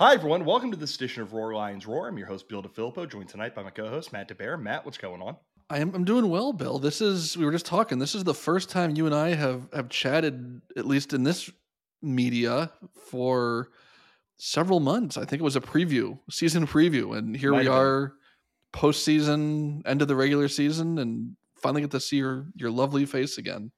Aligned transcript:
Hi, 0.00 0.14
everyone. 0.14 0.46
Welcome 0.46 0.70
to 0.70 0.78
this 0.78 0.96
edition 0.96 1.22
of 1.22 1.34
Roar 1.34 1.52
Lions 1.52 1.86
Roar. 1.86 2.08
I'm 2.08 2.16
your 2.16 2.26
host, 2.26 2.48
Bill 2.48 2.62
DeFilippo, 2.62 3.06
joined 3.06 3.28
tonight 3.28 3.54
by 3.54 3.62
my 3.62 3.68
co 3.68 3.86
host, 3.86 4.14
Matt 4.14 4.30
DeBear. 4.30 4.58
Matt, 4.58 4.86
what's 4.86 4.96
going 4.96 5.20
on? 5.20 5.36
I 5.68 5.80
am, 5.80 5.94
I'm 5.94 6.06
doing 6.06 6.30
well, 6.30 6.54
Bill. 6.54 6.78
This 6.78 7.02
is, 7.02 7.36
we 7.36 7.44
were 7.44 7.52
just 7.52 7.66
talking, 7.66 7.98
this 7.98 8.14
is 8.14 8.24
the 8.24 8.32
first 8.32 8.70
time 8.70 8.96
you 8.96 9.04
and 9.04 9.14
I 9.14 9.34
have, 9.34 9.68
have 9.74 9.90
chatted, 9.90 10.62
at 10.74 10.86
least 10.86 11.12
in 11.12 11.22
this 11.22 11.50
media, 12.00 12.72
for 13.10 13.72
several 14.38 14.80
months. 14.80 15.18
I 15.18 15.26
think 15.26 15.42
it 15.42 15.44
was 15.44 15.56
a 15.56 15.60
preview, 15.60 16.18
season 16.30 16.66
preview. 16.66 17.18
And 17.18 17.36
here 17.36 17.52
Might 17.52 17.64
we 17.64 17.68
are, 17.68 18.14
postseason, 18.72 19.82
end 19.84 20.00
of 20.00 20.08
the 20.08 20.16
regular 20.16 20.48
season, 20.48 20.98
and 20.98 21.36
finally 21.62 21.82
get 21.82 21.90
to 21.90 22.00
see 22.00 22.16
your, 22.16 22.46
your 22.54 22.70
lovely 22.70 23.04
face 23.04 23.36
again. 23.36 23.70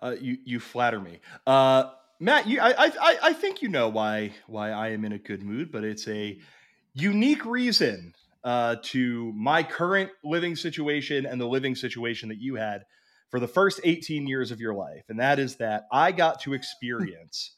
Uh, 0.00 0.14
you, 0.20 0.38
you 0.44 0.60
flatter 0.60 1.00
me. 1.00 1.18
Uh, 1.44 1.90
Matt, 2.22 2.46
you, 2.46 2.60
I, 2.60 2.74
I, 2.78 3.18
I 3.22 3.32
think 3.32 3.62
you 3.62 3.70
know 3.70 3.88
why 3.88 4.32
why 4.46 4.72
I 4.72 4.90
am 4.90 5.06
in 5.06 5.12
a 5.12 5.18
good 5.18 5.42
mood, 5.42 5.72
but 5.72 5.84
it's 5.84 6.06
a 6.06 6.38
unique 6.92 7.46
reason 7.46 8.12
uh, 8.44 8.76
to 8.82 9.32
my 9.32 9.62
current 9.62 10.10
living 10.22 10.54
situation 10.54 11.24
and 11.24 11.40
the 11.40 11.46
living 11.46 11.74
situation 11.74 12.28
that 12.28 12.38
you 12.38 12.56
had 12.56 12.84
for 13.30 13.40
the 13.40 13.48
first 13.48 13.80
18 13.84 14.26
years 14.26 14.50
of 14.50 14.60
your 14.60 14.74
life, 14.74 15.04
and 15.08 15.18
that 15.18 15.38
is 15.38 15.56
that 15.56 15.84
I 15.90 16.12
got 16.12 16.40
to 16.40 16.52
experience 16.52 17.56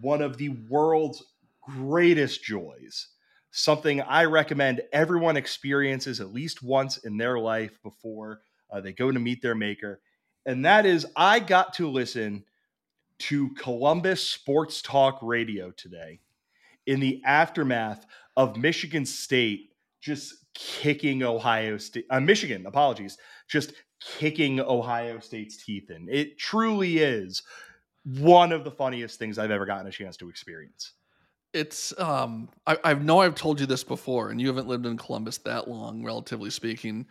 one 0.00 0.22
of 0.22 0.36
the 0.36 0.50
world's 0.70 1.24
greatest 1.62 2.44
joys. 2.44 3.08
Something 3.50 4.02
I 4.02 4.26
recommend 4.26 4.82
everyone 4.92 5.36
experiences 5.36 6.20
at 6.20 6.32
least 6.32 6.62
once 6.62 6.98
in 6.98 7.16
their 7.16 7.40
life 7.40 7.76
before 7.82 8.40
uh, 8.70 8.80
they 8.80 8.92
go 8.92 9.10
to 9.10 9.18
meet 9.18 9.42
their 9.42 9.56
maker, 9.56 10.00
and 10.44 10.64
that 10.64 10.86
is 10.86 11.06
I 11.16 11.40
got 11.40 11.74
to 11.74 11.90
listen 11.90 12.44
to 13.18 13.50
Columbus 13.54 14.20
Sports 14.20 14.82
Talk 14.82 15.18
Radio 15.22 15.70
today 15.72 16.20
in 16.86 17.00
the 17.00 17.22
aftermath 17.24 18.06
of 18.36 18.56
Michigan 18.56 19.06
State 19.06 19.70
just 20.00 20.34
kicking 20.54 21.22
Ohio 21.22 21.76
State, 21.76 22.06
uh, 22.10 22.20
Michigan, 22.20 22.66
apologies, 22.66 23.18
just 23.48 23.72
kicking 24.00 24.60
Ohio 24.60 25.18
State's 25.18 25.64
teeth 25.64 25.90
in. 25.90 26.08
It 26.08 26.38
truly 26.38 26.98
is 26.98 27.42
one 28.04 28.52
of 28.52 28.62
the 28.62 28.70
funniest 28.70 29.18
things 29.18 29.38
I've 29.38 29.50
ever 29.50 29.66
gotten 29.66 29.86
a 29.86 29.90
chance 29.90 30.16
to 30.18 30.28
experience. 30.28 30.92
It's 31.52 31.98
um 31.98 32.48
I, 32.66 32.76
I 32.84 32.94
know 32.94 33.20
I've 33.20 33.34
told 33.34 33.58
you 33.58 33.66
this 33.66 33.82
before, 33.82 34.30
and 34.30 34.40
you 34.40 34.46
haven't 34.46 34.68
lived 34.68 34.86
in 34.86 34.96
Columbus 34.96 35.38
that 35.38 35.68
long, 35.68 36.04
relatively 36.04 36.50
speaking. 36.50 37.06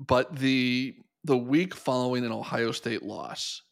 But 0.00 0.34
the 0.34 0.96
the 1.24 1.36
week 1.36 1.74
following 1.74 2.24
an 2.24 2.32
Ohio 2.32 2.72
State 2.72 3.02
loss, 3.02 3.62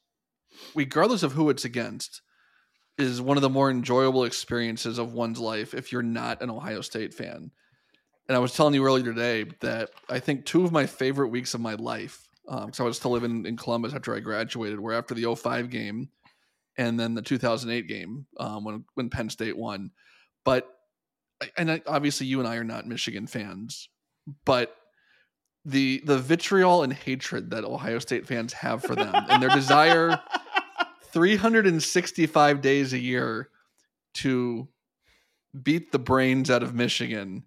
regardless 0.75 1.23
of 1.23 1.33
who 1.33 1.51
it's 1.51 1.65
against, 1.65 2.23
is 2.99 3.21
one 3.21 3.37
of 3.37 3.43
the 3.43 3.51
more 3.51 3.71
enjoyable 3.71 4.25
experiences 4.25 4.99
of 4.99 5.13
one's 5.13 5.39
life 5.39 5.75
if 5.75 5.91
you're 5.91 6.03
not 6.03 6.43
an 6.43 6.51
Ohio 6.51 6.81
State 6.81 7.13
fan. 7.13 7.51
And 8.29 8.37
I 8.37 8.39
was 8.39 8.55
telling 8.55 8.75
you 8.75 8.85
earlier 8.85 9.05
today 9.05 9.51
that 9.61 9.91
I 10.09 10.21
think 10.21 10.45
two 10.45 10.65
of 10.65 10.73
my 10.73 10.87
favorite 10.87 11.29
weeks 11.29 11.55
of 11.55 11.61
my 11.61 11.75
life, 11.75 12.29
because 12.45 12.81
um, 12.81 12.85
I 12.85 12.89
was 12.89 12.97
still 12.97 13.11
living 13.11 13.45
in 13.47 13.57
Columbus 13.57 13.95
after 13.95 14.15
I 14.15 14.21
graduated, 14.21 14.81
were 14.81 14.95
after 14.95 15.15
the 15.15 15.35
05 15.35 15.71
game 15.71 16.09
and 16.77 16.99
then 16.99 17.15
the 17.15 17.23
2008 17.23 17.87
game 17.87 18.27
um, 18.39 18.65
when 18.65 18.85
when 18.95 19.11
Penn 19.11 19.31
State 19.31 19.57
won. 19.57 19.91
But 20.45 20.69
and 21.57 21.71
I, 21.71 21.83
obviously 21.87 22.27
you 22.27 22.39
and 22.39 22.49
I 22.49 22.57
are 22.57 22.65
not 22.65 22.87
Michigan 22.87 23.27
fans, 23.27 23.89
but 24.45 24.75
the 25.65 26.03
the 26.05 26.19
vitriol 26.19 26.83
and 26.83 26.93
hatred 26.93 27.51
that 27.51 27.65
Ohio 27.65 27.99
State 27.99 28.27
fans 28.27 28.53
have 28.53 28.83
for 28.83 28.95
them 28.95 29.15
and 29.15 29.43
their 29.43 29.51
desire 29.51 30.21
365 31.13 32.61
days 32.61 32.93
a 32.93 32.99
year 32.99 33.49
to 34.15 34.69
beat 35.63 35.93
the 35.93 35.99
brains 35.99 36.51
out 36.51 36.63
of 36.63 36.75
Michigan 36.75 37.45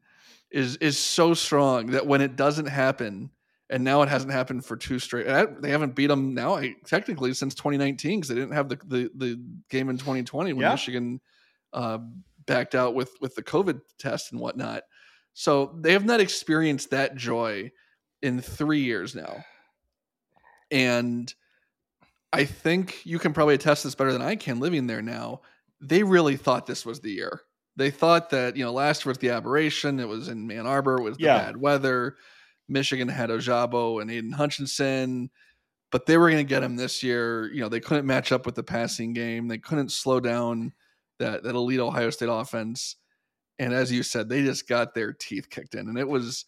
is 0.49 0.77
is 0.77 0.97
so 0.97 1.33
strong 1.33 1.87
that 1.87 2.07
when 2.07 2.21
it 2.21 2.35
doesn't 2.35 2.67
happen, 2.67 3.29
and 3.69 3.83
now 3.83 4.01
it 4.01 4.09
hasn't 4.09 4.31
happened 4.31 4.65
for 4.65 4.77
two 4.77 4.97
straight. 4.99 5.27
They 5.61 5.69
haven't 5.69 5.95
beat 5.95 6.07
them 6.07 6.33
now 6.33 6.61
technically 6.85 7.33
since 7.33 7.53
2019 7.53 8.19
because 8.19 8.29
they 8.29 8.35
didn't 8.35 8.53
have 8.53 8.69
the, 8.69 8.79
the, 8.87 9.11
the 9.15 9.43
game 9.69 9.89
in 9.89 9.97
2020 9.97 10.53
when 10.53 10.61
yeah. 10.61 10.71
Michigan 10.71 11.19
uh, 11.73 11.99
backed 12.45 12.75
out 12.75 12.95
with 12.95 13.11
with 13.19 13.35
the 13.35 13.43
COVID 13.43 13.81
test 13.99 14.31
and 14.31 14.39
whatnot. 14.39 14.83
So 15.33 15.77
they 15.79 15.91
have 15.93 16.05
not 16.05 16.19
experienced 16.19 16.89
that 16.91 17.15
joy 17.15 17.71
in 18.21 18.41
three 18.41 18.81
years 18.81 19.15
now, 19.15 19.43
and 20.71 21.33
I 22.33 22.45
think 22.45 23.05
you 23.05 23.19
can 23.19 23.33
probably 23.33 23.55
attest 23.55 23.83
this 23.83 23.95
better 23.95 24.11
than 24.11 24.21
I 24.21 24.35
can 24.35 24.59
living 24.59 24.87
there 24.87 25.01
now. 25.01 25.41
They 25.79 26.03
really 26.03 26.35
thought 26.35 26.65
this 26.65 26.85
was 26.85 26.99
the 26.99 27.11
year. 27.11 27.41
They 27.75 27.91
thought 27.91 28.31
that, 28.31 28.57
you 28.57 28.65
know, 28.65 28.73
last 28.73 29.05
year 29.05 29.11
was 29.11 29.19
the 29.19 29.29
aberration. 29.29 29.99
It 29.99 30.07
was 30.07 30.27
in 30.27 30.49
Ann 30.51 30.65
Arbor, 30.65 31.01
with 31.01 31.17
the 31.17 31.25
yeah. 31.25 31.37
bad 31.37 31.57
weather. 31.57 32.17
Michigan 32.67 33.07
had 33.07 33.29
Ojabo 33.29 34.01
and 34.01 34.11
Aidan 34.11 34.31
Hutchinson, 34.31 35.29
but 35.91 36.05
they 36.05 36.17
were 36.17 36.29
going 36.29 36.45
to 36.45 36.49
get 36.49 36.63
him 36.63 36.75
this 36.75 37.01
year. 37.01 37.51
You 37.53 37.61
know, 37.61 37.69
they 37.69 37.79
couldn't 37.79 38.05
match 38.05 38.31
up 38.31 38.45
with 38.45 38.55
the 38.55 38.63
passing 38.63 39.13
game. 39.13 39.47
They 39.47 39.59
couldn't 39.59 39.91
slow 39.91 40.19
down 40.19 40.73
that, 41.19 41.43
that 41.43 41.55
elite 41.55 41.79
Ohio 41.79 42.09
State 42.09 42.29
offense. 42.29 42.97
And 43.59 43.73
as 43.73 43.91
you 43.91 44.03
said, 44.03 44.27
they 44.27 44.43
just 44.43 44.67
got 44.67 44.93
their 44.93 45.13
teeth 45.13 45.49
kicked 45.49 45.75
in. 45.75 45.87
And 45.87 45.97
it 45.97 46.07
was 46.07 46.45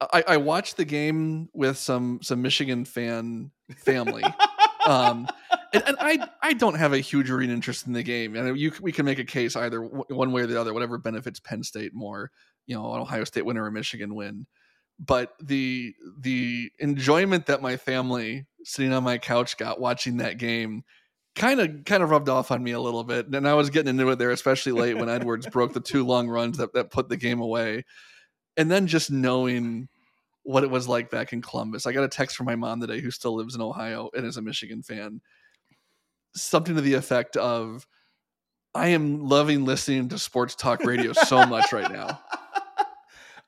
I, 0.00 0.24
I 0.28 0.36
watched 0.36 0.76
the 0.76 0.84
game 0.84 1.48
with 1.54 1.78
some 1.78 2.20
some 2.22 2.42
Michigan 2.42 2.84
fan 2.84 3.50
family. 3.78 4.24
um, 4.86 5.26
and, 5.72 5.82
and, 5.86 5.96
I 5.98 6.28
I 6.42 6.52
don't 6.52 6.74
have 6.74 6.92
a 6.92 6.98
huge 6.98 7.30
reading 7.30 7.54
interest 7.54 7.86
in 7.86 7.92
the 7.92 8.02
game, 8.02 8.36
and 8.36 8.58
you 8.58 8.72
we 8.80 8.92
can 8.92 9.06
make 9.06 9.18
a 9.18 9.24
case 9.24 9.56
either 9.56 9.80
one 9.80 10.32
way 10.32 10.42
or 10.42 10.46
the 10.46 10.60
other, 10.60 10.74
whatever 10.74 10.98
benefits 10.98 11.40
Penn 11.40 11.62
State 11.62 11.94
more, 11.94 12.30
you 12.66 12.74
know, 12.74 12.94
an 12.94 13.00
Ohio 13.00 13.24
State 13.24 13.46
win 13.46 13.56
or 13.56 13.66
a 13.66 13.72
Michigan 13.72 14.14
win. 14.14 14.46
But 14.98 15.32
the 15.42 15.94
the 16.20 16.70
enjoyment 16.78 17.46
that 17.46 17.62
my 17.62 17.76
family 17.76 18.46
sitting 18.64 18.92
on 18.92 19.04
my 19.04 19.18
couch 19.18 19.56
got 19.56 19.80
watching 19.80 20.18
that 20.18 20.38
game 20.38 20.84
kind 21.34 21.60
of 21.60 21.84
kind 21.84 22.02
of 22.02 22.10
rubbed 22.10 22.28
off 22.28 22.50
on 22.50 22.62
me 22.62 22.72
a 22.72 22.80
little 22.80 23.04
bit, 23.04 23.28
and 23.28 23.48
I 23.48 23.54
was 23.54 23.70
getting 23.70 23.90
into 23.90 24.10
it 24.10 24.18
there, 24.18 24.30
especially 24.30 24.72
late 24.72 24.96
when 24.96 25.08
Edwards 25.08 25.46
broke 25.46 25.72
the 25.72 25.80
two 25.80 26.04
long 26.04 26.28
runs 26.28 26.58
that 26.58 26.74
that 26.74 26.90
put 26.90 27.08
the 27.08 27.16
game 27.16 27.40
away, 27.40 27.84
and 28.56 28.70
then 28.70 28.86
just 28.86 29.10
knowing 29.10 29.88
what 30.42 30.62
it 30.62 30.70
was 30.70 30.86
like 30.86 31.10
back 31.10 31.32
in 31.32 31.42
Columbus. 31.42 31.86
I 31.86 31.92
got 31.92 32.04
a 32.04 32.08
text 32.08 32.36
from 32.36 32.46
my 32.46 32.54
mom 32.54 32.80
today 32.80 33.00
who 33.00 33.10
still 33.10 33.34
lives 33.34 33.54
in 33.54 33.60
Ohio 33.60 34.10
and 34.14 34.24
is 34.24 34.36
a 34.36 34.42
Michigan 34.42 34.82
fan. 34.82 35.20
Something 36.34 36.76
to 36.76 36.80
the 36.80 36.94
effect 36.94 37.36
of 37.36 37.86
I 38.74 38.88
am 38.88 39.26
loving 39.26 39.64
listening 39.64 40.08
to 40.10 40.18
sports 40.18 40.54
talk 40.54 40.84
radio 40.84 41.12
so 41.12 41.46
much 41.46 41.72
right 41.72 41.90
now. 41.90 42.20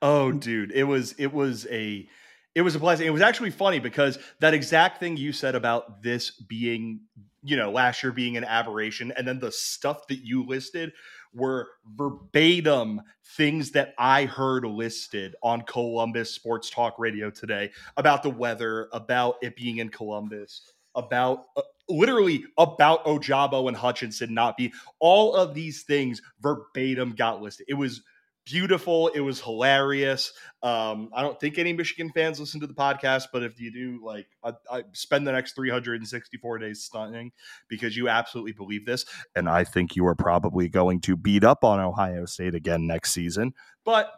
Oh, 0.01 0.31
dude, 0.31 0.71
it 0.71 0.85
was 0.85 1.13
it 1.17 1.33
was 1.33 1.67
a 1.69 2.07
it 2.55 2.61
was 2.61 2.75
a 2.75 2.79
blessing. 2.79 3.05
It 3.05 3.11
was 3.11 3.21
actually 3.21 3.51
funny 3.51 3.79
because 3.79 4.17
that 4.39 4.53
exact 4.53 4.99
thing 4.99 5.17
you 5.17 5.33
said 5.33 5.55
about 5.55 6.01
this 6.01 6.31
being, 6.31 7.01
you 7.43 7.57
know, 7.57 7.71
last 7.71 8.01
year 8.01 8.11
being 8.11 8.37
an 8.37 8.45
aberration, 8.45 9.11
and 9.17 9.27
then 9.27 9.39
the 9.39 9.51
stuff 9.51 10.07
that 10.07 10.19
you 10.19 10.45
listed 10.45 10.93
were 11.33 11.67
verbatim 11.95 13.01
things 13.35 13.71
that 13.71 13.93
I 13.97 14.25
heard 14.25 14.65
listed 14.65 15.35
on 15.43 15.61
Columbus 15.63 16.31
Sports 16.31 16.69
Talk 16.69 16.97
Radio 16.97 17.29
today 17.29 17.71
about 17.97 18.23
the 18.23 18.29
weather, 18.29 18.89
about 18.93 19.35
it 19.41 19.55
being 19.55 19.77
in 19.77 19.89
Columbus, 19.89 20.73
about 20.95 21.45
uh, 21.55 21.61
literally 21.87 22.45
about 22.57 23.05
Ojabo 23.05 23.67
and 23.67 23.77
Hutchinson 23.77 24.33
not 24.33 24.57
be 24.57 24.73
all 24.99 25.35
of 25.35 25.53
these 25.53 25.83
things 25.83 26.21
verbatim 26.41 27.13
got 27.15 27.41
listed. 27.41 27.65
It 27.69 27.75
was 27.75 28.01
beautiful. 28.49 29.09
It 29.09 29.19
was 29.19 29.39
hilarious. 29.39 30.33
Um, 30.63 31.09
I 31.13 31.21
don't 31.21 31.39
think 31.39 31.57
any 31.57 31.71
Michigan 31.73 32.11
fans 32.13 32.39
listen 32.39 32.59
to 32.61 32.67
the 32.67 32.73
podcast, 32.73 33.27
but 33.31 33.43
if 33.43 33.59
you 33.59 33.71
do, 33.71 34.03
like, 34.03 34.27
I, 34.43 34.53
I, 34.71 34.83
spend 34.93 35.27
the 35.27 35.31
next 35.31 35.53
364 35.55 36.57
days 36.57 36.83
stunning 36.83 37.31
because 37.67 37.95
you 37.95 38.09
absolutely 38.09 38.53
believe 38.53 38.85
this. 38.85 39.05
And 39.35 39.47
I 39.47 39.63
think 39.63 39.95
you 39.95 40.05
are 40.07 40.15
probably 40.15 40.67
going 40.67 41.01
to 41.01 41.15
beat 41.15 41.43
up 41.43 41.63
on 41.63 41.79
Ohio 41.79 42.25
State 42.25 42.55
again 42.55 42.87
next 42.87 43.11
season. 43.11 43.53
But 43.85 44.11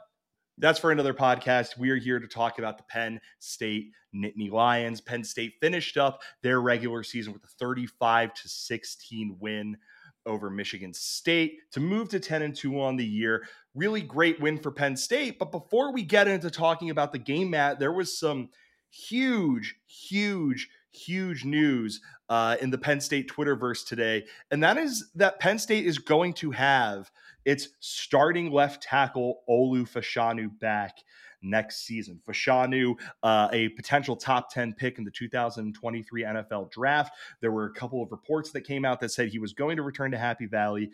that's 0.58 0.80
for 0.80 0.92
another 0.92 1.14
podcast. 1.14 1.78
We 1.78 1.90
are 1.90 1.98
here 1.98 2.20
to 2.20 2.28
talk 2.28 2.60
about 2.60 2.78
the 2.78 2.84
Penn 2.84 3.20
State 3.40 3.92
Nittany 4.16 4.52
Lions. 4.52 5.02
Penn 5.02 5.24
State 5.24 5.54
finished 5.60 5.98
up 5.98 6.22
their 6.42 6.62
regular 6.62 7.04
season 7.04 7.34
with 7.34 7.44
a 7.44 7.48
35 7.60 8.34
to 8.34 8.48
16 8.48 9.38
win 9.40 9.78
over 10.26 10.50
Michigan 10.50 10.94
State 10.94 11.60
to 11.72 11.80
move 11.80 12.10
to 12.10 12.20
10 12.20 12.42
and 12.42 12.56
2 12.56 12.80
on 12.82 12.96
the 12.96 13.06
year. 13.06 13.48
Really 13.74 14.02
great 14.02 14.40
win 14.40 14.58
for 14.58 14.72
Penn 14.72 14.98
State. 14.98 15.40
But 15.40 15.52
before 15.52 15.94
we 15.94 16.04
get 16.04 16.28
into 16.28 16.50
talking 16.50 16.90
about 16.90 17.12
the 17.12 17.20
game, 17.20 17.52
Matt, 17.52 17.80
there 17.80 17.94
was 17.94 18.18
some 18.18 18.50
huge, 18.90 19.76
huge, 19.88 20.70
huge 20.92 21.46
news 21.46 22.02
uh, 22.30 22.58
in 22.62 22.70
the 22.70 22.78
Penn 22.78 23.00
State 23.00 23.30
Twitterverse 23.30 23.86
today. 23.86 24.26
And 24.52 24.62
that 24.64 24.78
is 24.78 25.12
that 25.16 25.40
Penn 25.40 25.60
State 25.60 25.86
is 25.86 25.98
going 25.98 26.34
to 26.36 26.52
have 26.52 27.12
its 27.46 27.70
starting 27.80 28.52
left 28.52 28.84
tackle, 28.84 29.42
Olu 29.50 29.90
Fashanu, 29.90 30.60
back 30.60 30.98
next 31.42 31.86
season. 31.86 32.20
Fashanu, 32.28 32.96
uh, 33.24 33.50
a 33.52 33.70
potential 33.70 34.16
top 34.16 34.52
10 34.52 34.74
pick 34.74 34.98
in 34.98 35.04
the 35.04 35.12
2023 35.12 36.24
NFL 36.24 36.72
draft. 36.72 37.14
There 37.42 37.52
were 37.52 37.66
a 37.66 37.74
couple 37.74 38.04
of 38.04 38.12
reports 38.12 38.52
that 38.52 38.62
came 38.62 38.86
out 38.86 39.00
that 39.00 39.12
said 39.12 39.30
he 39.30 39.40
was 39.40 39.54
going 39.54 39.78
to 39.78 39.84
return 39.84 40.12
to 40.12 40.18
Happy 40.18 40.46
Valley. 40.46 40.92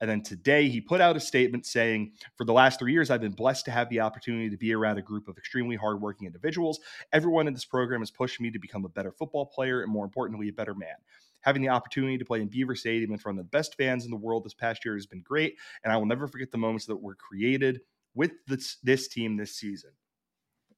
And 0.00 0.10
then 0.10 0.22
today 0.22 0.68
he 0.68 0.80
put 0.80 1.00
out 1.00 1.16
a 1.16 1.20
statement 1.20 1.66
saying, 1.66 2.12
For 2.36 2.44
the 2.44 2.52
last 2.52 2.78
three 2.78 2.92
years, 2.92 3.10
I've 3.10 3.20
been 3.20 3.32
blessed 3.32 3.64
to 3.66 3.70
have 3.70 3.88
the 3.88 4.00
opportunity 4.00 4.50
to 4.50 4.56
be 4.56 4.74
around 4.74 4.98
a 4.98 5.02
group 5.02 5.28
of 5.28 5.38
extremely 5.38 5.76
hardworking 5.76 6.26
individuals. 6.26 6.80
Everyone 7.12 7.46
in 7.46 7.54
this 7.54 7.64
program 7.64 8.00
has 8.00 8.10
pushed 8.10 8.40
me 8.40 8.50
to 8.50 8.58
become 8.58 8.84
a 8.84 8.88
better 8.88 9.12
football 9.12 9.46
player 9.46 9.82
and, 9.82 9.92
more 9.92 10.04
importantly, 10.04 10.48
a 10.48 10.52
better 10.52 10.74
man. 10.74 10.96
Having 11.42 11.62
the 11.62 11.68
opportunity 11.68 12.18
to 12.18 12.24
play 12.24 12.40
in 12.40 12.48
Beaver 12.48 12.74
Stadium 12.74 13.12
in 13.12 13.18
front 13.18 13.38
of 13.38 13.44
the 13.44 13.50
best 13.50 13.76
fans 13.76 14.04
in 14.04 14.10
the 14.10 14.16
world 14.16 14.44
this 14.44 14.54
past 14.54 14.84
year 14.84 14.94
has 14.94 15.06
been 15.06 15.22
great. 15.22 15.56
And 15.84 15.92
I 15.92 15.96
will 15.96 16.06
never 16.06 16.26
forget 16.26 16.50
the 16.50 16.58
moments 16.58 16.86
that 16.86 16.96
were 16.96 17.14
created 17.14 17.80
with 18.14 18.32
this, 18.46 18.78
this 18.82 19.08
team 19.08 19.36
this 19.36 19.54
season. 19.54 19.90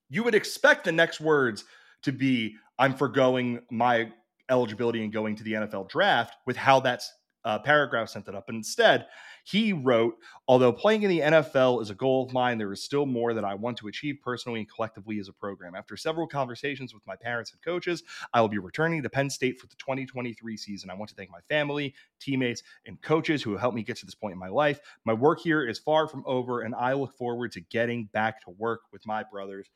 You 0.09 0.23
would 0.23 0.35
expect 0.35 0.83
the 0.83 0.91
next 0.91 1.19
words 1.19 1.65
to 2.03 2.11
be, 2.11 2.55
I'm 2.79 2.93
foregoing 2.93 3.59
my 3.71 4.11
eligibility 4.49 5.03
and 5.03 5.11
going 5.11 5.35
to 5.35 5.43
the 5.43 5.53
NFL 5.53 5.89
draft 5.89 6.35
with 6.45 6.55
how 6.55 6.79
that's 6.79 7.11
uh, 7.47 7.57
paragraph 7.57 8.09
sent 8.09 8.27
it 8.27 8.35
up. 8.35 8.45
But 8.45 8.55
instead, 8.55 9.07
he 9.45 9.71
wrote, 9.71 10.17
although 10.49 10.73
playing 10.73 11.03
in 11.03 11.09
the 11.09 11.21
NFL 11.21 11.81
is 11.81 11.89
a 11.89 11.95
goal 11.95 12.25
of 12.25 12.33
mine, 12.33 12.57
there 12.57 12.73
is 12.73 12.83
still 12.83 13.05
more 13.05 13.33
that 13.33 13.45
I 13.45 13.55
want 13.55 13.77
to 13.77 13.87
achieve 13.87 14.17
personally 14.21 14.59
and 14.59 14.69
collectively 14.69 15.17
as 15.19 15.29
a 15.29 15.33
program. 15.33 15.73
After 15.73 15.95
several 15.95 16.27
conversations 16.27 16.93
with 16.93 17.07
my 17.07 17.15
parents 17.15 17.53
and 17.53 17.61
coaches, 17.61 18.03
I 18.33 18.41
will 18.41 18.49
be 18.49 18.57
returning 18.57 19.01
to 19.01 19.09
Penn 19.09 19.29
State 19.29 19.61
for 19.61 19.67
the 19.67 19.77
2023 19.77 20.57
season. 20.57 20.89
I 20.89 20.93
want 20.95 21.07
to 21.07 21.15
thank 21.15 21.31
my 21.31 21.39
family, 21.47 21.93
teammates, 22.19 22.63
and 22.85 23.01
coaches 23.01 23.41
who 23.41 23.55
helped 23.55 23.77
me 23.77 23.83
get 23.83 23.95
to 23.95 24.05
this 24.05 24.15
point 24.15 24.33
in 24.33 24.39
my 24.39 24.49
life. 24.49 24.81
My 25.05 25.13
work 25.13 25.39
here 25.39 25.65
is 25.65 25.79
far 25.79 26.09
from 26.09 26.23
over, 26.25 26.63
and 26.63 26.75
I 26.75 26.91
look 26.91 27.13
forward 27.13 27.53
to 27.53 27.61
getting 27.61 28.09
back 28.11 28.41
to 28.41 28.49
work 28.49 28.81
with 28.91 29.07
my 29.07 29.23
brothers. 29.23 29.69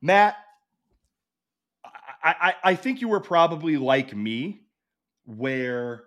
Matt, 0.00 0.36
I, 1.84 1.90
I, 2.40 2.54
I 2.70 2.74
think 2.74 3.02
you 3.02 3.08
were 3.08 3.20
probably 3.20 3.76
like 3.76 4.16
me, 4.16 4.62
where 5.26 6.04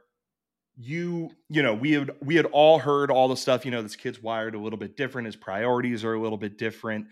you 0.81 1.29
you 1.49 1.61
know 1.61 1.73
we 1.73 1.91
had 1.91 2.11
we 2.21 2.35
had 2.35 2.45
all 2.47 2.79
heard 2.79 3.11
all 3.11 3.27
the 3.27 3.35
stuff 3.35 3.65
you 3.65 3.71
know 3.71 3.81
this 3.81 3.97
kid's 3.97 4.23
wired 4.23 4.55
a 4.55 4.57
little 4.57 4.79
bit 4.79 4.95
different 4.95 5.25
his 5.25 5.35
priorities 5.35 6.05
are 6.05 6.13
a 6.13 6.21
little 6.21 6.37
bit 6.37 6.57
different 6.57 7.05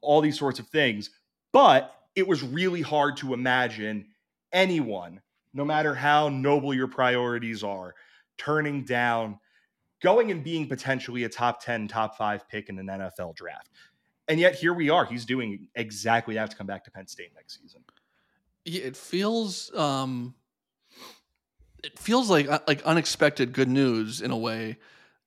all 0.00 0.20
these 0.20 0.38
sorts 0.38 0.58
of 0.58 0.68
things. 0.68 1.10
But 1.52 1.94
it 2.14 2.26
was 2.26 2.42
really 2.42 2.82
hard 2.82 3.16
to 3.18 3.34
imagine 3.34 4.06
anyone 4.52 5.20
no 5.54 5.64
matter 5.64 5.94
how 5.94 6.28
noble 6.28 6.74
your 6.74 6.88
priorities 6.88 7.64
are 7.64 7.94
turning 8.36 8.84
down 8.84 9.38
going 10.00 10.30
and 10.30 10.44
being 10.44 10.68
potentially 10.68 11.24
a 11.24 11.28
top 11.28 11.62
10 11.62 11.88
top 11.88 12.16
5 12.16 12.48
pick 12.48 12.68
in 12.68 12.78
an 12.78 12.86
NFL 12.86 13.34
draft. 13.34 13.68
And 14.28 14.38
yet 14.38 14.54
here 14.54 14.74
we 14.74 14.90
are 14.90 15.04
he's 15.04 15.24
doing 15.24 15.68
exactly 15.74 16.34
that 16.34 16.50
to 16.50 16.56
come 16.56 16.66
back 16.66 16.84
to 16.84 16.90
Penn 16.90 17.06
State 17.06 17.32
next 17.34 17.60
season. 17.60 17.82
It 18.64 18.96
feels 18.96 19.74
um 19.74 20.34
it 21.84 21.98
feels 21.98 22.30
like 22.30 22.48
uh, 22.48 22.58
like 22.66 22.82
unexpected 22.82 23.52
good 23.52 23.68
news 23.68 24.20
in 24.20 24.30
a 24.30 24.36
way 24.36 24.78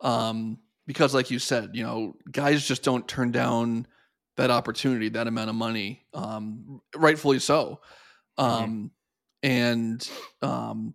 um 0.02 0.58
because 0.88 1.14
like 1.14 1.32
you 1.32 1.40
said 1.40 1.72
you 1.74 1.84
know 1.84 2.16
guys 2.32 2.66
just 2.66 2.84
don't 2.84 3.08
turn 3.08 3.32
down 3.32 3.86
that 4.38 4.52
opportunity 4.52 5.10
that 5.10 5.28
amount 5.28 5.50
of 5.50 5.56
money 5.56 6.04
um 6.14 6.82
rightfully 6.96 7.40
so 7.40 7.80
um 8.38 8.92
mm-hmm. 9.44 9.50
and 9.50 10.10
um 10.42 10.94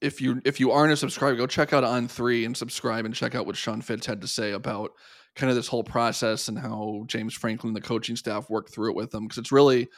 if 0.00 0.20
you 0.20 0.40
if 0.44 0.60
you 0.60 0.70
aren't 0.70 0.92
a 0.92 0.96
subscriber 0.96 1.36
go 1.36 1.46
check 1.46 1.72
out 1.72 1.84
on 1.84 2.08
three 2.08 2.44
and 2.44 2.56
subscribe 2.56 3.04
and 3.04 3.14
check 3.14 3.34
out 3.34 3.46
what 3.46 3.56
sean 3.56 3.80
fitz 3.80 4.06
had 4.06 4.20
to 4.20 4.28
say 4.28 4.52
about 4.52 4.92
kind 5.34 5.50
of 5.50 5.56
this 5.56 5.68
whole 5.68 5.84
process 5.84 6.48
and 6.48 6.58
how 6.58 7.04
james 7.06 7.34
franklin 7.34 7.74
the 7.74 7.80
coaching 7.80 8.16
staff 8.16 8.48
worked 8.48 8.72
through 8.72 8.90
it 8.90 8.96
with 8.96 9.10
them 9.10 9.24
because 9.24 9.38
it's 9.38 9.52
really 9.52 9.88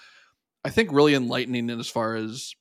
i 0.65 0.71
think 0.71 0.91
really 0.93 1.15
enlightening 1.15 1.69
in 1.71 1.79
as 1.79 1.89
far 1.89 2.17
as 2.17 2.55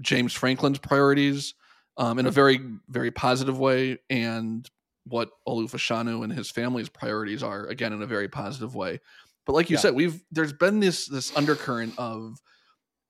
James 0.00 0.32
Franklin's 0.32 0.78
priorities 0.78 1.54
um, 1.96 2.18
in 2.18 2.26
a 2.26 2.30
very, 2.30 2.60
very 2.88 3.10
positive 3.10 3.58
way, 3.58 3.98
and 4.08 4.68
what 5.04 5.30
Olu 5.46 5.70
Fashanu 5.70 6.22
and 6.24 6.32
his 6.32 6.50
family's 6.50 6.88
priorities 6.88 7.42
are 7.42 7.66
again 7.66 7.92
in 7.92 8.02
a 8.02 8.06
very 8.06 8.28
positive 8.28 8.74
way. 8.74 9.00
But 9.44 9.54
like 9.54 9.70
you 9.70 9.76
yeah. 9.76 9.80
said, 9.80 9.94
we've 9.94 10.22
there's 10.30 10.52
been 10.52 10.80
this 10.80 11.06
this 11.06 11.36
undercurrent 11.36 11.94
of 11.98 12.40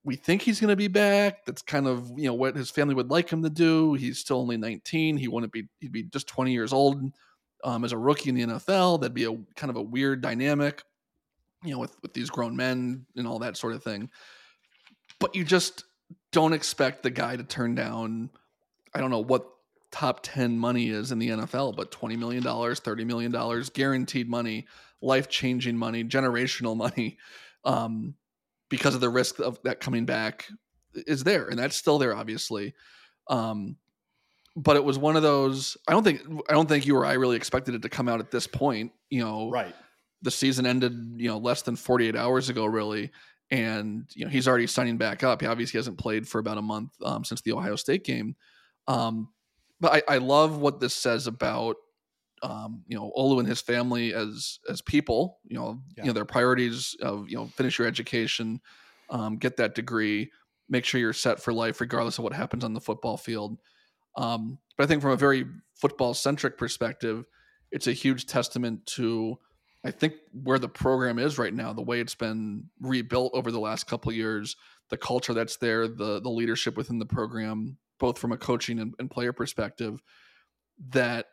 we 0.04 0.16
think 0.16 0.42
he's 0.42 0.60
going 0.60 0.70
to 0.70 0.76
be 0.76 0.88
back. 0.88 1.44
That's 1.44 1.62
kind 1.62 1.86
of 1.86 2.10
you 2.16 2.24
know 2.24 2.34
what 2.34 2.56
his 2.56 2.70
family 2.70 2.94
would 2.94 3.10
like 3.10 3.30
him 3.30 3.42
to 3.42 3.50
do. 3.50 3.94
He's 3.94 4.18
still 4.18 4.38
only 4.38 4.56
19. 4.56 5.16
He 5.16 5.28
wouldn't 5.28 5.52
be 5.52 5.68
he'd 5.80 5.92
be 5.92 6.04
just 6.04 6.26
20 6.26 6.52
years 6.52 6.72
old 6.72 7.12
um, 7.64 7.84
as 7.84 7.92
a 7.92 7.98
rookie 7.98 8.30
in 8.30 8.34
the 8.34 8.46
NFL. 8.46 9.00
That'd 9.00 9.14
be 9.14 9.24
a 9.24 9.36
kind 9.56 9.70
of 9.70 9.76
a 9.76 9.82
weird 9.82 10.22
dynamic, 10.22 10.82
you 11.62 11.72
know, 11.72 11.78
with 11.78 11.96
with 12.02 12.14
these 12.14 12.30
grown 12.30 12.56
men 12.56 13.06
and 13.16 13.26
all 13.26 13.38
that 13.40 13.56
sort 13.56 13.74
of 13.74 13.82
thing. 13.82 14.10
But 15.20 15.34
you 15.34 15.44
just 15.44 15.84
don't 16.32 16.52
expect 16.52 17.02
the 17.02 17.10
guy 17.10 17.36
to 17.36 17.44
turn 17.44 17.74
down 17.74 18.30
I 18.94 19.00
don't 19.00 19.10
know 19.10 19.20
what 19.20 19.46
top 19.90 20.20
10 20.22 20.58
money 20.58 20.88
is 20.88 21.12
in 21.12 21.18
the 21.18 21.28
NFL, 21.28 21.76
but 21.76 21.90
$20 21.90 22.18
million, 22.18 22.42
$30 22.42 23.06
million, 23.06 23.64
guaranteed 23.74 24.28
money, 24.28 24.66
life 25.00 25.28
changing 25.28 25.76
money, 25.76 26.04
generational 26.04 26.76
money, 26.76 27.18
um, 27.64 28.14
because 28.68 28.94
of 28.94 29.00
the 29.00 29.08
risk 29.08 29.38
of 29.38 29.58
that 29.64 29.80
coming 29.80 30.06
back 30.06 30.46
is 30.94 31.24
there. 31.24 31.48
And 31.48 31.58
that's 31.58 31.76
still 31.76 31.98
there, 31.98 32.14
obviously. 32.14 32.74
Um, 33.28 33.76
but 34.56 34.76
it 34.76 34.84
was 34.84 34.98
one 34.98 35.16
of 35.16 35.22
those, 35.22 35.76
I 35.88 35.92
don't 35.92 36.04
think, 36.04 36.20
I 36.48 36.52
don't 36.52 36.68
think 36.68 36.86
you 36.86 36.96
or 36.96 37.06
I 37.06 37.14
really 37.14 37.36
expected 37.36 37.74
it 37.74 37.82
to 37.82 37.88
come 37.88 38.08
out 38.08 38.20
at 38.20 38.30
this 38.30 38.46
point, 38.46 38.92
you 39.10 39.24
know, 39.24 39.50
right. 39.50 39.74
The 40.24 40.30
season 40.30 40.66
ended, 40.66 41.16
you 41.16 41.28
know, 41.28 41.38
less 41.38 41.62
than 41.62 41.74
48 41.74 42.14
hours 42.14 42.48
ago, 42.48 42.64
really 42.64 43.10
and 43.52 44.06
you 44.14 44.24
know 44.24 44.30
he's 44.30 44.48
already 44.48 44.66
signing 44.66 44.96
back 44.96 45.22
up. 45.22 45.42
He 45.42 45.46
obviously 45.46 45.76
hasn't 45.78 45.98
played 45.98 46.26
for 46.26 46.38
about 46.38 46.56
a 46.56 46.62
month 46.62 46.90
um, 47.04 47.22
since 47.22 47.42
the 47.42 47.52
Ohio 47.52 47.76
State 47.76 48.02
game. 48.02 48.34
Um, 48.88 49.28
but 49.78 50.02
I, 50.08 50.14
I, 50.14 50.18
love 50.18 50.58
what 50.58 50.80
this 50.80 50.94
says 50.94 51.26
about 51.26 51.76
um, 52.42 52.82
you 52.88 52.96
know 52.96 53.12
Olu 53.16 53.38
and 53.40 53.46
his 53.46 53.60
family 53.60 54.14
as 54.14 54.58
as 54.68 54.80
people. 54.80 55.38
You 55.44 55.58
know, 55.58 55.82
yeah. 55.96 56.04
you 56.04 56.06
know 56.08 56.14
their 56.14 56.24
priorities 56.24 56.96
of 57.02 57.28
you 57.28 57.36
know 57.36 57.46
finish 57.48 57.78
your 57.78 57.86
education, 57.86 58.60
um, 59.10 59.36
get 59.36 59.58
that 59.58 59.74
degree, 59.74 60.32
make 60.70 60.86
sure 60.86 60.98
you're 60.98 61.12
set 61.12 61.38
for 61.38 61.52
life 61.52 61.80
regardless 61.80 62.16
of 62.16 62.24
what 62.24 62.32
happens 62.32 62.64
on 62.64 62.72
the 62.72 62.80
football 62.80 63.18
field. 63.18 63.58
Um, 64.16 64.58
but 64.78 64.84
I 64.84 64.86
think 64.86 65.02
from 65.02 65.10
a 65.10 65.16
very 65.16 65.44
football 65.74 66.14
centric 66.14 66.56
perspective, 66.56 67.26
it's 67.70 67.86
a 67.86 67.92
huge 67.92 68.24
testament 68.26 68.86
to 68.86 69.38
I 69.84 69.90
think 69.90 70.14
where 70.32 70.58
the 70.58 70.68
program 70.68 71.18
is 71.18 71.38
right 71.38 71.52
now, 71.52 71.72
the 71.72 71.82
way 71.82 72.00
it's 72.00 72.14
been 72.14 72.64
rebuilt 72.80 73.32
over 73.34 73.50
the 73.50 73.60
last 73.60 73.86
couple 73.86 74.12
years, 74.12 74.56
the 74.90 74.96
culture 74.96 75.34
that's 75.34 75.56
there, 75.56 75.88
the 75.88 76.20
the 76.20 76.30
leadership 76.30 76.76
within 76.76 76.98
the 76.98 77.06
program, 77.06 77.76
both 77.98 78.18
from 78.18 78.32
a 78.32 78.36
coaching 78.36 78.78
and, 78.78 78.94
and 78.98 79.10
player 79.10 79.32
perspective, 79.32 80.00
that 80.90 81.26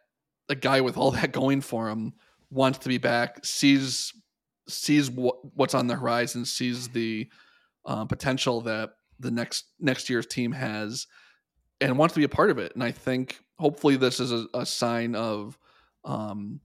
a 0.49 0.55
guy 0.55 0.81
with 0.81 0.97
all 0.97 1.11
that 1.11 1.31
going 1.31 1.61
for 1.61 1.89
him 1.89 2.13
wants 2.49 2.79
to 2.79 2.89
be 2.89 2.97
back, 2.97 3.45
sees 3.45 4.13
sees 4.67 5.09
what, 5.09 5.37
what's 5.55 5.73
on 5.73 5.87
the 5.87 5.95
horizon, 5.95 6.45
sees 6.45 6.89
the 6.89 7.27
uh, 7.85 8.05
potential 8.05 8.61
that 8.61 8.91
the 9.19 9.31
next 9.31 9.65
next 9.79 10.09
year's 10.09 10.25
team 10.25 10.51
has, 10.51 11.05
and 11.81 11.97
wants 11.97 12.13
to 12.13 12.19
be 12.19 12.25
a 12.25 12.29
part 12.29 12.49
of 12.49 12.57
it. 12.57 12.73
And 12.73 12.83
I 12.83 12.91
think 12.91 13.39
hopefully 13.59 13.95
this 13.95 14.19
is 14.19 14.31
a, 14.31 14.45
a 14.53 14.65
sign 14.65 15.15
of 15.15 15.57
um, 16.05 16.61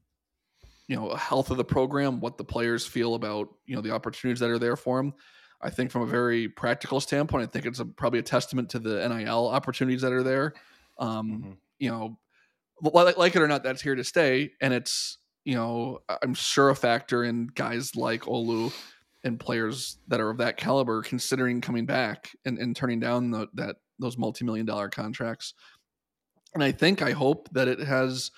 you 0.88 0.96
know 0.96 1.14
health 1.14 1.50
of 1.50 1.56
the 1.56 1.64
program, 1.64 2.20
what 2.20 2.36
the 2.38 2.44
players 2.44 2.86
feel 2.86 3.14
about 3.14 3.48
you 3.66 3.74
know 3.74 3.82
the 3.82 3.90
opportunities 3.90 4.40
that 4.40 4.50
are 4.50 4.58
there 4.58 4.76
for 4.76 4.98
them. 4.98 5.14
I 5.60 5.70
think 5.70 5.90
from 5.90 6.02
a 6.02 6.06
very 6.06 6.48
practical 6.48 7.00
standpoint, 7.00 7.44
I 7.44 7.46
think 7.46 7.64
it's 7.64 7.78
a, 7.78 7.86
probably 7.86 8.18
a 8.18 8.22
testament 8.22 8.70
to 8.70 8.78
the 8.78 9.08
NIL 9.08 9.48
opportunities 9.48 10.02
that 10.02 10.12
are 10.12 10.22
there. 10.22 10.52
Um, 10.98 11.30
mm-hmm. 11.30 11.52
You 11.78 11.90
know, 11.90 12.18
like, 12.82 13.16
like 13.16 13.34
it 13.34 13.42
or 13.42 13.48
not, 13.48 13.62
that's 13.62 13.80
here 13.80 13.94
to 13.94 14.04
stay, 14.04 14.52
and 14.60 14.74
it's 14.74 15.18
you 15.44 15.54
know 15.54 16.00
I'm 16.22 16.34
sure 16.34 16.70
a 16.70 16.76
factor 16.76 17.24
in 17.24 17.46
guys 17.46 17.96
like 17.96 18.22
Olu 18.22 18.72
and 19.24 19.40
players 19.40 19.96
that 20.08 20.20
are 20.20 20.30
of 20.30 20.38
that 20.38 20.58
caliber 20.58 21.02
considering 21.02 21.62
coming 21.62 21.86
back 21.86 22.30
and, 22.44 22.58
and 22.58 22.76
turning 22.76 23.00
down 23.00 23.30
the, 23.30 23.48
that 23.54 23.76
those 23.98 24.18
multi-million 24.18 24.66
dollar 24.66 24.90
contracts. 24.90 25.54
And 26.52 26.62
I 26.62 26.72
think 26.72 27.00
I 27.00 27.12
hope 27.12 27.48
that 27.52 27.66
it 27.66 27.80
has 27.80 28.30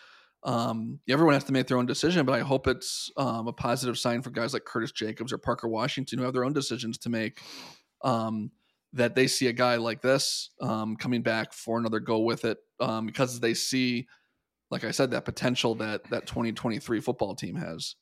um, 0.46 1.00
everyone 1.08 1.34
has 1.34 1.44
to 1.44 1.52
make 1.52 1.66
their 1.66 1.76
own 1.76 1.86
decision, 1.86 2.24
but 2.24 2.32
I 2.32 2.40
hope 2.40 2.68
it's 2.68 3.10
um, 3.16 3.48
a 3.48 3.52
positive 3.52 3.98
sign 3.98 4.22
for 4.22 4.30
guys 4.30 4.52
like 4.52 4.64
Curtis 4.64 4.92
Jacobs 4.92 5.32
or 5.32 5.38
Parker 5.38 5.68
Washington 5.68 6.20
who 6.20 6.24
have 6.24 6.32
their 6.32 6.44
own 6.44 6.52
decisions 6.52 6.96
to 6.98 7.10
make. 7.10 7.40
Um, 8.02 8.52
that 8.92 9.16
they 9.16 9.26
see 9.26 9.48
a 9.48 9.52
guy 9.52 9.76
like 9.76 10.00
this 10.00 10.50
um, 10.62 10.96
coming 10.96 11.20
back 11.20 11.52
for 11.52 11.78
another 11.78 11.98
go 11.98 12.20
with 12.20 12.44
it 12.44 12.58
um, 12.80 13.04
because 13.04 13.40
they 13.40 13.52
see, 13.52 14.06
like 14.70 14.84
I 14.84 14.92
said, 14.92 15.10
that 15.10 15.24
potential 15.24 15.74
that 15.74 16.08
that 16.10 16.26
2023 16.26 17.00
football 17.00 17.34
team 17.34 17.56
has. 17.56 17.96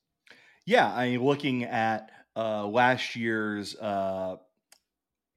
Yeah, 0.67 0.93
I 0.93 1.11
mean, 1.11 1.25
looking 1.25 1.65
at 1.65 2.11
uh, 2.37 2.67
last 2.67 3.17
year's 3.17 3.75
uh, 3.77 4.37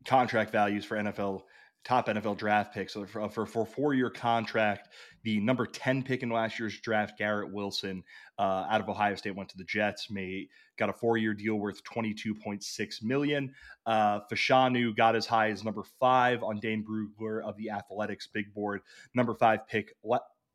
contract 0.06 0.52
values 0.52 0.84
for 0.84 0.98
NFL 0.98 1.44
top 1.88 2.08
NFL 2.08 2.38
draft 2.38 2.74
picks. 2.74 2.94
So 2.94 3.06
for, 3.06 3.30
for, 3.30 3.46
for 3.46 3.66
four 3.66 3.94
year 3.94 4.10
contract, 4.10 4.90
the 5.27 5.41
number 5.41 5.65
10 5.65 6.03
pick 6.03 6.24
in 6.24 6.29
last 6.29 6.57
year's 6.57 6.79
draft, 6.79 7.17
Garrett 7.17 7.51
Wilson, 7.51 8.01
uh, 8.39 8.65
out 8.69 8.79
of 8.79 8.88
Ohio 8.88 9.13
State, 9.13 9.36
went 9.36 9.50
to 9.50 9.57
the 9.57 9.65
Jets, 9.65 10.10
made, 10.10 10.48
got 10.77 10.88
a 10.88 10.93
four 10.93 11.17
year 11.17 11.34
deal 11.34 11.55
worth 11.55 11.84
22.6 11.84 13.03
million. 13.03 13.53
Uh, 13.86 14.22
Fashanu 14.31 14.96
got 14.96 15.17
as 15.17 15.25
high 15.25 15.50
as 15.50 15.65
number 15.65 15.84
five 16.00 16.43
on 16.43 16.62
Dane 16.62 16.81
Brugler 16.81 17.43
of 17.43 17.57
the 17.57 17.69
Athletic's 17.69 18.25
big 18.27 18.53
board. 18.53 18.79
Number 19.15 19.36
five 19.36 19.67
pick 19.67 19.96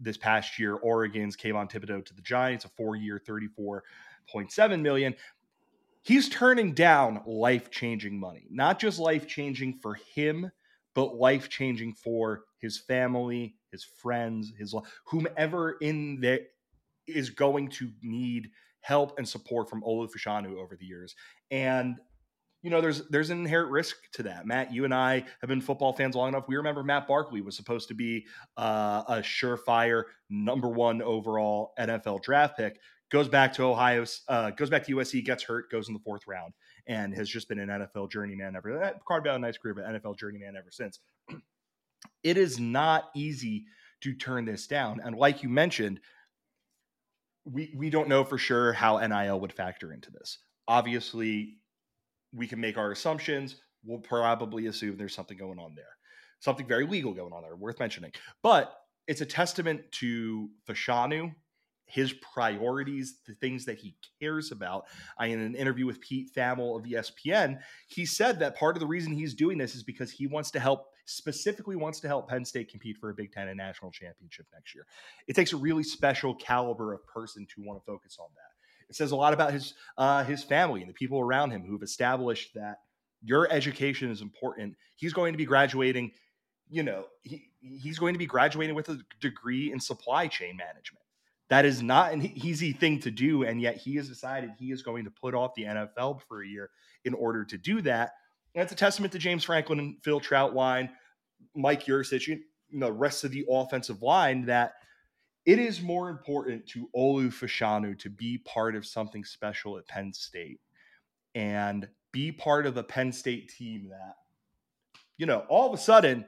this 0.00 0.16
past 0.16 0.58
year, 0.58 0.76
Oregon's 0.76 1.36
Kayvon 1.36 1.70
Thibodeaux 1.70 2.06
to 2.06 2.14
the 2.14 2.22
Giants, 2.22 2.64
a 2.64 2.70
four-year, 2.70 3.20
thirty-four 3.26 3.84
point 4.26 4.52
seven 4.52 4.82
million. 4.82 5.14
He's 6.00 6.30
turning 6.30 6.72
down 6.72 7.20
life-changing 7.26 8.18
money, 8.18 8.46
not 8.50 8.78
just 8.78 8.98
life-changing 8.98 9.80
for 9.82 9.98
him, 10.14 10.50
but 10.94 11.14
life-changing 11.16 11.92
for 11.92 12.44
his 12.58 12.78
family, 12.78 13.56
his 13.72 13.82
friends, 13.84 14.52
his 14.56 14.74
whomever 15.06 15.72
in 15.80 16.20
there 16.20 16.40
is 17.06 17.30
going 17.30 17.68
to 17.68 17.90
need 18.02 18.50
help 18.82 19.18
and 19.18 19.28
support 19.28 19.68
from 19.68 19.82
Olu 19.82 20.08
Fashanu 20.10 20.56
over 20.58 20.76
the 20.76 20.86
years. 20.86 21.14
And 21.50 21.96
you 22.62 22.70
know, 22.70 22.80
there's 22.80 23.08
there's 23.08 23.30
an 23.30 23.40
inherent 23.40 23.72
risk 23.72 23.96
to 24.12 24.22
that. 24.24 24.46
Matt, 24.46 24.72
you 24.72 24.84
and 24.84 24.94
I 24.94 25.24
have 25.40 25.48
been 25.48 25.60
football 25.60 25.92
fans 25.92 26.14
long 26.14 26.28
enough. 26.28 26.44
We 26.46 26.56
remember 26.56 26.84
Matt 26.84 27.08
Barkley 27.08 27.40
was 27.40 27.56
supposed 27.56 27.88
to 27.88 27.94
be 27.94 28.26
uh, 28.56 29.02
a 29.08 29.14
surefire 29.16 30.04
number 30.30 30.68
one 30.68 31.02
overall 31.02 31.72
NFL 31.78 32.22
draft 32.22 32.56
pick. 32.56 32.78
Goes 33.10 33.28
back 33.28 33.52
to 33.54 33.64
Ohio, 33.64 34.04
uh, 34.28 34.50
goes 34.50 34.70
back 34.70 34.86
to 34.86 34.96
USC, 34.96 35.24
gets 35.24 35.42
hurt, 35.42 35.70
goes 35.70 35.88
in 35.88 35.94
the 35.94 36.00
fourth 36.00 36.22
round, 36.26 36.54
and 36.86 37.12
has 37.14 37.28
just 37.28 37.48
been 37.48 37.58
an 37.58 37.68
NFL 37.68 38.10
journeyman 38.10 38.56
ever. 38.56 38.78
That 38.78 39.04
carved 39.04 39.26
out 39.26 39.36
a 39.36 39.38
nice 39.38 39.58
career, 39.58 39.74
but 39.74 39.84
NFL 39.84 40.18
journeyman 40.18 40.56
ever 40.56 40.70
since. 40.70 41.00
It 42.22 42.36
is 42.36 42.58
not 42.58 43.10
easy 43.14 43.66
to 44.02 44.14
turn 44.14 44.44
this 44.44 44.66
down, 44.66 45.00
and 45.04 45.16
like 45.16 45.42
you 45.42 45.48
mentioned, 45.48 46.00
we 47.44 47.72
we 47.76 47.90
don't 47.90 48.08
know 48.08 48.24
for 48.24 48.38
sure 48.38 48.72
how 48.72 48.98
NIL 48.98 49.40
would 49.40 49.52
factor 49.52 49.92
into 49.92 50.10
this. 50.10 50.38
Obviously, 50.68 51.58
we 52.32 52.46
can 52.46 52.60
make 52.60 52.78
our 52.78 52.92
assumptions. 52.92 53.56
We'll 53.84 53.98
probably 53.98 54.66
assume 54.66 54.96
there's 54.96 55.14
something 55.14 55.36
going 55.36 55.58
on 55.58 55.74
there, 55.74 55.96
something 56.40 56.66
very 56.66 56.86
legal 56.86 57.12
going 57.12 57.32
on 57.32 57.42
there, 57.42 57.56
worth 57.56 57.80
mentioning. 57.80 58.12
But 58.42 58.72
it's 59.08 59.20
a 59.20 59.26
testament 59.26 59.82
to 59.92 60.48
Fashanu, 60.68 61.34
his 61.86 62.12
priorities, 62.12 63.18
the 63.26 63.34
things 63.34 63.64
that 63.64 63.78
he 63.78 63.96
cares 64.20 64.52
about. 64.52 64.84
I, 65.18 65.26
in 65.26 65.40
an 65.40 65.54
interview 65.54 65.86
with 65.86 66.00
Pete 66.00 66.30
Thamel 66.34 66.78
of 66.78 66.84
ESPN, 66.84 67.58
he 67.88 68.06
said 68.06 68.38
that 68.38 68.56
part 68.56 68.76
of 68.76 68.80
the 68.80 68.86
reason 68.86 69.12
he's 69.12 69.34
doing 69.34 69.58
this 69.58 69.74
is 69.74 69.82
because 69.82 70.10
he 70.10 70.26
wants 70.26 70.50
to 70.52 70.60
help, 70.60 70.86
specifically 71.04 71.76
wants 71.76 72.00
to 72.00 72.08
help 72.08 72.28
Penn 72.28 72.44
State 72.44 72.70
compete 72.70 72.96
for 72.98 73.10
a 73.10 73.14
Big 73.14 73.32
Ten 73.32 73.48
and 73.48 73.56
national 73.56 73.90
championship 73.90 74.46
next 74.52 74.74
year. 74.74 74.86
It 75.26 75.34
takes 75.34 75.52
a 75.52 75.56
really 75.56 75.82
special 75.82 76.34
caliber 76.34 76.92
of 76.92 77.06
person 77.06 77.46
to 77.54 77.62
want 77.62 77.80
to 77.80 77.84
focus 77.84 78.16
on 78.20 78.28
that. 78.34 78.88
It 78.88 78.96
says 78.96 79.10
a 79.10 79.16
lot 79.16 79.32
about 79.32 79.52
his 79.52 79.74
uh, 79.96 80.24
his 80.24 80.44
family 80.44 80.80
and 80.80 80.88
the 80.88 80.94
people 80.94 81.18
around 81.18 81.50
him 81.50 81.62
who've 81.62 81.82
established 81.82 82.54
that 82.54 82.78
your 83.22 83.50
education 83.50 84.10
is 84.10 84.20
important. 84.20 84.76
He's 84.96 85.12
going 85.12 85.32
to 85.32 85.38
be 85.38 85.44
graduating, 85.44 86.12
you 86.68 86.82
know, 86.82 87.06
he, 87.22 87.50
he's 87.60 87.98
going 87.98 88.14
to 88.14 88.18
be 88.18 88.26
graduating 88.26 88.74
with 88.74 88.88
a 88.88 88.98
degree 89.20 89.72
in 89.72 89.80
supply 89.80 90.26
chain 90.26 90.56
management. 90.56 91.04
That 91.48 91.64
is 91.64 91.82
not 91.82 92.12
an 92.12 92.22
easy 92.22 92.72
thing 92.72 93.00
to 93.00 93.10
do, 93.10 93.44
and 93.44 93.60
yet 93.60 93.76
he 93.76 93.96
has 93.96 94.08
decided 94.08 94.50
he 94.58 94.72
is 94.72 94.82
going 94.82 95.04
to 95.04 95.10
put 95.10 95.34
off 95.34 95.54
the 95.54 95.64
NFL 95.64 96.22
for 96.26 96.42
a 96.42 96.46
year 96.46 96.70
in 97.04 97.14
order 97.14 97.44
to 97.44 97.58
do 97.58 97.82
that. 97.82 98.12
And 98.54 98.62
that's 98.62 98.72
a 98.72 98.76
testament 98.76 99.12
to 99.12 99.18
James 99.18 99.44
Franklin 99.44 99.78
and 99.78 99.96
Phil 100.02 100.20
Trautwein, 100.20 100.90
Mike 101.54 101.84
Yurcich, 101.84 102.26
you 102.26 102.40
know, 102.70 102.86
the 102.86 102.92
rest 102.92 103.24
of 103.24 103.30
the 103.30 103.44
offensive 103.50 104.02
line 104.02 104.46
that– 104.46 104.74
it 105.44 105.58
is 105.58 105.82
more 105.82 106.08
important 106.08 106.66
to 106.68 106.88
Olu 106.94 107.28
Fashanu 107.28 107.98
to 107.98 108.10
be 108.10 108.38
part 108.38 108.76
of 108.76 108.86
something 108.86 109.24
special 109.24 109.76
at 109.76 109.88
Penn 109.88 110.12
State 110.12 110.60
and 111.34 111.88
be 112.12 112.30
part 112.30 112.66
of 112.66 112.76
a 112.76 112.82
Penn 112.84 113.10
State 113.10 113.48
team 113.48 113.88
that, 113.90 114.14
you 115.18 115.26
know, 115.26 115.44
all 115.48 115.66
of 115.66 115.74
a 115.74 115.82
sudden, 115.82 116.24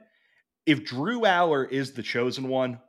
if 0.65 0.83
Drew 0.83 1.21
Allar 1.21 1.69
is 1.69 1.93
the 1.93 2.03
chosen 2.03 2.49
one, 2.49 2.79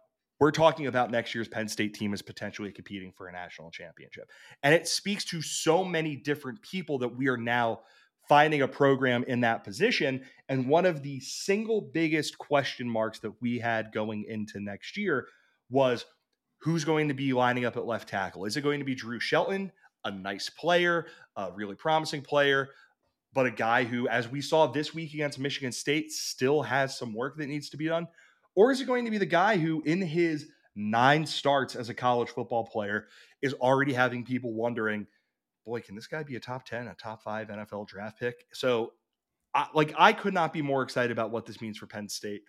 we're 0.41 0.51
talking 0.51 0.89
about 0.89 1.11
next 1.11 1.35
year's 1.35 1.49
Penn 1.49 1.69
State 1.69 1.95
team 1.95 2.13
as 2.13 2.23
potentially 2.23 2.73
competing 2.73 3.13
for 3.13 3.29
a 3.29 3.33
national 3.33 3.71
championship. 3.71 4.29
And 4.63 4.75
it 4.75 4.89
speaks 4.89 5.25
to 5.27 5.41
so 5.41 5.85
many 5.85 6.17
different 6.17 6.61
people 6.61 6.99
that 6.99 7.17
we 7.17 7.29
are 7.29 7.37
now 7.37 7.83
finding 8.29 8.63
a 8.63 8.69
program 8.69 9.25
in 9.25 9.41
that 9.41 9.65
position. 9.65 10.25
And 10.49 10.69
one 10.69 10.87
of 10.87 11.03
the 11.03 11.21
single 11.21 11.81
biggest 11.81 12.39
question 12.39 12.89
marks 12.89 13.19
that 13.21 13.41
we 13.41 13.59
had 13.59 13.93
going 13.93 14.25
into 14.29 14.61
next 14.61 14.97
year 14.97 15.27
was 15.71 16.05
who's 16.59 16.85
going 16.85 17.09
to 17.09 17.15
be 17.15 17.33
lining 17.33 17.65
up 17.65 17.77
at 17.77 17.87
left 17.87 18.09
tackle? 18.09 18.45
Is 18.45 18.57
it 18.57 18.63
going 18.63 18.81
to 18.81 18.85
be 18.85 18.95
Drew 18.95 19.21
Shelton, 19.21 19.71
a 20.05 20.11
nice 20.11 20.49
player, 20.51 21.07
a 21.37 21.53
really 21.53 21.75
promising 21.75 22.23
player, 22.23 22.69
but 23.33 23.47
a 23.47 23.51
guy 23.51 23.85
who, 23.85 24.09
as 24.09 24.29
we 24.29 24.41
saw 24.41 24.67
this 24.67 24.95
week 24.95 25.13
against 25.13 25.39
Michigan 25.39 25.73
State, 25.73 26.11
still 26.11 26.63
has 26.63 26.97
some 26.97 27.13
work 27.13 27.37
that 27.37 27.49
needs 27.49 27.69
to 27.71 27.77
be 27.77 27.87
done? 27.87 28.09
Or 28.55 28.73
is 28.73 28.81
it 28.81 28.87
going 28.87 29.05
to 29.05 29.11
be 29.11 29.19
the 29.19 29.27
guy 29.27 29.59
who, 29.59 29.83
in 29.83 30.01
his 30.01 30.49
nine 30.75 31.27
starts 31.27 31.77
as 31.77 31.89
a 31.89 31.95
college 31.95 32.31
football 32.31 32.65
player, 32.65 33.09
is 33.43 33.53
already 33.55 33.93
having 33.93 34.25
people 34.25 34.55
wondering, 34.55 35.07
boy, 35.67 35.81
can 35.81 35.95
this 35.95 36.07
guy 36.07 36.23
be 36.23 36.37
a 36.37 36.41
top 36.41 36.65
10, 36.65 36.87
a 36.87 36.95
top 36.95 37.23
five 37.23 37.49
NFL 37.49 37.89
draft 37.89 38.19
pick? 38.19 38.47
So, 38.53 38.93
I, 39.55 39.67
like, 39.75 39.93
I 39.99 40.13
could 40.13 40.33
not 40.33 40.53
be 40.53 40.63
more 40.63 40.83
excited 40.83 41.11
about 41.11 41.31
what 41.31 41.45
this 41.45 41.61
means 41.61 41.77
for 41.77 41.87
Penn 41.87 42.09
State. 42.09 42.43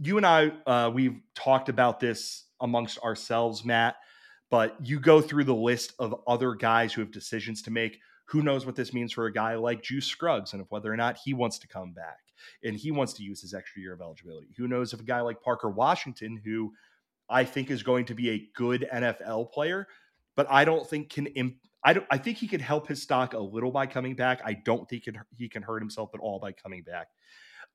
You 0.00 0.16
and 0.16 0.26
I, 0.26 0.52
uh, 0.66 0.90
we've 0.90 1.20
talked 1.34 1.68
about 1.68 2.00
this 2.00 2.44
amongst 2.60 2.98
ourselves, 3.00 3.64
Matt. 3.64 3.96
But 4.50 4.76
you 4.82 4.98
go 5.00 5.20
through 5.20 5.44
the 5.44 5.54
list 5.54 5.92
of 5.98 6.22
other 6.26 6.54
guys 6.54 6.92
who 6.92 7.02
have 7.02 7.10
decisions 7.10 7.62
to 7.62 7.70
make. 7.70 7.98
Who 8.26 8.42
knows 8.42 8.64
what 8.64 8.76
this 8.76 8.94
means 8.94 9.12
for 9.12 9.26
a 9.26 9.32
guy 9.32 9.54
like 9.56 9.82
Juice 9.82 10.06
Scruggs 10.06 10.52
and 10.52 10.64
whether 10.68 10.92
or 10.92 10.96
not 10.96 11.18
he 11.22 11.34
wants 11.34 11.58
to 11.58 11.68
come 11.68 11.92
back 11.92 12.18
and 12.62 12.76
he 12.76 12.90
wants 12.90 13.12
to 13.14 13.22
use 13.22 13.40
his 13.40 13.52
extra 13.52 13.82
year 13.82 13.94
of 13.94 14.00
eligibility. 14.00 14.48
Who 14.56 14.68
knows 14.68 14.92
if 14.92 15.00
a 15.00 15.04
guy 15.04 15.20
like 15.20 15.42
Parker 15.42 15.68
Washington, 15.68 16.40
who 16.44 16.72
I 17.28 17.44
think 17.44 17.70
is 17.70 17.82
going 17.82 18.06
to 18.06 18.14
be 18.14 18.30
a 18.30 18.48
good 18.54 18.86
NFL 18.92 19.52
player, 19.52 19.86
but 20.34 20.46
I 20.50 20.64
don't 20.64 20.88
think 20.88 21.10
can 21.10 21.26
imp- 21.26 21.67
I 21.84 21.92
don't 21.92 22.06
I 22.10 22.18
think 22.18 22.38
he 22.38 22.48
could 22.48 22.60
help 22.60 22.88
his 22.88 23.02
stock 23.02 23.34
a 23.34 23.38
little 23.38 23.70
by 23.70 23.86
coming 23.86 24.14
back. 24.14 24.40
I 24.44 24.54
don't 24.54 24.88
think 24.88 25.04
he 25.04 25.12
can, 25.12 25.22
he 25.36 25.48
can 25.48 25.62
hurt 25.62 25.80
himself 25.80 26.10
at 26.14 26.20
all 26.20 26.38
by 26.38 26.52
coming 26.52 26.82
back. 26.82 27.08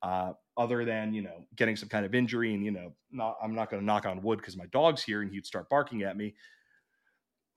Uh, 0.02 0.34
other 0.58 0.84
than 0.84 1.14
you 1.14 1.22
know 1.22 1.46
getting 1.56 1.78
some 1.78 1.88
kind 1.88 2.06
of 2.06 2.14
injury 2.14 2.54
and 2.54 2.66
you 2.66 2.72
know 2.72 2.94
not 3.10 3.38
i'm 3.42 3.56
not 3.56 3.70
going 3.70 3.82
to 3.82 3.86
knock 3.86 4.06
on 4.06 4.22
wood 4.22 4.38
because 4.38 4.58
my 4.58 4.66
dog's 4.66 5.02
here 5.02 5.22
and 5.22 5.32
he'd 5.32 5.46
start 5.46 5.70
barking 5.70 6.04
at 6.04 6.18
me. 6.18 6.36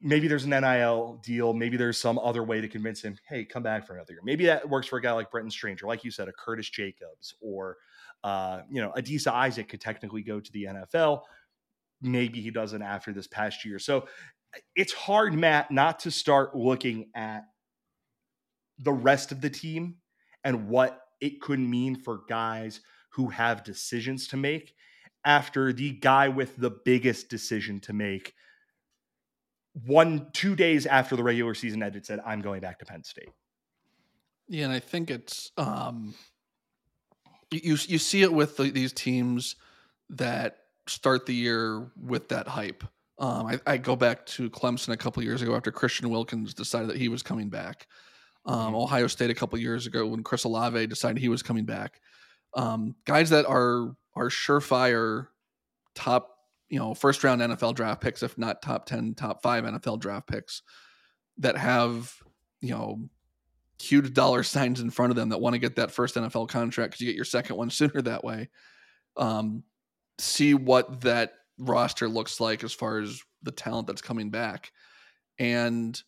Maybe 0.01 0.29
there's 0.29 0.45
an 0.45 0.51
nil 0.51 1.21
deal. 1.25 1.55
Maybe 1.55 1.77
there's 1.77 1.99
some 1.99 2.19
other 2.19 2.45
way 2.45 2.61
to 2.61 2.69
convince 2.69 3.03
him 3.03 3.17
hey 3.29 3.45
come 3.45 3.65
back 3.65 3.87
for 3.87 3.95
another 3.95 4.13
year. 4.13 4.23
Maybe 4.23 4.47
that 4.47 4.69
works 4.69 4.87
for 4.87 4.99
a 4.99 5.03
guy 5.03 5.13
like 5.13 5.31
brenton 5.31 5.51
stranger 5.51 5.87
like 5.87 6.05
you 6.05 6.13
said 6.13 6.29
a 6.29 6.33
curtis 6.33 6.71
jacobs 6.71 7.35
or 7.41 7.79
uh, 8.23 8.61
you 8.71 8.81
know 8.81 8.93
adisa 8.97 9.33
isaac 9.33 9.69
could 9.69 9.81
technically 9.81 10.23
go 10.23 10.39
to 10.39 10.53
the 10.53 10.65
nfl 10.65 11.23
maybe 12.03 12.41
he 12.41 12.51
doesn't 12.51 12.83
after 12.83 13.13
this 13.13 13.27
past 13.27 13.65
year. 13.65 13.79
So 13.79 14.07
it's 14.75 14.93
hard 14.93 15.35
matt 15.35 15.71
not 15.71 16.01
to 16.01 16.11
start 16.11 16.55
looking 16.55 17.11
at 17.15 17.45
the 18.79 18.93
rest 18.93 19.33
of 19.33 19.41
the 19.41 19.51
team 19.51 19.97
and 20.45 20.69
what 20.69 21.01
it 21.21 21.41
could 21.41 21.59
mean 21.59 21.97
for 21.97 22.23
guys 22.29 22.81
who 23.11 23.29
have 23.29 23.65
decisions 23.65 24.29
to 24.29 24.37
make 24.37 24.75
after 25.25 25.73
the 25.73 25.93
guy 25.93 26.29
with 26.29 26.57
the 26.57 26.71
biggest 26.71 27.29
decision 27.29 27.81
to 27.81 27.93
make 27.93 28.35
one 29.85 30.29
two 30.33 30.55
days 30.55 30.87
after 30.87 31.17
the 31.17 31.23
regular 31.23 31.55
season 31.55 31.83
ended 31.83 32.05
said 32.07 32.21
i'm 32.25 32.41
going 32.41 32.61
back 32.61 32.79
to 32.79 32.85
penn 32.85 33.03
state. 33.03 33.29
Yeah 34.49 34.65
and 34.65 34.73
i 34.73 34.79
think 34.79 35.11
it's 35.11 35.51
um 35.57 36.15
you 37.51 37.77
you 37.87 37.99
see 37.99 38.23
it 38.23 38.33
with 38.33 38.57
the, 38.57 38.71
these 38.71 38.93
teams 38.93 39.57
that 40.11 40.59
start 40.87 41.27
the 41.27 41.35
year 41.35 41.91
with 42.01 42.29
that 42.29 42.49
hype 42.49 42.85
um, 43.19 43.47
I, 43.47 43.61
I, 43.67 43.77
go 43.79 43.97
back 43.97 44.27
to 44.27 44.51
Clemson 44.51 44.91
a 44.91 44.97
couple 44.97 45.23
years 45.23 45.41
ago 45.41 45.57
after 45.57 45.73
Christian 45.73 46.11
Wilkins 46.11 46.53
decided 46.53 46.91
that 46.91 46.99
he 46.99 47.09
was 47.09 47.23
coming 47.23 47.49
back 47.49 47.87
um, 48.47 48.67
mm-hmm. 48.67 48.77
Ohio 48.77 49.07
State 49.07 49.31
a 49.31 49.35
couple 49.35 49.59
years 49.59 49.87
ago 49.87 50.07
when 50.07 50.23
Chris 50.23 50.45
Olave 50.45 50.87
decided 50.87 51.19
he 51.19 51.29
was 51.29 51.43
coming 51.43 51.65
back. 51.65 52.01
Um, 52.55 52.95
guys 53.05 53.31
that 53.31 53.45
are 53.47 53.95
are 54.15 54.29
surefire 54.29 55.29
top, 55.95 56.39
you 56.69 56.79
know, 56.79 56.95
first 56.95 57.23
round 57.25 57.41
NFL 57.41 57.75
draft 57.75 58.01
picks, 58.01 58.23
if 58.23 58.39
not 58.39 58.63
top 58.63 58.87
ten, 58.87 59.15
top 59.15 59.43
five 59.43 59.65
NFL 59.65 60.01
draft 60.01 60.29
picks, 60.29 60.63
that 61.39 61.57
have 61.57 62.15
you 62.61 62.71
know 62.71 63.09
huge 63.81 64.15
dollar 64.15 64.43
signs 64.45 64.81
in 64.81 64.91
front 64.91 65.11
of 65.11 65.17
them 65.17 65.31
that 65.31 65.41
want 65.41 65.55
to 65.55 65.59
get 65.59 65.77
that 65.77 65.91
first 65.91 66.15
NFL 66.15 66.49
contract 66.49 66.93
because 66.93 67.01
you 67.01 67.09
get 67.09 67.17
your 67.17 67.25
second 67.25 67.57
one 67.57 67.71
sooner 67.71 68.01
that 68.03 68.25
way. 68.25 68.49
Um, 69.17 69.65
see 70.19 70.55
what 70.55 71.01
that 71.01 71.33
roster 71.59 72.09
looks 72.09 72.41
like 72.41 72.65
as 72.65 72.73
far 72.73 72.99
as 72.99 73.21
the 73.43 73.53
talent 73.53 73.87
that's 73.87 74.03
coming 74.03 74.31
back, 74.31 74.73
and 75.39 76.01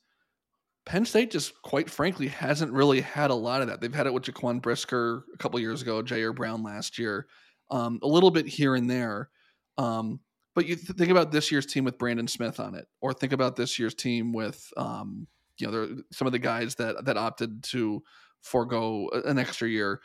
Penn 0.88 1.04
State 1.04 1.30
just 1.30 1.60
quite 1.60 1.90
frankly 1.90 2.28
hasn't 2.28 2.72
really 2.72 3.02
had 3.02 3.30
a 3.30 3.34
lot 3.34 3.60
of 3.60 3.68
that. 3.68 3.80
They've 3.80 3.94
had 3.94 4.06
it 4.06 4.14
with 4.14 4.24
Jaquan 4.24 4.62
Brisker 4.62 5.24
a 5.34 5.36
couple 5.36 5.60
years 5.60 5.82
ago, 5.82 6.02
Ji'Ayir 6.02 6.34
Brown 6.34 6.62
last 6.62 6.98
year, 6.98 7.26
um, 7.70 7.98
a 8.02 8.08
little 8.08 8.30
bit 8.30 8.46
here 8.46 8.74
and 8.74 8.88
there. 8.88 9.28
Um, 9.76 10.20
but 10.54 10.66
you 10.66 10.76
th- 10.76 10.96
think 10.96 11.10
about 11.10 11.30
this 11.30 11.52
year's 11.52 11.66
team 11.66 11.84
with 11.84 11.98
Brandon 11.98 12.26
Smith 12.26 12.58
on 12.58 12.74
it, 12.74 12.86
or 13.02 13.12
think 13.12 13.34
about 13.34 13.54
this 13.54 13.78
year's 13.78 13.94
team 13.94 14.32
with 14.32 14.66
um, 14.76 15.26
you 15.58 15.70
know 15.70 16.02
some 16.10 16.26
of 16.26 16.32
the 16.32 16.38
guys 16.38 16.74
that 16.76 17.04
that 17.04 17.18
opted 17.18 17.62
to 17.64 18.02
forego 18.42 19.10
an 19.26 19.38
extra 19.38 19.68
year. 19.68 20.00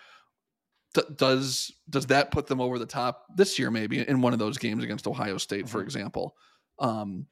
Does 1.15 1.71
does 1.89 2.05
that 2.07 2.31
put 2.31 2.47
them 2.47 2.61
over 2.61 2.77
the 2.79 2.85
top 2.85 3.25
this 3.35 3.57
year? 3.57 3.71
Maybe 3.71 4.07
in 4.07 4.21
one 4.21 4.33
of 4.33 4.39
those 4.39 4.57
games 4.57 4.83
against 4.83 5.07
Ohio 5.07 5.37
State, 5.37 5.67
for 5.67 5.79
Mhm. 5.81 5.83
example. 5.85 6.35
Um, 6.79 7.27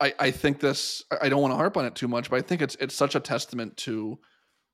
I 0.00 0.14
I 0.18 0.30
think 0.30 0.60
this. 0.60 1.02
I- 1.10 1.18
I 1.22 1.28
don't 1.28 1.42
want 1.42 1.52
to 1.52 1.56
harp 1.56 1.76
on 1.76 1.84
it 1.84 1.94
too 1.94 2.08
much, 2.08 2.30
but 2.30 2.36
I 2.36 2.42
think 2.42 2.62
it's 2.62 2.76
it's 2.80 2.94
such 2.94 3.14
a 3.14 3.20
testament 3.20 3.76
to 3.78 4.18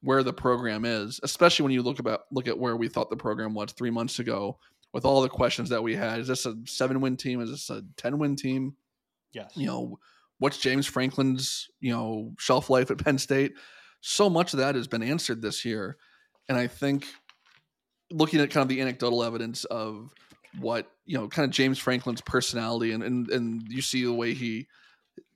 where 0.03 0.23
the 0.23 0.33
program 0.33 0.85
is, 0.85 1.19
especially 1.23 1.63
when 1.65 1.73
you 1.73 1.83
look 1.83 1.99
about 1.99 2.23
look 2.31 2.47
at 2.47 2.59
where 2.59 2.77
we 2.77 2.89
thought 2.89 3.11
the 3.11 3.17
program 3.17 3.55
was 3.55 3.73
three 3.73 3.91
months 3.91 4.19
ago, 4.19 4.59
with 4.93 5.05
all 5.05 5.23
the 5.23 5.29
questions 5.29 5.69
that 5.71 5.83
we 5.83 5.95
had. 5.97 6.21
Is 6.21 6.29
this 6.29 6.47
a 6.47 6.55
seven 6.67 7.01
win 7.01 7.17
team? 7.17 7.41
Is 7.41 7.51
this 7.51 7.71
a 7.71 7.83
ten 7.97 8.19
win 8.19 8.37
team? 8.37 8.77
Yes. 9.33 9.51
you 9.57 9.67
know 9.67 9.99
what's 10.39 10.59
james 10.59 10.87
franklin's 10.87 11.69
you 11.81 11.91
know 11.93 12.33
shelf 12.39 12.71
life 12.71 12.89
at 12.93 12.99
penn 12.99 13.19
state 13.19 13.53
so 14.01 14.31
much 14.31 14.53
of 14.53 14.61
that 14.61 14.77
has 14.77 14.87
been 14.87 15.03
answered 15.03 15.43
this 15.43 15.65
year 15.65 15.97
and 16.49 16.57
i 16.57 16.69
think 16.69 17.09
looking 18.11 18.41
at 18.41 18.51
kind 18.51 18.63
of 18.63 18.69
the 18.69 18.81
anecdotal 18.81 19.23
evidence 19.23 19.65
of 19.65 20.13
what 20.61 20.91
you 21.05 21.17
know 21.19 21.27
kind 21.29 21.45
of 21.45 21.51
james 21.51 21.79
franklin's 21.79 22.21
personality 22.21 22.93
and 22.93 23.03
and, 23.03 23.31
and 23.31 23.65
you 23.69 23.83
see 23.83 24.05
the 24.05 24.13
way 24.13 24.35
he 24.35 24.67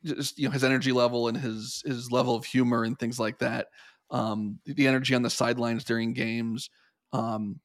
just 0.04 0.38
you 0.38 0.46
know 0.46 0.52
his 0.52 0.64
energy 0.64 0.92
level 0.92 1.28
and 1.28 1.36
his 1.36 1.82
his 1.84 2.12
level 2.12 2.34
of 2.34 2.44
humor 2.44 2.84
and 2.84 2.98
things 2.98 3.18
like 3.18 3.38
that 3.38 3.66
um 4.10 4.58
the 4.64 4.86
energy 4.86 5.14
on 5.14 5.22
the 5.22 5.30
sidelines 5.30 5.84
during 5.84 6.12
games 6.12 6.70
um 7.12 7.58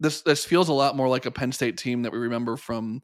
this 0.00 0.22
this 0.22 0.44
feels 0.44 0.68
a 0.68 0.72
lot 0.72 0.96
more 0.96 1.08
like 1.08 1.26
a 1.26 1.30
penn 1.30 1.52
state 1.52 1.76
team 1.76 2.02
that 2.02 2.12
we 2.12 2.18
remember 2.18 2.56
from 2.56 3.02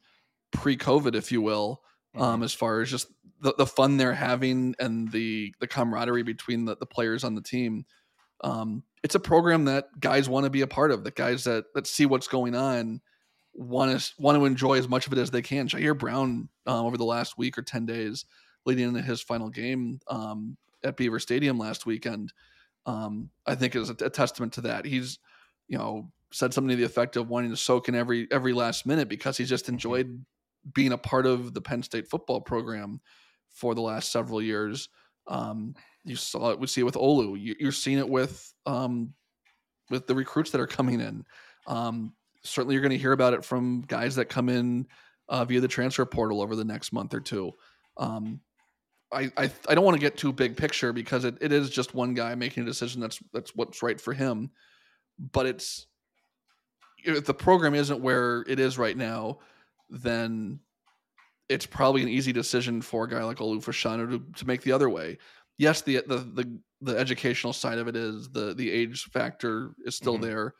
pre-covid 0.52 1.14
if 1.14 1.30
you 1.30 1.42
will 1.42 1.82
Mm-hmm. 2.14 2.24
um, 2.24 2.42
as 2.42 2.52
far 2.52 2.80
as 2.80 2.90
just 2.90 3.08
the, 3.40 3.54
the 3.56 3.66
fun 3.66 3.96
they're 3.96 4.12
having 4.12 4.74
and 4.78 5.10
the 5.12 5.54
the 5.60 5.66
camaraderie 5.66 6.24
between 6.24 6.64
the, 6.64 6.76
the 6.76 6.86
players 6.86 7.24
on 7.24 7.34
the 7.34 7.42
team. 7.42 7.84
Um, 8.42 8.84
it's 9.02 9.14
a 9.14 9.20
program 9.20 9.66
that 9.66 9.88
guys 9.98 10.28
want 10.28 10.44
to 10.44 10.50
be 10.50 10.60
a 10.62 10.66
part 10.66 10.90
of. 10.90 11.04
The 11.04 11.10
guys 11.10 11.44
that 11.44 11.64
that 11.74 11.86
see 11.86 12.06
what's 12.06 12.28
going 12.28 12.54
on 12.54 13.00
want 13.54 13.98
to 13.98 14.12
want 14.18 14.38
to 14.38 14.44
enjoy 14.44 14.78
as 14.78 14.88
much 14.88 15.06
of 15.06 15.12
it 15.12 15.18
as 15.18 15.30
they 15.30 15.42
can. 15.42 15.68
Ji'Ayir 15.68 15.98
Brown 15.98 16.48
um, 16.66 16.86
over 16.86 16.96
the 16.96 17.04
last 17.04 17.38
week 17.38 17.58
or 17.58 17.62
ten 17.62 17.86
days, 17.86 18.24
leading 18.66 18.88
into 18.88 19.02
his 19.02 19.20
final 19.20 19.48
game 19.48 20.00
um, 20.08 20.56
at 20.84 20.96
Beaver 20.96 21.18
Stadium 21.18 21.58
last 21.58 21.86
weekend, 21.86 22.32
um, 22.86 23.30
I 23.46 23.54
think 23.54 23.74
is 23.74 23.90
a, 23.90 23.96
a 24.04 24.10
testament 24.10 24.54
to 24.54 24.62
that. 24.62 24.84
He's 24.84 25.18
you 25.68 25.78
know 25.78 26.10
said 26.32 26.54
something 26.54 26.70
to 26.70 26.76
the 26.76 26.84
effect 26.84 27.16
of 27.16 27.28
wanting 27.28 27.50
to 27.50 27.56
soak 27.56 27.88
in 27.88 27.94
every 27.94 28.28
every 28.30 28.52
last 28.52 28.86
minute 28.86 29.08
because 29.08 29.36
he's 29.36 29.48
just 29.48 29.68
enjoyed 29.68 30.24
being 30.74 30.92
a 30.92 30.98
part 30.98 31.26
of 31.26 31.54
the 31.54 31.60
Penn 31.60 31.82
State 31.82 32.08
football 32.08 32.40
program 32.40 33.00
for 33.48 33.74
the 33.74 33.80
last 33.80 34.12
several 34.12 34.42
years. 34.42 34.88
Um, 35.26 35.74
you 36.04 36.16
saw 36.16 36.50
it. 36.50 36.58
We 36.58 36.66
see 36.66 36.80
it 36.80 36.84
with 36.84 36.94
Olu. 36.94 37.40
You, 37.40 37.54
you're 37.58 37.72
seeing 37.72 37.98
it 37.98 38.08
with 38.08 38.52
um, 38.66 39.14
with 39.90 40.06
the 40.06 40.14
recruits 40.14 40.50
that 40.50 40.60
are 40.60 40.66
coming 40.66 41.00
in. 41.00 41.24
Um, 41.66 42.14
certainly, 42.42 42.74
you're 42.74 42.82
going 42.82 42.90
to 42.90 42.98
hear 42.98 43.12
about 43.12 43.34
it 43.34 43.44
from 43.44 43.82
guys 43.82 44.16
that 44.16 44.26
come 44.26 44.48
in 44.48 44.86
uh, 45.28 45.44
via 45.44 45.60
the 45.60 45.68
transfer 45.68 46.04
portal 46.04 46.40
over 46.40 46.56
the 46.56 46.64
next 46.64 46.92
month 46.92 47.14
or 47.14 47.20
two. 47.20 47.52
Um, 47.96 48.40
I, 49.12 49.30
I 49.36 49.50
I 49.68 49.74
don't 49.74 49.84
want 49.84 49.96
to 49.96 50.00
get 50.00 50.16
too 50.16 50.32
big 50.32 50.56
picture 50.56 50.92
because 50.92 51.24
it, 51.24 51.36
it 51.40 51.52
is 51.52 51.70
just 51.70 51.94
one 51.94 52.14
guy 52.14 52.34
making 52.34 52.62
a 52.62 52.66
decision 52.66 53.00
that's 53.00 53.20
that's 53.32 53.54
what's 53.54 53.82
right 53.82 54.00
for 54.00 54.12
him. 54.12 54.50
But 55.18 55.46
it's 55.46 55.86
if 57.04 57.24
the 57.24 57.34
program 57.34 57.74
isn't 57.74 58.00
where 58.00 58.42
it 58.46 58.60
is 58.60 58.78
right 58.78 58.96
now, 58.96 59.38
then 59.88 60.60
it's 61.48 61.66
probably 61.66 62.02
an 62.02 62.08
easy 62.08 62.32
decision 62.32 62.80
for 62.80 63.04
a 63.04 63.08
guy 63.08 63.24
like 63.24 63.38
Olu 63.38 63.62
Fashanu 63.62 64.10
to, 64.10 64.38
to 64.38 64.46
make 64.46 64.62
the 64.62 64.72
other 64.72 64.88
way. 64.88 65.18
Yes, 65.60 65.82
the, 65.82 65.96
the 66.06 66.16
the 66.16 66.60
the 66.80 66.96
educational 66.98 67.52
side 67.52 67.76
of 67.76 67.86
it 67.86 67.94
is 67.94 68.30
the 68.30 68.54
the 68.54 68.70
age 68.70 69.04
factor 69.12 69.74
is 69.84 69.94
still 69.94 70.16
Mhm. 70.16 70.22
there, 70.22 70.54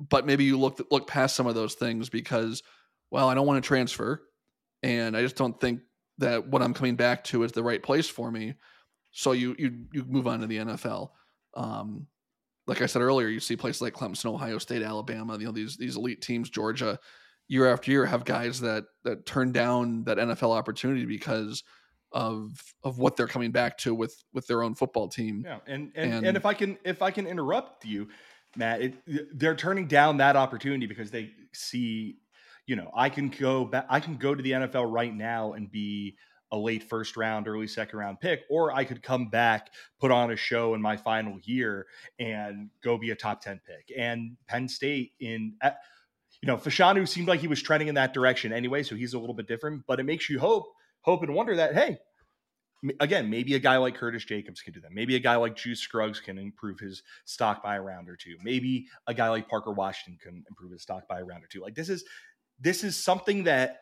but 0.00 0.26
maybe 0.26 0.42
you 0.42 0.58
look 0.58 0.84
look 0.90 1.06
past 1.06 1.36
some 1.36 1.46
of 1.46 1.54
those 1.54 1.74
things 1.74 2.08
because, 2.08 2.64
well, 3.12 3.28
I 3.28 3.34
don't 3.34 3.46
want 3.46 3.62
to 3.62 3.66
transfer, 3.68 4.22
and 4.82 5.16
I 5.16 5.22
just 5.22 5.36
don't 5.36 5.58
think 5.60 5.82
that 6.18 6.48
what 6.48 6.62
I'm 6.62 6.74
coming 6.74 6.96
back 6.96 7.22
to 7.24 7.44
is 7.44 7.52
the 7.52 7.62
right 7.62 7.80
place 7.80 8.08
for 8.08 8.32
me. 8.32 8.54
So 9.12 9.30
you 9.30 9.54
you 9.56 9.86
you 9.92 10.04
move 10.04 10.26
on 10.26 10.40
to 10.40 10.48
the 10.48 10.58
NFL. 10.58 11.10
Um, 11.54 12.08
like 12.66 12.82
I 12.82 12.86
said 12.86 13.02
earlier, 13.02 13.28
you 13.28 13.38
see 13.38 13.56
places 13.56 13.82
like 13.82 13.94
Clemson, 13.94 14.26
Ohio 14.34 14.58
State, 14.58 14.82
Alabama, 14.82 15.38
you 15.38 15.44
know 15.46 15.52
these 15.52 15.76
these 15.76 15.94
elite 15.94 16.22
teams, 16.22 16.50
Georgia, 16.50 16.98
year 17.46 17.72
after 17.72 17.92
year 17.92 18.04
have 18.04 18.24
guys 18.24 18.58
that 18.62 18.86
that 19.04 19.26
turn 19.26 19.52
down 19.52 20.02
that 20.06 20.18
NFL 20.18 20.56
opportunity 20.56 21.06
because 21.06 21.62
of 22.12 22.52
of 22.84 22.98
what 22.98 23.16
they're 23.16 23.26
coming 23.28 23.50
back 23.52 23.78
to 23.78 23.94
with 23.94 24.22
with 24.32 24.46
their 24.46 24.62
own 24.62 24.74
football 24.74 25.08
team. 25.08 25.42
Yeah, 25.46 25.58
and 25.66 25.92
and, 25.94 26.12
and 26.14 26.26
And- 26.26 26.36
if 26.36 26.46
I 26.46 26.54
can 26.54 26.78
if 26.84 27.02
I 27.02 27.10
can 27.10 27.26
interrupt 27.26 27.84
you, 27.84 28.08
Matt, 28.56 28.82
it, 28.82 28.94
they're 29.38 29.54
turning 29.56 29.86
down 29.86 30.16
that 30.18 30.36
opportunity 30.36 30.86
because 30.86 31.10
they 31.10 31.30
see, 31.52 32.18
you 32.66 32.76
know, 32.76 32.90
I 32.94 33.08
can 33.10 33.28
go 33.28 33.64
back, 33.64 33.86
I 33.88 34.00
can 34.00 34.16
go 34.16 34.34
to 34.34 34.42
the 34.42 34.52
NFL 34.52 34.92
right 34.92 35.14
now 35.14 35.52
and 35.52 35.70
be 35.70 36.16
a 36.52 36.58
late 36.58 36.82
first 36.82 37.16
round, 37.16 37.46
early 37.46 37.68
second 37.68 37.96
round 37.96 38.18
pick, 38.18 38.40
or 38.50 38.72
I 38.72 38.82
could 38.84 39.04
come 39.04 39.28
back, 39.30 39.70
put 40.00 40.10
on 40.10 40.32
a 40.32 40.36
show 40.36 40.74
in 40.74 40.82
my 40.82 40.96
final 40.96 41.38
year, 41.44 41.86
and 42.18 42.70
go 42.82 42.98
be 42.98 43.10
a 43.10 43.14
top 43.14 43.40
ten 43.40 43.60
pick. 43.64 43.96
And 43.96 44.36
Penn 44.48 44.68
State 44.68 45.12
in. 45.20 45.54
at- 45.62 45.78
you 46.42 46.46
know, 46.46 46.56
Fashanu 46.56 47.06
seemed 47.06 47.28
like 47.28 47.40
he 47.40 47.48
was 47.48 47.60
trending 47.60 47.88
in 47.88 47.96
that 47.96 48.14
direction 48.14 48.50
anyway, 48.50 48.82
so 48.82 48.94
he's 48.94 49.12
a 49.12 49.18
little 49.18 49.34
bit 49.34 49.46
different. 49.46 49.82
But 49.86 50.00
it 50.00 50.04
makes 50.04 50.30
you 50.30 50.38
hope, 50.40 50.72
hope 51.02 51.22
and 51.22 51.34
wonder 51.34 51.56
that 51.56 51.74
hey, 51.74 51.98
again, 53.00 53.28
maybe 53.28 53.54
a 53.54 53.58
guy 53.58 53.76
like 53.76 53.94
Curtis 53.94 54.24
Jacobs 54.24 54.62
can 54.62 54.72
do 54.72 54.80
that. 54.80 54.92
Maybe 54.92 55.16
a 55.16 55.20
guy 55.20 55.36
like 55.36 55.56
Juice 55.56 55.80
Scruggs 55.80 56.20
can 56.20 56.38
improve 56.38 56.78
his 56.78 57.02
stock 57.24 57.62
by 57.62 57.76
a 57.76 57.82
round 57.82 58.08
or 58.08 58.16
two. 58.16 58.36
Maybe 58.42 58.86
a 59.06 59.14
guy 59.14 59.28
like 59.28 59.48
Parker 59.48 59.72
Washington 59.72 60.18
can 60.22 60.44
improve 60.48 60.72
his 60.72 60.82
stock 60.82 61.06
by 61.08 61.20
a 61.20 61.24
round 61.24 61.44
or 61.44 61.48
two. 61.48 61.60
Like 61.60 61.74
this 61.74 61.88
is 61.88 62.04
this 62.58 62.84
is 62.84 62.96
something 62.96 63.44
that 63.44 63.80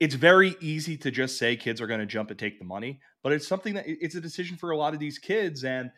it's 0.00 0.14
very 0.14 0.56
easy 0.60 0.96
to 0.96 1.10
just 1.10 1.38
say 1.38 1.56
kids 1.56 1.80
are 1.80 1.86
going 1.86 2.00
to 2.00 2.06
jump 2.06 2.30
and 2.30 2.38
take 2.38 2.58
the 2.58 2.64
money, 2.64 3.00
but 3.22 3.32
it's 3.32 3.46
something 3.46 3.74
that 3.74 3.84
it's 3.86 4.16
a 4.16 4.20
decision 4.20 4.56
for 4.56 4.70
a 4.70 4.76
lot 4.76 4.94
of 4.94 5.00
these 5.00 5.18
kids 5.18 5.64
and 5.64 5.90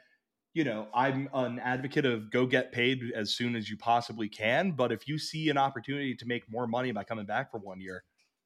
you 0.54 0.62
know, 0.62 0.86
I'm 0.94 1.28
an 1.34 1.58
advocate 1.58 2.06
of 2.06 2.30
go 2.30 2.46
get 2.46 2.70
paid 2.70 3.00
as 3.16 3.34
soon 3.34 3.56
as 3.56 3.68
you 3.68 3.76
possibly 3.76 4.28
can. 4.28 4.70
But 4.70 4.92
if 4.92 5.08
you 5.08 5.18
see 5.18 5.50
an 5.50 5.58
opportunity 5.58 6.14
to 6.14 6.26
make 6.26 6.48
more 6.48 6.68
money 6.68 6.92
by 6.92 7.02
coming 7.02 7.26
back 7.26 7.50
for 7.50 7.58
one 7.58 7.80
year, 7.80 8.04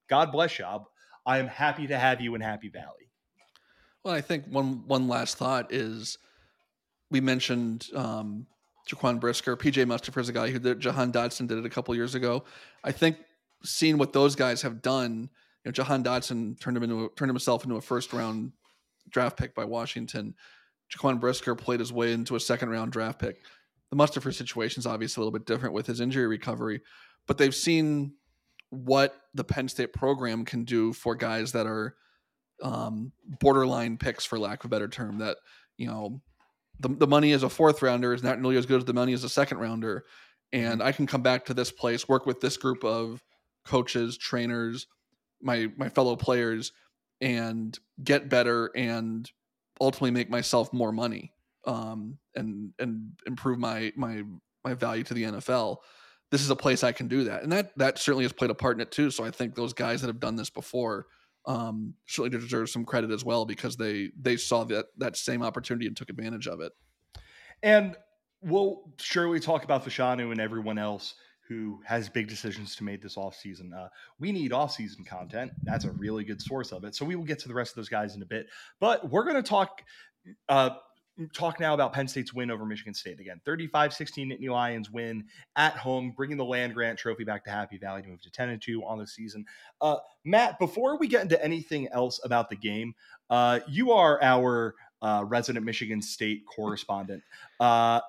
God 0.09 0.33
bless 0.33 0.59
you. 0.59 0.65
I'll- 0.65 0.91
I 1.29 1.39
am 1.39 1.47
happy 1.47 1.87
to 1.89 1.99
have 1.99 2.23
you 2.23 2.35
in 2.35 2.41
Happy 2.41 2.71
Valley. 2.71 3.11
Well, 4.03 4.15
I 4.15 4.23
think 4.23 4.47
one 4.47 4.85
one 4.87 5.09
last 5.09 5.37
thought 5.37 5.71
is 5.73 6.17
we 7.11 7.21
mentioned 7.21 7.89
um, 7.95 8.47
Jaquan 8.89 9.21
Brisker, 9.21 9.55
PJ 9.55 9.85
Mustipher 9.85 10.23
is 10.23 10.31
a 10.31 10.33
guy 10.33 10.51
who 10.51 10.59
did 10.59 10.81
Jahan 10.81 11.13
Dotson 11.13 11.47
did 11.47 11.59
it 11.59 11.67
a 11.67 11.69
couple 11.69 11.95
years 11.95 12.15
ago. 12.15 12.45
I 12.83 12.93
think 12.93 13.19
seeing 13.63 13.99
what 13.99 14.15
those 14.15 14.37
guys 14.37 14.63
have 14.63 14.81
done, 14.81 15.29
you 15.65 15.69
know, 15.69 15.73
Jahan 15.73 16.03
Dotson 16.03 16.59
turned 16.59 16.79
him 16.79 16.83
into 16.83 17.05
a, 17.05 17.09
turned 17.11 17.29
himself 17.29 17.63
into 17.63 17.77
a 17.77 17.83
first 17.83 18.15
round 18.15 18.53
draft 19.11 19.37
pick 19.37 19.55
by 19.55 19.65
Washington. 19.65 20.35
Jaquan 20.91 21.21
Brisker 21.21 21.55
played 21.55 21.81
his 21.81 21.93
way 21.93 22.15
into 22.15 22.37
a 22.37 22.41
second 22.41 22.71
round 22.71 22.91
draft 22.91 23.19
pick. 23.19 23.43
The 23.91 23.97
Mustipher 23.97 24.33
situation 24.33 24.81
is 24.81 24.87
obviously 24.87 25.21
a 25.21 25.25
little 25.27 25.39
bit 25.39 25.47
different 25.47 25.75
with 25.75 25.87
his 25.87 26.01
injury 26.01 26.27
recovery, 26.27 26.81
but 27.27 27.37
they've 27.37 27.55
seen 27.55 28.15
what 28.71 29.15
the 29.35 29.45
Penn 29.45 29.69
State 29.69 29.93
program 29.93 30.45
can 30.45 30.65
do 30.65 30.93
for 30.93 31.15
guys 31.15 31.53
that 31.53 31.67
are 31.67 31.95
um, 32.63 33.13
borderline 33.41 33.97
picks, 33.97 34.25
for 34.25 34.39
lack 34.39 34.61
of 34.61 34.67
a 34.67 34.71
better 34.71 34.89
term. 34.89 35.19
That 35.19 35.37
you 35.77 35.87
know, 35.87 36.21
the 36.81 36.89
the 36.89 37.07
money 37.07 37.33
as 37.33 37.43
a 37.43 37.49
fourth 37.49 37.83
rounder 37.83 38.13
is 38.13 38.23
not 38.23 38.41
nearly 38.41 38.57
as 38.57 38.67
good 38.67 38.79
as 38.79 38.85
the 38.85 38.93
money 38.93 39.13
as 39.13 39.25
a 39.25 39.29
second 39.29 39.59
rounder, 39.59 40.05
and 40.53 40.83
I 40.83 40.93
can 40.93 41.07
come 41.07 41.23
back 41.23 41.47
to 41.47 41.55
this 41.55 41.71
place, 41.71 42.09
work 42.09 42.27
with 42.27 42.41
this 42.41 42.57
group 42.57 42.85
of 42.85 43.23
coaches, 43.65 44.17
trainers, 44.17 44.87
my 45.41 45.69
my 45.77 45.89
fellow 45.89 46.17
players, 46.17 46.73
and 47.21 47.79
get 48.03 48.29
better 48.29 48.71
and 48.77 49.31
ultimately 49.81 50.11
make 50.11 50.31
myself 50.31 50.73
more 50.73 50.93
money 50.93 51.33
um, 51.67 52.19
and 52.35 52.73
and 52.79 53.13
improve 53.27 53.59
my 53.59 53.93
my 53.97 54.23
my 54.65 54.75
value 54.75 55.05
to 55.05 55.15
the 55.15 55.25
NFL. 55.25 55.79
This 56.31 56.43
is 56.43 56.51
a 56.51 56.57
place 56.57 56.85
I 56.85 56.93
can 56.93 57.09
do 57.09 57.25
that, 57.25 57.43
and 57.43 57.53
that 57.53 57.77
that 57.79 57.99
certainly 57.99 58.25
has 58.25 58.33
played 58.33 58.51
a 58.51 58.55
part 58.55 58.77
in 58.77 58.81
it 58.81 58.91
too. 58.91 59.11
So 59.11 59.25
I 59.25 59.31
think 59.31 59.55
those 59.55 59.73
guys 59.73 60.03
that 60.03 60.09
have 60.09 60.21
done 60.21 60.37
this 60.37 60.51
before 60.51 61.07
um, 61.47 61.95
certainly 62.07 62.39
deserve 62.39 62.69
some 62.69 62.85
credit 62.85 63.11
as 63.11 63.25
well 63.25 63.47
because 63.47 63.77
they 63.77 64.11
they 64.21 64.37
saw 64.37 64.65
that 64.65 64.87
that 64.99 65.17
same 65.17 65.43
opportunity 65.43 65.87
and 65.87 65.97
took 65.97 66.11
advantage 66.11 66.47
of 66.47 66.61
it. 66.61 66.73
And 67.63 67.97
we'll 68.43 68.93
surely 68.99 69.41
talk 69.41 69.65
about 69.65 69.85
Fashanu 69.85 70.31
and 70.31 70.41
everyone 70.41 70.79
else 70.79 71.15
who 71.49 71.81
has 71.87 72.11
big 72.11 72.29
decisions 72.29 72.77
to 72.77 72.85
make 72.85 73.01
this 73.01 73.17
offseason. 73.17 73.75
Uh, 73.75 73.89
we 74.19 74.33
need 74.33 74.51
offseason 74.51 75.07
content. 75.07 75.51
That's 75.63 75.87
a 75.87 75.91
really 75.93 76.23
good 76.23 76.43
source 76.43 76.73
of 76.73 76.85
it. 76.85 76.95
So 76.95 77.07
we 77.07 77.17
will 77.17 77.25
get 77.25 77.39
to 77.41 77.49
the 77.49 77.55
rest 77.55 77.73
of 77.73 77.77
those 77.77 77.89
guys 77.89 78.15
in 78.15 78.21
a 78.21 78.27
bit. 78.27 78.49
But 78.81 79.11
we're 79.11 79.25
going 79.25 79.43
to 79.43 79.43
talk 79.43 79.83
uh, 80.51 80.71
talk 81.33 81.61
now 81.61 81.75
about 81.75 81.93
Penn 81.93 82.09
State's 82.09 82.33
win 82.33 82.51
over 82.51 82.65
Michigan 82.65 82.95
State. 82.95 83.21
Again, 83.21 83.41
35-16 83.47 84.33
Nittany 84.33 84.51
Lions 84.51 84.91
win 84.91 85.25
at 85.57 85.75
home, 85.75 86.13
bringing 86.17 86.37
the 86.37 86.45
Land 86.45 86.75
Grant 86.75 86.99
Trophy 86.99 87.25
back 87.25 87.45
to 87.45 87.51
Happy 87.51 87.79
Valley 87.79 88.03
to 88.03 88.09
move 88.09 88.23
to 88.23 88.31
10 88.31 88.51
and 88.51 88.63
2 88.63 88.85
on 88.85 88.99
the 88.99 89.07
season. 89.07 89.45
Uh, 89.81 89.97
Matt, 90.25 90.59
before 90.59 90.99
we 90.99 91.09
get 91.09 91.23
into 91.23 91.43
anything 91.45 91.89
else 91.89 92.21
about 92.25 92.51
the 92.51 92.57
game, 92.57 92.95
uh, 93.31 93.61
you 93.69 93.93
are 93.93 94.23
our 94.23 94.75
uh, 95.03 95.25
resident 95.27 95.65
Michigan 95.65 96.03
State 96.03 96.45
correspondent. 96.47 97.23
Uh, 97.61 98.01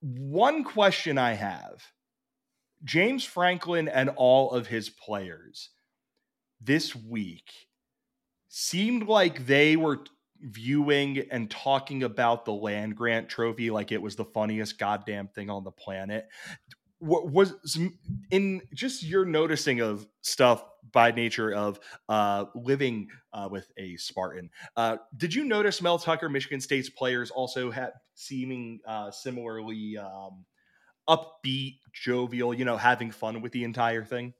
One 0.00 0.64
question 0.64 1.16
I 1.18 1.32
have 1.32 1.82
James 2.84 3.24
Franklin 3.24 3.88
and 3.88 4.10
all 4.16 4.50
of 4.50 4.66
his 4.66 4.90
players 4.90 5.70
this 6.60 6.94
week 6.94 7.68
seemed 8.48 9.08
like 9.08 9.46
they 9.46 9.76
were 9.76 10.00
viewing 10.44 11.24
and 11.30 11.50
talking 11.50 12.02
about 12.02 12.44
the 12.44 12.52
land 12.52 12.96
grant 12.96 13.28
trophy 13.28 13.70
like 13.70 13.92
it 13.92 14.00
was 14.00 14.16
the 14.16 14.24
funniest 14.24 14.78
goddamn 14.78 15.28
thing 15.28 15.50
on 15.50 15.64
the 15.64 15.70
planet 15.70 16.28
what 17.04 17.30
was 17.30 17.54
in 18.30 18.62
just 18.72 19.02
your 19.02 19.24
noticing 19.24 19.80
of 19.80 20.06
stuff 20.22 20.64
by 20.92 21.10
nature 21.10 21.52
of 21.52 21.78
uh, 22.08 22.46
living 22.54 23.08
uh, 23.32 23.48
with 23.50 23.70
a 23.76 23.96
Spartan. 23.96 24.50
Uh, 24.76 24.96
did 25.16 25.34
you 25.34 25.44
notice 25.44 25.82
Mel 25.82 25.98
Tucker, 25.98 26.28
Michigan 26.28 26.60
State's 26.60 26.88
players, 26.88 27.30
also 27.30 27.70
had 27.70 27.92
seeming 28.14 28.80
uh, 28.86 29.10
similarly 29.10 29.98
um, 29.98 30.44
upbeat, 31.08 31.78
jovial, 31.92 32.54
you 32.54 32.64
know, 32.64 32.76
having 32.76 33.10
fun 33.10 33.42
with 33.42 33.52
the 33.52 33.64
entire 33.64 34.04
thing? 34.04 34.32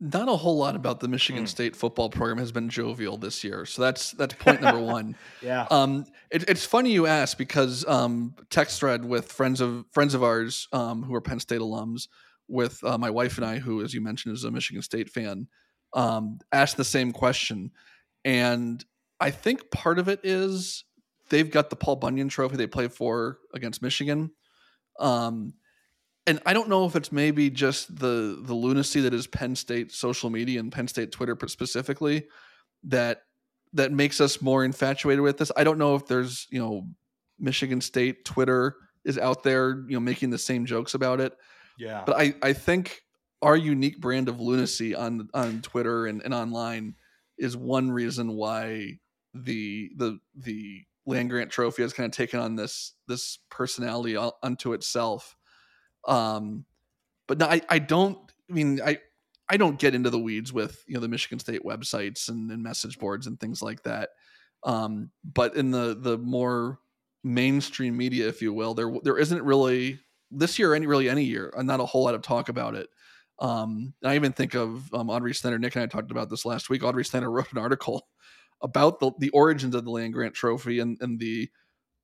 Not 0.00 0.28
a 0.28 0.36
whole 0.36 0.56
lot 0.56 0.76
about 0.76 1.00
the 1.00 1.08
Michigan 1.08 1.44
mm. 1.44 1.48
State 1.48 1.74
football 1.74 2.08
program 2.08 2.38
has 2.38 2.52
been 2.52 2.68
jovial 2.68 3.16
this 3.16 3.42
year, 3.42 3.66
so 3.66 3.82
that's 3.82 4.12
that's 4.12 4.32
point 4.34 4.62
number 4.62 4.80
one. 4.84 5.16
yeah, 5.42 5.66
um, 5.72 6.06
it, 6.30 6.48
it's 6.48 6.64
funny 6.64 6.92
you 6.92 7.06
ask 7.06 7.36
because 7.36 7.84
um, 7.88 8.36
text 8.48 8.78
thread 8.78 9.04
with 9.04 9.32
friends 9.32 9.60
of 9.60 9.86
friends 9.90 10.14
of 10.14 10.22
ours 10.22 10.68
um, 10.72 11.02
who 11.02 11.14
are 11.16 11.20
Penn 11.20 11.40
State 11.40 11.60
alums, 11.60 12.06
with 12.46 12.82
uh, 12.84 12.96
my 12.96 13.10
wife 13.10 13.38
and 13.38 13.44
I, 13.44 13.58
who, 13.58 13.82
as 13.82 13.92
you 13.92 14.00
mentioned, 14.00 14.36
is 14.36 14.44
a 14.44 14.52
Michigan 14.52 14.82
State 14.82 15.10
fan, 15.10 15.48
um, 15.94 16.38
asked 16.52 16.76
the 16.76 16.84
same 16.84 17.10
question, 17.10 17.72
and 18.24 18.84
I 19.18 19.32
think 19.32 19.68
part 19.72 19.98
of 19.98 20.08
it 20.08 20.20
is 20.22 20.84
they've 21.28 21.50
got 21.50 21.70
the 21.70 21.76
Paul 21.76 21.96
Bunyan 21.96 22.28
Trophy 22.28 22.56
they 22.56 22.68
play 22.68 22.86
for 22.86 23.38
against 23.52 23.82
Michigan. 23.82 24.30
Um, 25.00 25.54
and 26.28 26.40
I 26.44 26.52
don't 26.52 26.68
know 26.68 26.84
if 26.84 26.94
it's 26.94 27.10
maybe 27.10 27.48
just 27.48 27.94
the 27.98 28.38
the 28.40 28.54
lunacy 28.54 29.00
that 29.00 29.14
is 29.14 29.26
Penn 29.26 29.56
State 29.56 29.90
social 29.92 30.28
media 30.28 30.60
and 30.60 30.70
Penn 30.70 30.86
State 30.86 31.10
Twitter 31.10 31.36
specifically 31.48 32.26
that 32.84 33.22
that 33.72 33.92
makes 33.92 34.20
us 34.20 34.42
more 34.42 34.64
infatuated 34.64 35.22
with 35.22 35.38
this. 35.38 35.50
I 35.56 35.64
don't 35.64 35.78
know 35.78 35.94
if 35.94 36.06
there's 36.06 36.46
you 36.50 36.60
know 36.60 36.86
Michigan 37.38 37.80
State 37.80 38.24
Twitter 38.24 38.76
is 39.04 39.18
out 39.18 39.42
there 39.42 39.84
you 39.88 39.94
know 39.94 40.00
making 40.00 40.30
the 40.30 40.38
same 40.38 40.66
jokes 40.66 40.94
about 40.94 41.20
it. 41.20 41.32
Yeah, 41.78 42.02
but 42.04 42.20
I 42.20 42.34
I 42.42 42.52
think 42.52 43.00
our 43.40 43.56
unique 43.56 43.98
brand 43.98 44.28
of 44.28 44.38
lunacy 44.38 44.94
on 44.94 45.28
on 45.32 45.62
Twitter 45.62 46.06
and, 46.06 46.22
and 46.22 46.34
online 46.34 46.94
is 47.38 47.56
one 47.56 47.90
reason 47.90 48.34
why 48.34 48.98
the 49.32 49.90
the 49.96 50.18
the 50.36 50.82
land 51.06 51.30
grant 51.30 51.50
trophy 51.50 51.80
has 51.80 51.94
kind 51.94 52.04
of 52.06 52.12
taken 52.12 52.38
on 52.38 52.56
this 52.56 52.92
this 53.06 53.38
personality 53.50 54.14
unto 54.42 54.74
itself 54.74 55.37
um, 56.06 56.64
but 57.26 57.38
no, 57.38 57.46
I, 57.46 57.60
I 57.68 57.78
don't. 57.78 58.18
I 58.50 58.52
mean, 58.52 58.80
I 58.84 58.98
I 59.48 59.56
don't 59.56 59.78
get 59.78 59.94
into 59.94 60.10
the 60.10 60.18
weeds 60.18 60.52
with 60.52 60.82
you 60.86 60.94
know 60.94 61.00
the 61.00 61.08
Michigan 61.08 61.38
State 61.38 61.62
websites 61.64 62.28
and, 62.28 62.50
and 62.50 62.62
message 62.62 62.98
boards 62.98 63.26
and 63.26 63.38
things 63.38 63.62
like 63.62 63.82
that. 63.84 64.10
Um, 64.64 65.10
but 65.24 65.56
in 65.56 65.70
the 65.70 65.96
the 65.98 66.18
more 66.18 66.78
mainstream 67.24 67.96
media, 67.96 68.28
if 68.28 68.42
you 68.42 68.52
will, 68.52 68.74
there 68.74 68.92
there 69.02 69.18
isn't 69.18 69.42
really 69.42 70.00
this 70.30 70.58
year 70.58 70.74
any 70.74 70.86
really 70.86 71.08
any 71.08 71.24
year, 71.24 71.52
uh, 71.56 71.62
not 71.62 71.80
a 71.80 71.86
whole 71.86 72.04
lot 72.04 72.14
of 72.14 72.22
talk 72.22 72.48
about 72.48 72.74
it. 72.74 72.88
Um, 73.40 73.94
I 74.04 74.16
even 74.16 74.32
think 74.32 74.54
of 74.54 74.92
um, 74.92 75.10
Audrey 75.10 75.32
Stenner. 75.32 75.60
Nick 75.60 75.76
and 75.76 75.84
I 75.84 75.86
talked 75.86 76.10
about 76.10 76.28
this 76.28 76.44
last 76.44 76.70
week. 76.70 76.82
Audrey 76.82 77.04
Stenner 77.04 77.32
wrote 77.32 77.52
an 77.52 77.58
article 77.58 78.08
about 78.60 78.98
the, 78.98 79.12
the 79.20 79.30
origins 79.30 79.74
of 79.74 79.84
the 79.84 79.90
land 79.90 80.12
grant 80.12 80.34
trophy 80.34 80.80
and, 80.80 80.98
and 81.00 81.18
the 81.20 81.48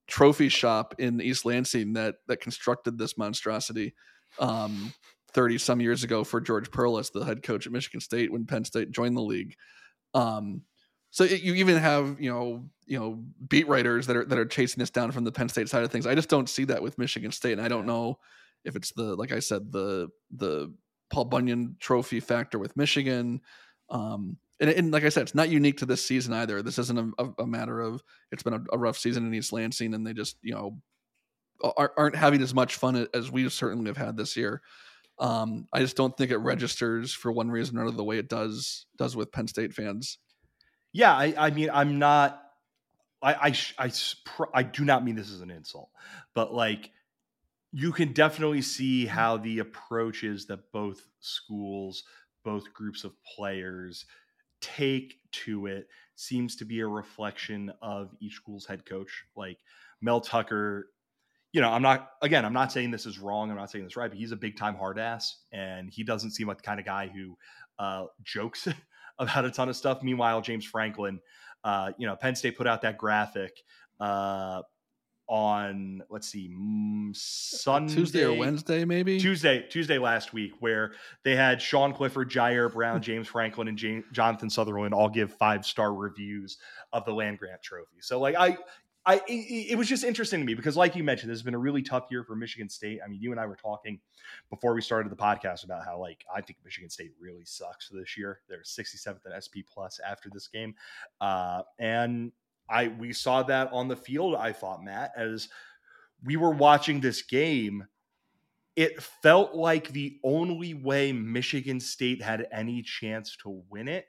trophy 0.07 0.49
shop 0.49 0.95
in 0.99 1.21
East 1.21 1.45
Lansing 1.45 1.95
that 1.95 2.17
that 2.29 2.41
constructed 2.41 2.99
this 2.99 3.17
monstrosity 3.17 3.95
um, 4.39 4.93
30 5.33 5.59
some 5.59 5.81
years 5.81 6.05
ago 6.05 6.25
for 6.25 6.41
George 6.41 6.71
Perles, 6.71 7.11
the 7.11 7.25
head 7.25 7.43
coach 7.43 7.67
at 7.67 7.73
Michigan 7.73 8.01
State 8.01 8.33
when 8.33 8.47
Penn 8.47 8.65
State 8.65 8.91
joined 8.91 9.17
the 9.17 9.23
league. 9.23 9.57
Um, 10.15 10.63
so 11.11 11.25
it, 11.25 11.43
you 11.43 11.55
even 11.55 11.77
have 11.77 12.21
you 12.21 12.31
know 12.31 12.65
you 12.87 12.99
know 12.99 13.25
beat 13.49 13.69
writers 13.69 14.07
that 14.07 14.17
are 14.17 14.25
that 14.25 14.39
are 14.39 14.47
chasing 14.47 14.81
this 14.81 14.91
down 14.91 15.13
from 15.13 15.25
the 15.25 15.33
Penn 15.33 15.49
State 15.49 15.69
side 15.69 15.85
of 15.85 15.91
things. 15.91 16.07
I 16.07 16.15
just 16.15 16.29
don't 16.29 16.49
see 16.49 16.65
that 16.65 16.83
with 16.83 16.99
Michigan 16.99 17.33
State, 17.33 17.53
and 17.53 17.63
I 17.63 17.69
don't 17.69 17.87
know 17.87 18.19
if 18.65 18.77
it's 18.77 18.93
the 18.93 19.15
like 19.15 19.33
I 19.33 19.39
said 19.39 19.71
the 19.73 20.09
the 20.31 20.73
Paul 21.11 21.27
Bunyan 21.27 21.77
Trophy 21.81 22.21
factor 22.21 22.59
with 22.59 22.77
Michigan. 22.77 23.41
Um, 23.91 24.39
and, 24.61 24.71
and, 24.71 24.93
like 24.93 25.05
I 25.05 25.09
said, 25.09 25.23
it's 25.23 25.35
not 25.35 25.49
unique 25.49 25.79
to 25.79 25.87
this 25.87 26.05
season 26.05 26.33
either. 26.33 26.63
This 26.63 26.79
isn't 26.79 27.15
a, 27.19 27.43
a 27.43 27.47
matter 27.47 27.81
of 27.81 28.03
it's 28.31 28.43
been 28.43 28.55
a, 28.55 28.61
a, 28.73 28.79
rough 28.79 28.97
season 28.97 29.27
in 29.27 29.35
East 29.35 29.53
Lansing, 29.53 29.95
and 29.95 30.07
they 30.07 30.13
just 30.13 30.37
you 30.43 30.55
know 30.55 30.79
aren't 31.77 32.17
having 32.17 32.43
as 32.43 32.55
much 32.55 32.77
fun 32.77 33.07
as 33.15 33.31
we 33.31 33.49
certainly 33.49 33.89
have 33.89 33.97
had 33.97 34.17
this 34.17 34.37
year. 34.37 34.63
Um, 35.19 35.67
I 35.73 35.81
just 35.81 35.97
don't 35.97 36.17
think 36.17 36.31
it 36.31 36.39
registers 36.39 37.13
for 37.13 37.33
one 37.33 37.51
reason 37.51 37.79
or 37.79 37.83
another 37.83 37.97
the 37.97 38.05
way 38.05 38.19
it 38.19 38.29
does 38.29 38.87
does 38.97 39.17
with 39.17 39.33
Penn 39.33 39.49
State 39.49 39.73
fans. 39.73 40.19
Yeah, 40.93 41.13
I, 41.13 41.35
I 41.37 41.51
mean, 41.51 41.71
I'm 41.73 41.99
not. 41.99 42.41
I, 43.23 43.35
I 43.35 43.55
I 43.87 43.93
I 44.53 44.63
do 44.63 44.85
not 44.85 45.05
mean 45.05 45.17
this 45.17 45.33
as 45.33 45.41
an 45.41 45.51
insult, 45.51 45.91
but 46.35 46.55
like 46.55 46.91
you 47.73 47.91
can 47.91 48.13
definitely 48.13 48.63
see 48.63 49.05
how 49.05 49.37
the 49.37 49.59
approach 49.59 50.23
is 50.23 50.47
that 50.47 50.71
both 50.71 51.09
schools, 51.19 52.05
both 52.45 52.73
groups 52.73 53.03
of 53.03 53.13
players 53.25 54.07
take 54.61 55.19
to 55.33 55.67
it 55.67 55.89
seems 56.17 56.57
to 56.57 56.65
be 56.65 56.81
a 56.81 56.87
reflection 56.87 57.73
of 57.83 58.15
each 58.21 58.35
school's 58.35 58.67
head 58.67 58.87
coach. 58.87 59.25
Like 59.37 59.59
Mel 60.01 60.21
Tucker, 60.21 60.91
you 61.53 61.61
know, 61.61 61.71
I'm 61.71 61.83
not 61.83 62.11
again, 62.23 62.45
I'm 62.45 62.53
not 62.53 62.73
saying 62.73 62.91
this 62.91 63.07
is 63.07 63.19
wrong. 63.19 63.51
I'm 63.51 63.57
not 63.57 63.71
saying 63.71 63.85
this 63.85 63.97
right, 63.97 64.11
but 64.11 64.19
he's 64.19 64.33
a 64.33 64.37
big 64.37 64.57
time 64.57 64.75
hard 64.75 64.99
ass, 64.99 65.39
and 65.53 65.91
he 65.91 66.03
doesn't 66.03 66.33
seem 66.33 66.49
like 66.49 66.59
the 66.59 66.63
kind 66.65 66.81
of 66.81 66.87
guy 66.87 67.09
who 67.09 67.37
uh, 67.79 68.07
jokes 68.23 68.69
about 69.19 69.45
a 69.45 69.51
ton 69.51 69.69
of 69.69 69.77
stuff. 69.77 70.03
Meanwhile, 70.03 70.41
James 70.41 70.65
Franklin, 70.65 71.21
uh, 71.63 71.93
you 71.99 72.07
know, 72.07 72.17
Penn 72.17 72.35
State 72.35 72.57
put 72.57 72.67
out 72.67 72.83
that 72.83 72.99
graphic 72.99 73.63
uh, 74.01 74.63
on 75.27 76.03
let's 76.11 76.29
see 76.29 76.51
Sunday 77.13 77.95
Tuesday 77.95 78.25
or 78.25 78.35
Wednesday 78.35 78.85
maybe 78.85 79.19
Tuesday 79.19 79.65
Tuesday 79.71 79.99
last 79.99 80.33
week 80.35 80.53
where 80.61 80.93
they 81.23 81.35
had 81.35 81.63
Sean 81.63 81.95
Clifford, 81.95 82.31
Ji'Ayir 82.31 82.73
Brown, 82.73 83.01
James 83.03 83.29
Franklin, 83.29 83.69
and 83.69 83.79
James, 83.79 84.05
Jonathan 84.13 84.51
Sutherland 84.51 84.93
all 84.93 85.09
give 85.09 85.33
five 85.33 85.65
star 85.65 85.95
reviews 85.95 86.59
of 86.93 87.05
the 87.05 87.13
land 87.13 87.39
grant 87.39 87.63
trophy. 87.63 87.97
So 88.01 88.21
like 88.21 88.37
I. 88.37 88.59
I 89.07 89.17
it, 89.29 89.73
it 89.73 89.77
was 89.77 89.87
just 89.87 90.03
interesting 90.03 90.41
to 90.41 90.47
me 90.47 90.55
because, 90.55 90.79
like 90.79 90.97
you 90.97 91.05
mentioned, 91.05 91.31
this 91.31 91.37
has 91.37 91.43
been 91.43 91.53
a 91.53 91.59
really 91.59 91.83
tough 91.83 92.07
year 92.11 92.25
for 92.25 92.35
Michigan 92.35 92.71
State. 92.71 93.01
I 93.05 93.09
mean, 93.11 93.21
you 93.21 93.33
and 93.33 93.39
I 93.39 93.45
were 93.45 93.55
talking 93.55 94.01
before 94.49 94.73
we 94.73 94.81
started 94.81 95.13
the 95.13 95.17
podcast 95.17 95.63
about 95.63 95.85
how, 95.85 95.99
like, 95.99 96.25
I 96.35 96.41
think 96.41 96.57
Michigan 96.65 96.89
State 96.89 97.11
really 97.21 97.45
sucks 97.45 97.91
this 97.91 98.17
year. 98.17 98.41
They're 98.49 98.63
67th 98.63 99.19
at 99.31 99.45
SP 99.45 99.61
plus 99.71 100.01
after 100.09 100.31
this 100.33 100.49
game, 100.49 100.75
uh, 101.21 101.65
and 101.79 102.33
I 102.69 102.89
we 102.89 103.13
saw 103.13 103.43
that 103.45 103.73
on 103.73 103.89
the 103.89 103.97
field. 103.97 104.35
I 104.35 104.53
thought 104.53 104.85
Matt 104.85 105.13
as 105.17 105.49
we 106.25 106.37
were 106.37 106.53
watching 106.53 107.01
this 107.01 107.23
game. 107.23 107.87
It 108.77 109.01
felt 109.01 109.55
like 109.55 109.89
the 109.89 110.19
only 110.25 110.75
way 110.75 111.13
Michigan 111.13 111.79
State 111.79 112.21
had 112.21 112.49
any 112.51 112.83
chance 112.83 113.37
to 113.43 113.63
win 113.71 113.87
it 113.87 114.07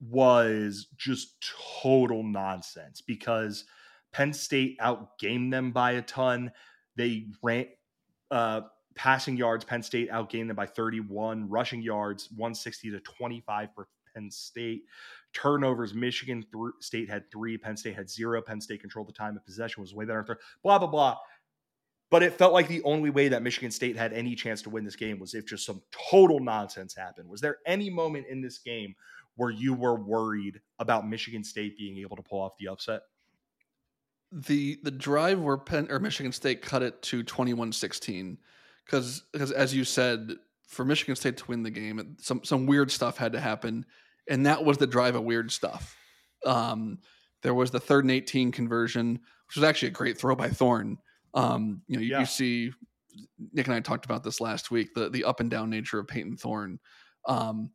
was 0.00 0.88
just 0.96 1.42
total 1.80 2.22
nonsense 2.22 3.00
because 3.00 3.64
Penn 4.12 4.32
State 4.32 4.78
outgamed 4.78 5.50
them 5.50 5.72
by 5.72 5.92
a 5.92 6.02
ton. 6.02 6.52
They 6.96 7.28
ran 7.42 7.66
uh, 8.30 8.62
passing 8.94 9.36
yards. 9.36 9.64
Penn 9.64 9.82
State 9.82 10.10
outgained 10.10 10.48
them 10.48 10.56
by 10.56 10.66
31. 10.66 11.48
Rushing 11.48 11.82
yards 11.82 12.28
160 12.32 12.90
to 12.90 13.00
25 13.00 13.68
for 13.74 13.88
Penn 14.14 14.30
State. 14.30 14.84
Turnovers, 15.36 15.92
Michigan 15.92 16.42
th- 16.50 16.72
State 16.80 17.10
had 17.10 17.30
three, 17.30 17.58
Penn 17.58 17.76
State 17.76 17.94
had 17.94 18.08
zero. 18.08 18.40
Penn 18.40 18.58
State 18.58 18.80
controlled 18.80 19.08
the 19.08 19.12
time 19.12 19.36
of 19.36 19.44
possession, 19.44 19.82
was 19.82 19.94
way 19.94 20.06
better. 20.06 20.38
Blah, 20.62 20.78
blah, 20.78 20.88
blah. 20.88 21.18
But 22.10 22.22
it 22.22 22.32
felt 22.32 22.54
like 22.54 22.68
the 22.68 22.82
only 22.84 23.10
way 23.10 23.28
that 23.28 23.42
Michigan 23.42 23.70
State 23.70 23.96
had 23.96 24.14
any 24.14 24.34
chance 24.34 24.62
to 24.62 24.70
win 24.70 24.84
this 24.84 24.96
game 24.96 25.18
was 25.18 25.34
if 25.34 25.44
just 25.44 25.66
some 25.66 25.82
total 26.10 26.40
nonsense 26.40 26.94
happened. 26.94 27.28
Was 27.28 27.42
there 27.42 27.58
any 27.66 27.90
moment 27.90 28.26
in 28.30 28.40
this 28.40 28.58
game 28.58 28.94
where 29.34 29.50
you 29.50 29.74
were 29.74 29.96
worried 29.96 30.60
about 30.78 31.06
Michigan 31.06 31.44
State 31.44 31.76
being 31.76 31.98
able 31.98 32.16
to 32.16 32.22
pull 32.22 32.40
off 32.40 32.56
the 32.58 32.68
upset? 32.68 33.02
The 34.32 34.78
the 34.82 34.90
drive 34.90 35.40
where 35.40 35.58
Penn 35.58 35.88
or 35.90 35.98
Michigan 35.98 36.32
State 36.32 36.62
cut 36.62 36.82
it 36.82 37.02
to 37.02 37.22
21-16 37.22 38.38
because 38.84 39.22
because 39.32 39.52
as 39.52 39.74
you 39.74 39.84
said 39.84 40.36
for 40.66 40.84
Michigan 40.84 41.14
State 41.14 41.36
to 41.38 41.44
win 41.46 41.62
the 41.62 41.70
game 41.70 42.16
some 42.20 42.42
some 42.42 42.66
weird 42.66 42.90
stuff 42.90 43.18
had 43.18 43.32
to 43.32 43.40
happen 43.40 43.86
and 44.28 44.46
that 44.46 44.64
was 44.64 44.78
the 44.78 44.86
drive 44.86 45.14
of 45.14 45.22
weird 45.22 45.50
stuff. 45.50 45.96
Um, 46.44 46.98
there 47.42 47.54
was 47.54 47.70
the 47.70 47.80
third 47.80 48.04
and 48.04 48.10
18 48.10 48.52
conversion, 48.52 49.12
which 49.12 49.56
was 49.56 49.64
actually 49.64 49.88
a 49.88 49.92
great 49.92 50.18
throw 50.18 50.34
by 50.34 50.48
Thorne. 50.48 50.98
Um, 51.34 51.82
you 51.86 51.96
know, 51.96 52.02
you, 52.02 52.10
yeah. 52.10 52.20
you, 52.20 52.26
see, 52.26 52.72
Nick 53.52 53.66
and 53.66 53.74
I 53.74 53.80
talked 53.80 54.04
about 54.04 54.22
this 54.22 54.40
last 54.40 54.70
week, 54.70 54.94
the 54.94 55.08
the 55.08 55.24
up 55.24 55.40
and 55.40 55.50
down 55.50 55.70
nature 55.70 55.98
of 55.98 56.08
Payton 56.08 56.36
Thorne. 56.36 56.78
Um, 57.26 57.70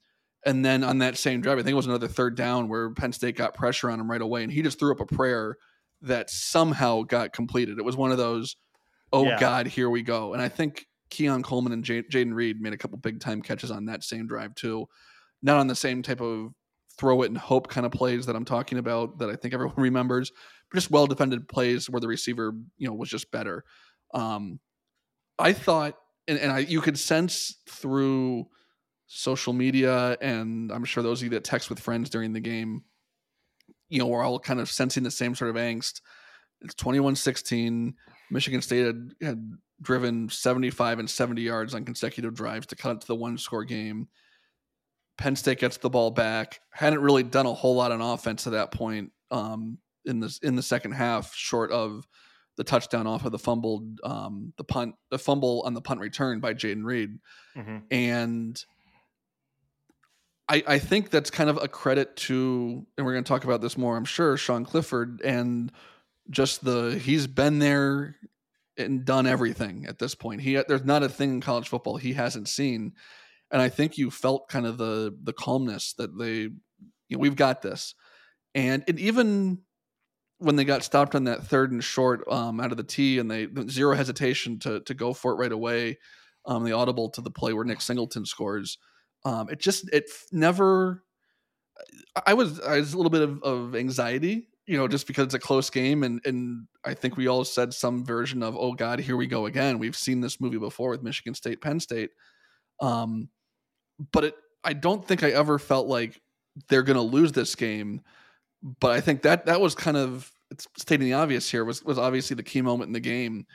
and 0.45 0.65
then 0.65 0.83
on 0.83 0.97
that 0.99 1.17
same 1.17 1.41
drive, 1.41 1.59
I 1.59 1.61
think 1.61 1.73
it 1.73 1.75
was 1.75 1.85
another 1.85 2.07
third 2.07 2.35
down 2.35 2.67
where 2.67 2.89
Penn 2.91 3.13
State 3.13 3.35
got 3.35 3.53
pressure 3.53 3.91
on 3.91 3.99
him 3.99 4.09
right 4.09 4.21
away, 4.21 4.43
and 4.43 4.51
he 4.51 4.61
just 4.61 4.79
threw 4.79 4.91
up 4.91 4.99
a 4.99 5.05
prayer 5.05 5.57
that 6.01 6.29
somehow 6.31 7.03
got 7.03 7.31
completed. 7.31 7.77
It 7.77 7.85
was 7.85 7.95
one 7.95 8.11
of 8.11 8.17
those 8.17 8.55
oh 9.13 9.25
Yeah. 9.25 9.39
God, 9.39 9.67
here 9.67 9.89
we 9.89 10.01
go. 10.01 10.33
And 10.33 10.41
I 10.41 10.49
think 10.49 10.87
Keon 11.09 11.43
Coleman 11.43 11.73
and 11.73 11.83
J- 11.83 12.03
Jayden 12.03 12.33
Reed 12.33 12.61
made 12.61 12.73
a 12.73 12.77
couple 12.77 12.97
big 12.97 13.19
time 13.19 13.41
catches 13.41 13.71
on 13.71 13.85
that 13.85 14.03
same 14.03 14.27
drive 14.27 14.55
too. 14.55 14.87
Not 15.41 15.57
on 15.57 15.67
the 15.67 15.75
same 15.75 16.01
type 16.01 16.21
of 16.21 16.51
throw 16.97 17.21
it 17.23 17.27
and 17.27 17.37
hope 17.37 17.67
kind 17.67 17.85
of 17.85 17.91
plays 17.91 18.25
that 18.25 18.35
I'm 18.35 18.45
talking 18.45 18.77
about 18.77 19.19
that 19.19 19.29
I 19.29 19.35
think 19.35 19.53
everyone 19.53 19.75
remembers, 19.77 20.31
but 20.69 20.77
just 20.77 20.91
well 20.91 21.07
defended 21.07 21.47
plays 21.47 21.89
where 21.89 21.99
the 21.99 22.07
receiver, 22.07 22.53
you 22.77 22.87
know, 22.87 22.93
was 22.93 23.09
just 23.09 23.31
better. 23.31 23.63
Um, 24.13 24.59
I 25.39 25.53
thought, 25.53 25.95
and, 26.27 26.37
and 26.37 26.51
I, 26.51 26.59
you 26.59 26.81
could 26.81 26.99
sense 26.99 27.57
through 27.67 28.47
social 29.07 29.53
media, 29.53 30.17
and 30.21 30.71
I'm 30.71 30.85
sure 30.85 31.03
those 31.03 31.21
of 31.21 31.25
you 31.25 31.29
that 31.31 31.43
text 31.43 31.69
with 31.69 31.79
friends 31.79 32.09
during 32.09 32.33
the 32.33 32.39
game, 32.39 32.83
you 33.89 33.99
know, 33.99 34.07
we're 34.07 34.23
all 34.23 34.39
kind 34.39 34.59
of 34.59 34.69
sensing 34.69 35.03
the 35.03 35.11
same 35.11 35.35
sort 35.35 35.49
of 35.49 35.57
angst. 35.57 36.01
It's 36.61 36.75
21 36.75 37.15
16. 37.15 37.95
Michigan 38.29 38.61
State 38.61 38.85
had, 38.85 39.13
had 39.21 39.57
driven 39.81 40.29
75 40.29 40.99
and 40.99 41.09
70 41.09 41.41
yards 41.41 41.73
on 41.73 41.83
consecutive 41.83 42.33
drives 42.33 42.67
to 42.67 42.75
cut 42.75 42.95
it 42.95 43.01
to 43.01 43.07
the 43.07 43.15
one 43.15 43.37
score 43.37 43.65
game. 43.65 44.07
Penn 45.21 45.35
State 45.35 45.59
gets 45.59 45.77
the 45.77 45.89
ball 45.89 46.09
back. 46.09 46.61
Hadn't 46.71 46.99
really 46.99 47.21
done 47.21 47.45
a 47.45 47.53
whole 47.53 47.75
lot 47.75 47.91
on 47.91 48.01
offense 48.01 48.47
at 48.47 48.53
that 48.53 48.71
point 48.71 49.11
um, 49.29 49.77
in 50.03 50.19
the 50.19 50.35
in 50.41 50.55
the 50.55 50.63
second 50.63 50.93
half, 50.93 51.35
short 51.35 51.71
of 51.71 52.07
the 52.57 52.63
touchdown 52.63 53.05
off 53.05 53.23
of 53.23 53.31
the 53.31 53.37
fumbled 53.37 53.99
um, 54.03 54.51
the 54.57 54.63
punt 54.63 54.95
the 55.11 55.19
fumble 55.19 55.61
on 55.63 55.75
the 55.75 55.81
punt 55.81 55.99
return 55.99 56.39
by 56.39 56.55
Jayden 56.55 56.83
Reed, 56.83 57.19
Mhm. 57.55 57.83
and 57.91 58.65
I 60.49 60.63
I 60.65 60.79
think 60.79 61.11
that's 61.11 61.29
kind 61.29 61.51
of 61.51 61.57
a 61.61 61.67
credit 61.67 62.15
to, 62.27 62.83
and 62.97 63.05
we're 63.05 63.13
going 63.13 63.23
to 63.23 63.27
talk 63.29 63.43
about 63.43 63.61
this 63.61 63.77
more, 63.77 63.95
I'm 63.95 64.05
sure, 64.05 64.37
Sean 64.37 64.65
Clifford 64.65 65.21
and 65.23 65.71
just 66.31 66.63
the 66.65 66.97
he's 66.99 67.27
been 67.27 67.59
there 67.59 68.15
and 68.75 69.05
done 69.05 69.27
everything 69.27 69.85
at 69.87 69.99
this 69.99 70.15
point. 70.15 70.41
He 70.41 70.55
there's 70.67 70.83
not 70.83 71.03
a 71.03 71.09
thing 71.09 71.29
in 71.29 71.41
college 71.41 71.67
football 71.69 71.97
he 71.97 72.13
hasn't 72.13 72.47
seen, 72.49 72.93
and 73.51 73.61
I 73.61 73.69
think 73.69 73.97
you 73.97 74.11
felt 74.11 74.49
kind 74.49 74.65
of 74.65 74.77
the 74.77 75.15
the 75.23 75.33
calmness 75.33 75.93
that 75.93 76.17
they, 76.17 76.33
you 76.37 76.51
know, 77.09 77.19
we've 77.19 77.35
got 77.35 77.61
this, 77.61 77.95
and 78.55 78.83
it 78.87 78.99
even 78.99 79.59
when 80.39 80.55
they 80.55 80.65
got 80.65 80.83
stopped 80.83 81.13
on 81.15 81.25
that 81.25 81.43
third 81.43 81.71
and 81.71 81.83
short 81.83 82.23
um, 82.31 82.59
out 82.59 82.71
of 82.71 82.77
the 82.77 82.83
tee, 82.83 83.19
and 83.19 83.29
they 83.29 83.47
zero 83.69 83.95
hesitation 83.95 84.59
to 84.59 84.79
to 84.81 84.93
go 84.93 85.13
for 85.13 85.33
it 85.33 85.35
right 85.35 85.51
away, 85.51 85.99
um, 86.45 86.63
the 86.63 86.71
audible 86.71 87.09
to 87.09 87.21
the 87.21 87.31
play 87.31 87.53
where 87.53 87.65
Nick 87.65 87.81
Singleton 87.81 88.25
scores. 88.25 88.77
Um, 89.25 89.49
it 89.49 89.59
just 89.59 89.89
it 89.93 90.05
never. 90.31 91.03
I- 92.15 92.23
I 92.27 92.33
was 92.33 92.59
I 92.59 92.77
was 92.79 92.93
a 92.93 92.97
little 92.97 93.09
bit 93.09 93.21
of, 93.21 93.43
of 93.43 93.75
anxiety, 93.75 94.47
you 94.65 94.77
know, 94.77 94.87
just 94.87 95.07
because 95.07 95.25
it's 95.25 95.33
a 95.33 95.39
close 95.39 95.69
game, 95.69 96.03
and 96.03 96.21
and 96.25 96.67
I 96.83 96.93
think 96.93 97.17
we 97.17 97.27
all 97.27 97.43
said 97.43 97.73
some 97.73 98.05
version 98.05 98.43
of 98.43 98.55
oh 98.57 98.73
god, 98.73 98.99
here 98.99 99.17
we 99.17 99.27
go 99.27 99.45
again. 99.45 99.79
We've 99.79 99.95
seen 99.95 100.21
this 100.21 100.39
movie 100.41 100.57
before 100.57 100.91
with 100.91 101.03
Michigan 101.03 101.33
State, 101.33 101.61
Penn 101.61 101.79
State, 101.79 102.11
um, 102.81 103.29
but 104.11 104.25
it 104.25 104.35
I 104.63 104.73
don't 104.73 105.05
think 105.05 105.23
I 105.23 105.31
ever 105.31 105.59
felt 105.59 105.87
like 105.87 106.21
they're 106.69 106.83
going 106.83 106.97
to 106.97 107.01
lose 107.01 107.31
this 107.31 107.55
game. 107.55 108.01
But 108.79 108.91
I 108.91 109.01
think 109.01 109.23
that 109.23 109.45
that 109.47 109.61
was 109.61 109.75
kind 109.75 109.97
of 109.97 110.31
it's 110.51 110.67
stating 110.77 111.05
the 111.05 111.13
obvious 111.13 111.49
here 111.49 111.65
was 111.65 111.83
was 111.83 111.97
obviously 111.97 112.35
the 112.35 112.43
key 112.43 112.61
moment 112.61 112.89
in 112.89 112.93
the 112.93 112.99
game, 112.99 113.45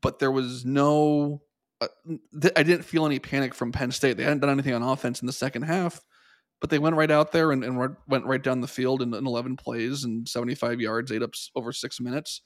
but 0.00 0.18
there 0.18 0.32
was 0.32 0.64
no. 0.64 1.42
Uh, 1.80 1.88
th- 2.40 2.52
I 2.56 2.62
didn't 2.62 2.84
feel 2.84 3.06
any 3.06 3.18
panic 3.18 3.54
from 3.54 3.72
Penn 3.72 3.90
State. 3.90 4.16
They 4.16 4.22
hadn't 4.22 4.40
done 4.40 4.50
anything 4.50 4.74
on 4.74 4.82
offense 4.82 5.20
in 5.20 5.26
the 5.26 5.32
second 5.32 5.62
half, 5.62 6.02
but 6.60 6.68
they 6.68 6.78
went 6.78 6.96
right 6.96 7.10
out 7.10 7.32
there 7.32 7.52
and, 7.52 7.64
and 7.64 7.78
went 8.06 8.26
right 8.26 8.42
down 8.42 8.60
the 8.60 8.68
field 8.68 9.00
in, 9.00 9.14
in 9.14 9.26
11 9.26 9.56
plays 9.56 10.04
and 10.04 10.28
75 10.28 10.78
yards, 10.80 11.10
ate 11.10 11.22
up 11.22 11.32
over 11.54 11.72
six 11.72 11.98
minutes. 11.98 12.42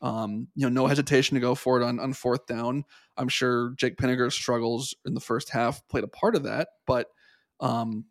Um, 0.00 0.48
you 0.54 0.62
know, 0.64 0.82
no 0.82 0.86
hesitation 0.86 1.34
to 1.34 1.40
go 1.40 1.54
for 1.56 1.80
it 1.80 1.84
on, 1.84 1.98
on 1.98 2.12
fourth 2.12 2.46
down. 2.46 2.84
I'm 3.16 3.28
sure 3.28 3.70
Jake 3.76 3.98
Pinegar's 3.98 4.34
struggles 4.34 4.94
in 5.04 5.14
the 5.14 5.20
first 5.20 5.50
half 5.50 5.86
played 5.88 6.04
a 6.04 6.08
part 6.08 6.36
of 6.36 6.44
that, 6.44 6.68
but 6.86 7.08
um, 7.58 8.04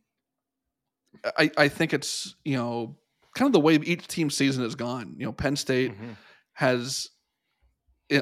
I, 1.37 1.49
I 1.57 1.67
think 1.69 1.93
it's, 1.93 2.35
you 2.43 2.57
know, 2.57 2.97
kind 3.35 3.47
of 3.47 3.53
the 3.53 3.59
way 3.59 3.75
each 3.75 4.07
team 4.07 4.29
season 4.29 4.63
has 4.63 4.75
gone. 4.75 5.15
You 5.17 5.25
know, 5.27 5.31
Penn 5.31 5.55
State 5.55 5.91
Mhm. 5.97 6.17
has, 6.53 7.09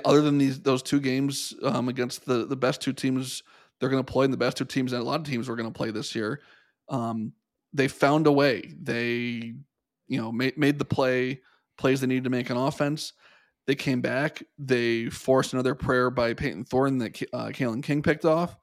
other 0.03 0.21
than 0.21 0.37
these 0.37 0.61
those 0.61 0.81
two 0.83 0.99
games 0.99 1.53
um, 1.63 1.89
against 1.89 2.25
the 2.25 2.45
the 2.45 2.55
best 2.55 2.81
two 2.81 2.93
teams 2.93 3.43
they're 3.79 3.89
going 3.89 4.03
to 4.03 4.11
play, 4.11 4.25
and 4.25 4.33
the 4.33 4.37
best 4.37 4.57
two 4.57 4.65
teams 4.65 4.91
that 4.91 5.01
a 5.01 5.03
lot 5.03 5.19
of 5.19 5.25
teams 5.25 5.49
are 5.49 5.55
going 5.55 5.71
to 5.71 5.77
play 5.77 5.91
this 5.91 6.15
year, 6.15 6.41
um, 6.89 7.33
they 7.73 7.87
found 7.87 8.25
a 8.27 8.31
way. 8.31 8.73
They, 8.79 9.53
you 10.07 10.21
know, 10.21 10.31
made 10.31 10.57
made 10.57 10.79
the 10.79 10.85
play 10.85 11.41
plays 11.77 12.01
they 12.01 12.07
needed 12.07 12.23
to 12.23 12.29
make 12.29 12.49
on 12.49 12.57
offense. 12.57 13.13
They 13.67 13.75
came 13.75 14.01
back. 14.01 14.43
They 14.59 15.09
forced 15.09 15.53
another 15.53 15.75
prayer 15.75 16.09
by 16.09 16.33
Peyton 16.33 16.65
Thornton 16.65 16.99
that 16.99 17.21
uh, 17.33 17.47
Kalen 17.47 17.81
King 17.81 18.03
picked 18.03 18.25
off, 18.25 18.55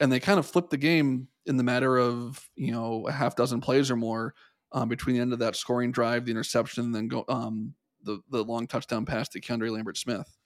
and 0.00 0.10
they 0.10 0.20
kind 0.20 0.38
of 0.38 0.46
flipped 0.46 0.70
the 0.70 0.78
game 0.78 1.28
in 1.44 1.56
the 1.56 1.62
matter 1.62 1.98
of 1.98 2.48
you 2.56 2.72
know 2.72 3.06
a 3.06 3.12
half 3.12 3.36
dozen 3.36 3.60
plays 3.60 3.90
or 3.90 3.96
more 3.96 4.34
um, 4.72 4.88
between 4.88 5.16
the 5.16 5.22
end 5.22 5.32
of 5.32 5.38
that 5.40 5.56
scoring 5.56 5.92
drive, 5.92 6.24
the 6.24 6.30
interception, 6.30 6.84
and 6.84 6.94
then 6.94 7.08
go 7.08 7.24
um, 7.28 7.74
the 8.02 8.20
the 8.30 8.42
long 8.42 8.66
touchdown 8.66 9.04
pass 9.04 9.28
to 9.30 9.40
Keandre 9.40 9.70
Lambert 9.70 9.98
Smith. 9.98 10.36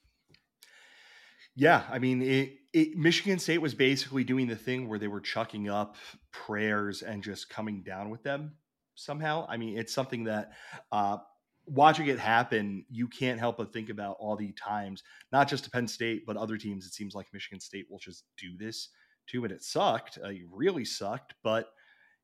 Yeah, 1.56 1.82
I 1.90 1.98
mean, 1.98 2.22
it, 2.22 2.52
it, 2.72 2.96
Michigan 2.96 3.38
State 3.38 3.58
was 3.58 3.74
basically 3.74 4.24
doing 4.24 4.46
the 4.46 4.56
thing 4.56 4.88
where 4.88 4.98
they 4.98 5.08
were 5.08 5.20
chucking 5.20 5.68
up 5.68 5.96
prayers 6.30 7.02
and 7.02 7.22
just 7.22 7.50
coming 7.50 7.82
down 7.82 8.08
with 8.08 8.22
them 8.22 8.52
somehow. 8.94 9.46
I 9.48 9.56
mean, 9.56 9.76
it's 9.76 9.92
something 9.92 10.24
that 10.24 10.52
uh, 10.92 11.18
watching 11.70 12.06
it 12.06 12.18
happen, 12.18 12.84
you 12.90 13.08
can't 13.08 13.38
help 13.38 13.58
but 13.58 13.72
think 13.72 13.90
about 13.90 14.16
all 14.18 14.36
the 14.36 14.52
times, 14.52 15.02
not 15.32 15.48
just 15.48 15.64
to 15.64 15.70
Penn 15.70 15.88
State, 15.88 16.24
but 16.26 16.36
other 16.36 16.56
teams. 16.56 16.86
It 16.86 16.94
seems 16.94 17.14
like 17.14 17.26
Michigan 17.32 17.60
State 17.60 17.86
will 17.90 17.98
just 17.98 18.24
do 18.36 18.56
this 18.58 18.88
too, 19.26 19.44
and 19.44 19.52
it 19.52 19.62
sucked. 19.62 20.18
Uh, 20.22 20.28
it 20.28 20.42
really 20.50 20.84
sucked, 20.84 21.34
but 21.42 21.68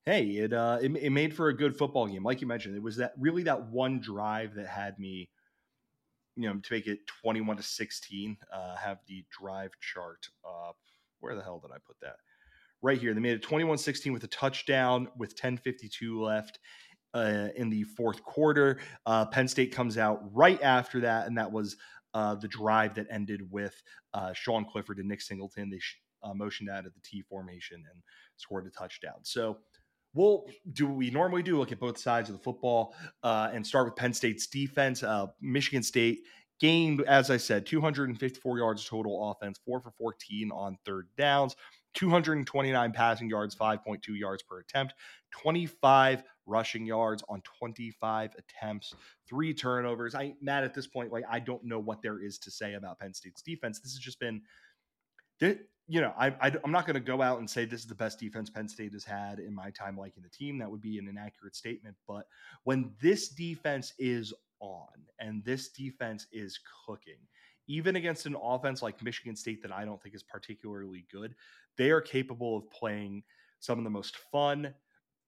hey, 0.04 0.24
it, 0.24 0.52
uh, 0.52 0.78
it 0.80 0.94
it 0.96 1.11
made 1.11 1.35
for 1.35 1.48
a 1.48 1.56
good 1.56 1.76
football 1.76 2.06
game. 2.06 2.24
Like 2.24 2.40
you 2.40 2.46
mentioned, 2.46 2.76
it 2.76 2.82
was 2.82 2.96
that 2.96 3.12
really 3.18 3.44
that 3.44 3.66
one 3.66 4.00
drive 4.00 4.54
that 4.54 4.66
had 4.66 4.98
me 4.98 5.30
you 6.37 6.48
know, 6.48 6.61
to 6.61 6.72
make 6.72 6.87
it 6.87 7.06
21 7.06 7.56
to 7.56 7.62
16, 7.62 8.37
uh, 8.52 8.76
have 8.76 8.98
the 9.09 9.24
drive 9.30 9.70
chart 9.80 10.28
up. 10.44 10.76
Where 11.20 11.35
the 11.35 11.42
hell 11.42 11.59
did 11.59 11.72
I 11.72 11.78
put 11.87 11.96
that? 12.02 12.16
Right 12.82 13.00
here. 13.00 13.14
They 13.14 13.20
made 13.20 13.32
it 13.32 13.42
21 13.42 13.78
16 13.78 14.12
with 14.12 14.24
a 14.24 14.28
touchdown 14.28 15.09
with 15.16 15.35
10.52 15.40 16.20
left 16.20 16.59
uh, 17.14 17.49
in 17.57 17.71
the 17.71 17.85
fourth 17.85 18.23
quarter. 18.23 18.79
Uh, 19.05 19.27
Penn 19.27 19.49
State 19.49 19.73
comes 19.73 19.99
out 19.99 20.21
right 20.35 20.61
after 20.62 21.01
that, 21.01 21.27
and 21.27 21.37
that 21.38 21.51
was 21.51 21.77
uh, 22.14 22.35
the 22.35 22.49
drive 22.49 22.95
that 22.95 23.07
ended 23.11 23.51
with 23.51 23.83
uh, 24.14 24.33
Sean 24.33 24.64
Clifford 24.64 24.99
and 24.99 25.09
Nick 25.09 25.21
Singleton. 25.21 25.71
They 25.71 25.79
sh- 25.79 26.01
uh, 26.23 26.35
motioned 26.35 26.71
out 26.71 26.87
of 26.87 26.95
the 26.95 27.01
T 27.01 27.23
formation 27.23 27.77
and 27.77 28.03
scored 28.37 28.66
a 28.66 28.71
touchdown. 28.71 29.19
So, 29.23 29.59
we'll 30.14 30.47
do 30.73 30.87
what 30.87 30.97
we 30.97 31.11
normally 31.11 31.42
do 31.42 31.59
look 31.59 31.73
at 31.73 31.79
both 31.79 31.99
sides 31.99 32.31
of 32.31 32.37
the 32.37 32.42
football 32.42 32.95
uh, 33.23 33.51
and 33.53 33.64
start 33.64 33.85
with 33.87 33.97
Penn 33.97 34.14
State's 34.14 34.47
defense. 34.47 35.03
Uh, 35.03 35.27
Michigan 35.40 35.83
State 35.83 36.21
gained, 36.59 37.03
as 37.03 37.31
I 37.31 37.37
said, 37.37 37.66
254 37.66 38.59
yards 38.59 38.85
total 38.85 39.31
offense, 39.31 39.61
four 39.64 39.81
for 39.81 39.92
14 39.99 40.51
on 40.53 40.79
third 40.85 41.09
downs, 41.16 41.55
229 41.95 42.92
passing 42.92 43.29
yards, 43.29 43.55
5.2 43.55 44.01
yards 44.09 44.42
per 44.42 44.61
attempt, 44.61 44.95
25 45.33 46.23
rushing 46.46 46.87
yards 46.87 47.22
on 47.28 47.42
25 47.59 48.35
attempts, 48.38 48.94
three 49.28 49.52
turnovers. 49.52 50.14
I, 50.14 50.35
Matt, 50.40 50.64
at 50.64 50.74
this 50.74 50.87
point, 50.87 51.12
like, 51.12 51.24
I 51.30 51.40
don't 51.40 51.64
know 51.64 51.78
what 51.78 52.02
there 52.02 52.22
is 52.22 52.38
to 52.38 52.50
say 52.50 52.74
about 52.74 52.98
Penn 52.98 53.12
State's 53.12 53.42
defense. 53.42 53.80
This 53.80 53.92
has 53.92 54.00
just 54.00 54.20
been 54.20 54.42
you 55.88 56.00
know, 56.00 56.12
I, 56.18 56.28
I 56.40 56.52
am 56.64 56.72
not 56.72 56.87
going 56.87 56.94
to 56.94 57.00
go 57.00 57.22
out 57.22 57.38
and 57.38 57.48
say 57.48 57.64
this 57.64 57.80
is 57.80 57.87
the 57.87 57.94
best 57.94 58.18
defense 58.18 58.50
Penn 58.50 58.68
State 58.68 58.92
has 58.92 59.04
had 59.04 59.38
in 59.38 59.54
my 59.54 59.70
time 59.70 59.96
liking 59.96 60.22
the 60.22 60.28
team. 60.28 60.59
That 60.59 60.70
would 60.70 60.80
be 60.80 60.98
an 60.98 61.09
inaccurate 61.09 61.54
statement. 61.54 61.96
But 62.09 62.26
when 62.64 62.92
this 63.00 63.28
defense 63.28 63.92
is 63.98 64.32
on 64.61 64.88
and 65.20 65.44
this 65.44 65.68
defense 65.68 66.26
is 66.32 66.59
cooking, 66.87 67.18
even 67.68 67.96
against 67.96 68.26
an 68.26 68.37
offense 68.40 68.82
like 68.82 69.02
Michigan 69.02 69.37
State 69.37 69.62
that 69.62 69.72
I 69.72 69.85
don't 69.85 70.02
think 70.02 70.14
is 70.14 70.22
particularly 70.22 71.06
good, 71.12 71.35
they 71.78 71.90
are 71.90 72.00
capable 72.00 72.56
of 72.56 72.70
playing 72.70 73.22
some 73.61 73.78
of 73.78 73.85
the 73.85 73.90
most 73.90 74.16
fun, 74.32 74.74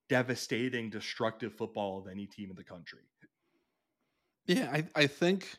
devastating, 0.09 0.91
destructive 0.91 1.55
football 1.55 1.99
of 1.99 2.09
any 2.09 2.27
team 2.27 2.51
in 2.51 2.57
the 2.57 2.65
country. 2.65 3.01
Yeah, 4.47 4.71
I, 4.73 4.85
I 4.95 5.07
think 5.07 5.59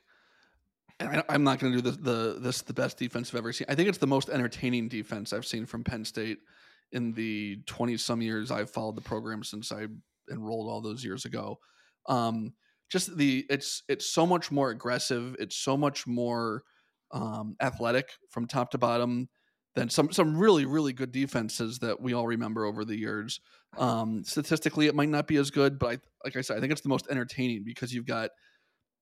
I, 1.00 1.24
I'm 1.30 1.44
not 1.44 1.60
going 1.60 1.74
to 1.74 1.82
do 1.82 1.92
the, 1.92 1.98
the 1.98 2.40
this 2.40 2.62
the 2.62 2.74
best 2.74 2.98
defense 2.98 3.30
I've 3.30 3.38
ever 3.38 3.54
seen. 3.54 3.68
I 3.70 3.76
think 3.76 3.88
it's 3.88 3.98
the 3.98 4.08
most 4.08 4.30
entertaining 4.30 4.88
defense 4.88 5.32
I've 5.32 5.46
seen 5.46 5.66
from 5.66 5.84
Penn 5.84 6.04
State 6.04 6.40
in 6.92 7.14
the 7.14 7.60
20 7.68 7.98
some 7.98 8.22
years 8.22 8.52
I've 8.52 8.72
followed 8.72 8.96
the 8.96 9.02
program 9.02 9.44
since 9.44 9.72
I 9.72 9.86
enrolled 10.32 10.70
all 10.70 10.82
those 10.82 11.04
years 11.04 11.26
ago. 11.26 11.60
Um, 12.08 12.54
just 12.90 13.16
the 13.16 13.46
it's 13.50 13.84
it's 13.88 14.08
so 14.08 14.26
much 14.26 14.52
more 14.52 14.72
aggressive. 14.72 15.36
It's 15.40 15.56
so 15.56 15.78
much 15.78 16.08
more 16.08 16.64
um, 17.12 17.56
athletic 17.62 18.10
from 18.30 18.48
top 18.48 18.72
to 18.72 18.78
bottom 18.78 19.30
than 19.76 19.90
some 19.90 20.12
some 20.12 20.38
really 20.38 20.66
really 20.66 20.94
good 20.94 21.12
defenses 21.12 21.80
that 21.80 22.02
we 22.02 22.14
all 22.14 22.28
remember 22.28 22.66
over 22.66 22.84
the 22.84 22.98
years. 22.98 23.40
Um, 23.78 24.24
statistically, 24.24 24.88
it 24.88 24.96
might 24.96 25.10
not 25.10 25.28
be 25.28 25.38
as 25.38 25.52
good, 25.52 25.78
but 25.78 25.88
I, 25.88 25.98
like 26.24 26.36
I 26.36 26.42
said, 26.42 26.58
I 26.58 26.60
think 26.60 26.72
it's 26.72 26.82
the 26.82 26.90
most 26.90 27.08
entertaining 27.10 27.64
because 27.64 27.94
you've 27.94 28.08
got 28.08 28.32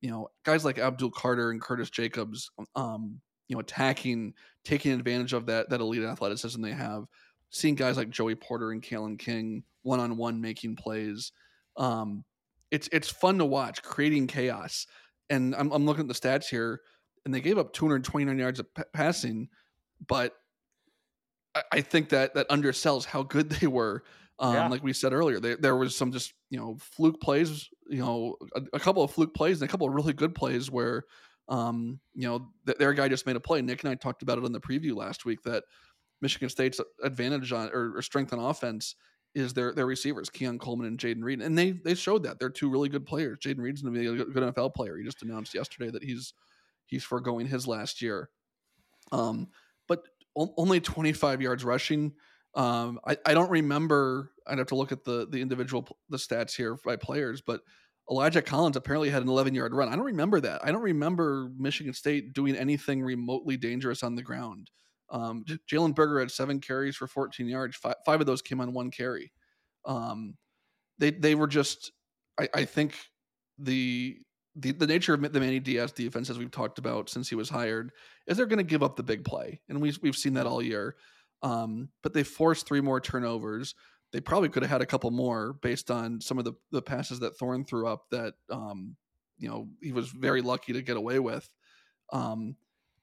you 0.02 0.10
know 0.10 0.30
guys 0.44 0.66
like 0.66 0.78
Abdul 0.78 1.12
Carter 1.12 1.52
and 1.52 1.62
Curtis 1.62 1.90
Jacobs 1.90 2.52
um, 2.76 3.22
you 3.48 3.56
know 3.56 3.62
attacking, 3.62 4.34
taking 4.64 4.92
advantage 4.92 5.34
of 5.34 5.46
that 5.48 5.70
that 5.70 5.82
elite 5.82 6.04
athleticism 6.04 6.62
they 6.62 6.74
have. 6.74 7.06
Seeing 7.50 7.76
guys 7.76 7.96
like 7.96 8.10
Joey 8.10 8.36
Porter 8.36 8.72
and 8.72 8.84
Kalen 8.84 9.18
King 9.18 9.64
one 9.84 10.02
on 10.02 10.18
one 10.18 10.42
making 10.42 10.76
plays. 10.76 11.32
Um, 11.78 12.26
it's 12.72 12.90
it's 12.92 13.10
fun 13.10 13.38
to 13.38 13.46
watch, 13.46 13.82
creating 13.82 14.28
chaos. 14.28 14.86
And 15.30 15.56
I'm, 15.56 15.72
I'm 15.72 15.86
looking 15.86 16.02
at 16.02 16.08
the 16.08 16.14
stats 16.14 16.46
here, 16.46 16.82
and 17.26 17.34
they 17.34 17.42
gave 17.42 17.58
up 17.58 17.74
229 17.74 18.38
yards 18.38 18.60
of 18.60 18.74
p- 18.74 18.84
passing, 18.94 19.50
but 20.08 20.34
I, 21.72 21.82
think 21.82 22.10
that 22.10 22.34
that 22.36 22.50
undersells 22.50 23.06
how 23.06 23.24
good 23.24 23.50
they 23.62 23.67
were. 23.67 24.04
Um, 24.39 24.54
yeah. 24.54 24.67
Like 24.67 24.84
we 24.84 24.93
said 24.93 25.13
earlier, 25.13 25.39
there, 25.39 25.58
there 25.58 25.76
was 25.76 25.96
some 25.96 26.12
just 26.12 26.34
you 26.50 26.60
know 26.60 26.78
fluke 26.80 27.20
plays, 27.20 27.70
you 27.89 28.00
know, 28.00 28.36
a, 28.56 28.62
a, 28.74 28.80
couple 28.80 29.04
of 29.04 29.12
fluke 29.12 29.34
plays 29.34 29.62
and 29.62 29.70
a 29.70 29.72
couple 29.72 29.88
of 29.88 29.93
really 29.93 30.13
good 30.13 30.36
plays 30.36 30.70
where, 30.70 31.06
um, 31.50 32.00
you 32.13 32.28
know, 32.28 32.48
th- 32.65 32.78
their 32.78 32.93
guy 32.93 33.08
just 33.08 33.26
made 33.26 33.36
a 33.36 33.39
play. 33.39 33.62
Nick 33.62 33.84
and 33.84 33.91
I 33.91 33.96
talked 33.96 34.22
about 34.22 34.38
it 34.38 34.46
in 34.46 34.52
the 34.52 34.60
preview 34.60 34.96
last 34.96 35.26
week 35.26 35.41
that 35.43 35.63
Michigan 36.22 36.50
State's 36.50 36.80
advantage 37.04 37.52
on 37.52 37.70
or, 37.74 37.98
or 37.98 38.02
strength 38.04 38.32
on 38.32 38.39
offense 38.39 38.96
is 39.34 39.54
their 39.54 39.74
their 39.74 39.86
receivers, 39.86 40.30
Keon 40.30 40.60
Coleman 40.60 40.88
and 40.88 40.98
Jayden 40.98 41.24
Reed, 41.24 41.41
and 41.41 41.58
they 41.58 41.72
they 41.72 41.96
showed 41.96 42.24
that 42.24 42.39
they're 42.39 42.50
two 42.50 42.70
really 42.70 42.89
good 42.89 43.06
players. 43.06 43.39
Jayden 43.39 43.60
Reed's 43.60 43.82
going 43.82 43.93
to 43.93 44.00
be 44.00 44.22
a 44.22 44.26
good 44.26 44.43
NFL 44.43 44.74
player. 44.74 44.98
He 44.98 45.04
just 45.04 45.22
announced 45.24 45.54
yesterday 45.54 45.91
that 45.91 46.04
he's 46.04 46.34
he's 46.88 47.04
foregoing 47.04 47.48
his 47.48 47.67
last 47.67 48.02
year. 48.02 48.30
Um, 49.12 49.48
only 50.58 50.80
25 50.80 51.41
yards 51.41 51.63
rushing. 51.63 52.13
Um, 52.56 53.00
I, 53.06 53.17
I 53.26 53.34
don't 53.34 53.52
remember. 53.52 54.32
I'd 54.45 54.58
have 54.58 54.67
to 54.67 54.76
look 54.76 54.91
at 54.91 55.04
the 55.04 55.28
the 55.30 55.41
individual 55.41 55.88
the 56.10 56.17
stats 56.17 56.56
here 56.56 56.78
by 56.86 56.95
players, 56.95 57.41
but 57.41 57.62
Elijah 58.10 58.41
Collins 58.41 58.78
apparently 58.78 59.10
had 59.10 59.21
an 59.21 59.28
11 59.28 59.54
yard 59.54 59.76
run. 59.76 59.89
I 59.89 59.95
don't 59.95 60.06
remember 60.06 60.39
that. 60.41 60.63
I 60.63 60.71
don't 60.71 60.82
remember 60.82 61.50
Michigan 61.58 61.93
State 61.93 62.34
doing 62.34 62.56
anything 62.56 63.02
remotely 63.02 63.58
dangerous 63.58 64.02
on 64.02 64.15
the 64.15 64.23
ground. 64.23 64.71
Um, 65.10 65.45
Jalen 65.69 65.95
Berger 65.95 66.19
had 66.19 66.32
seven 66.32 66.60
carries 66.60 66.95
for 66.95 67.08
14 67.08 67.47
yards. 67.47 67.76
Five, 67.76 67.95
five, 68.06 68.19
of 68.19 68.28
those 68.28 68.41
came 68.41 68.62
on 68.62 68.73
one 68.73 68.91
carry. 68.91 69.32
Um, 69.86 70.36
they 70.97 71.12
they 71.12 71.36
were 71.36 71.47
just, 71.47 71.91
I, 72.39 72.50
I 72.54 72.65
think 72.65 72.95
the, 73.58 74.19
the 74.58 74.72
the 74.72 74.88
nature 74.88 75.13
of 75.13 75.22
the 75.22 75.39
Manny 75.39 75.60
Diaz 75.60 75.91
defense, 75.91 76.30
as 76.30 76.38
we've 76.38 76.52
talked 76.52 76.80
about 76.80 77.10
since 77.10 77.30
he 77.30 77.36
was 77.36 77.50
hired, 77.50 77.91
is 78.26 78.38
they're 78.38 78.46
going 78.46 78.58
to 78.58 78.63
give 78.63 78.84
up 78.84 78.96
the 78.96 79.04
big 79.04 79.24
play, 79.24 79.62
and 79.70 79.82
we've 79.82 80.00
we've 80.02 80.15
seen 80.15 80.34
that 80.34 80.48
all 80.48 80.62
year. 80.62 80.96
Um, 81.43 81.89
but 82.02 82.13
they 82.13 82.24
forced 82.24 82.67
three 82.67 82.82
more 82.82 83.00
turnovers. 83.00 83.76
They 84.12 84.22
probably 84.22 84.50
could 84.50 84.63
have 84.63 84.72
had 84.72 84.82
a 84.82 84.88
couple 84.88 85.12
more 85.12 85.54
based 85.54 85.91
on 85.91 86.20
some 86.22 86.39
of 86.39 86.46
the 86.46 86.54
the 86.72 86.82
passes 86.82 87.20
that 87.20 87.38
Thorne 87.38 87.65
threw 87.65 87.88
up 87.88 88.06
that 88.12 88.34
um, 88.50 88.96
you 89.38 89.48
know 89.48 89.67
he 89.82 89.91
was 89.91 90.10
very 90.10 90.41
lucky 90.41 90.74
to 90.74 90.82
get 90.82 90.98
away 90.98 91.20
with. 91.20 91.48
Um, 92.12 92.56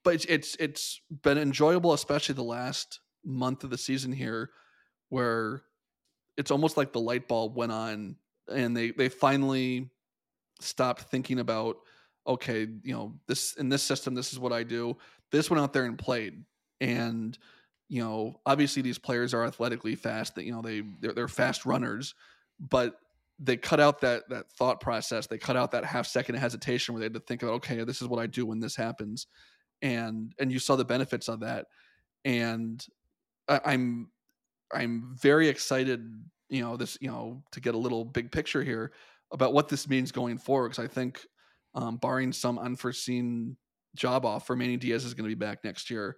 but 0.03 0.15
it's, 0.15 0.25
it's 0.27 0.57
it's 0.57 1.01
been 1.23 1.39
enjoyable, 1.39 1.93
especially 1.93 2.35
the 2.35 2.43
last 2.43 3.01
month 3.25 3.65
of 3.65 3.71
the 3.71 3.79
season 3.79 4.13
here, 4.13 4.51
where 5.09 5.63
it's 6.37 6.51
almost 6.51 6.77
like 6.77 6.93
the 6.93 7.01
light 7.01 7.29
bulb 7.29 7.57
went 7.57 7.73
on 7.73 8.17
and 8.53 8.77
they 8.77 8.91
they 8.91 9.09
finally 9.09 9.91
stopped 10.65 11.03
thinking 11.03 11.41
about 11.41 11.77
okay, 12.27 12.67
you 12.83 12.95
know, 12.95 13.15
this 13.27 13.55
in 13.57 13.69
this 13.69 13.83
system, 13.83 14.15
this 14.15 14.33
is 14.33 14.39
what 14.39 14.53
I 14.53 14.63
do. 14.63 14.97
This 15.31 15.51
went 15.51 15.63
out 15.63 15.73
there 15.73 15.85
and 15.85 15.99
played, 15.99 16.43
and 16.81 17.37
you 17.89 18.03
know, 18.03 18.41
obviously 18.47 18.83
these 18.83 18.99
players 18.99 19.35
are 19.35 19.45
athletically 19.45 19.95
fast. 19.95 20.35
That 20.35 20.45
you 20.45 20.53
know 20.53 20.63
they 20.63 20.83
they're, 21.01 21.13
they're 21.13 21.29
fast 21.29 21.67
runners, 21.67 22.15
but 22.59 22.97
they 23.39 23.57
cut 23.57 23.81
out 23.81 24.01
that 24.01 24.29
that 24.31 24.51
thought 24.53 24.81
process. 24.81 25.27
They 25.27 25.39
cut 25.39 25.57
out 25.57 25.71
that 25.73 25.85
half 25.85 26.07
second 26.07 26.37
hesitation 26.37 26.95
where 26.95 27.01
they 27.01 27.07
had 27.07 27.15
to 27.15 27.21
think 27.21 27.43
about 27.43 27.55
okay, 27.55 27.85
this 27.85 28.01
is 28.01 28.09
what 28.09 28.21
I 28.21 28.27
do 28.27 28.47
when 28.47 28.61
this 28.61 28.77
happens 28.77 29.27
and 29.85 30.35
and 30.39 30.51
you 30.51 30.59
saw 30.59 30.75
the 30.75 30.85
benefits 30.85 31.29
of 31.29 31.41
that 31.41 31.67
and 32.25 32.85
I, 33.49 33.61
i'm 33.67 34.09
i'm 34.73 35.15
very 35.21 35.49
excited 35.49 36.25
you 36.49 36.63
know 36.63 36.77
this 36.77 36.99
you 37.01 37.09
know 37.09 37.43
to 37.53 37.61
get 37.61 37.75
a 37.75 37.79
little 37.79 38.05
big 38.05 38.33
picture 38.33 38.65
here 38.65 38.93
about 39.35 39.53
what 39.53 39.69
this 39.69 39.89
means 39.89 40.11
going 40.11 40.39
forward 40.39 40.71
because 40.71 40.85
i 40.85 40.89
think 40.89 41.21
um, 41.75 41.97
barring 41.97 42.33
some 42.33 42.59
unforeseen 42.59 43.57
job 43.95 44.25
offer 44.25 44.57
manny 44.57 44.77
diaz 44.77 45.05
is 45.05 45.15
going 45.15 45.29
to 45.29 45.37
be 45.37 45.39
back 45.39 45.63
next 45.65 45.91
year 45.91 46.17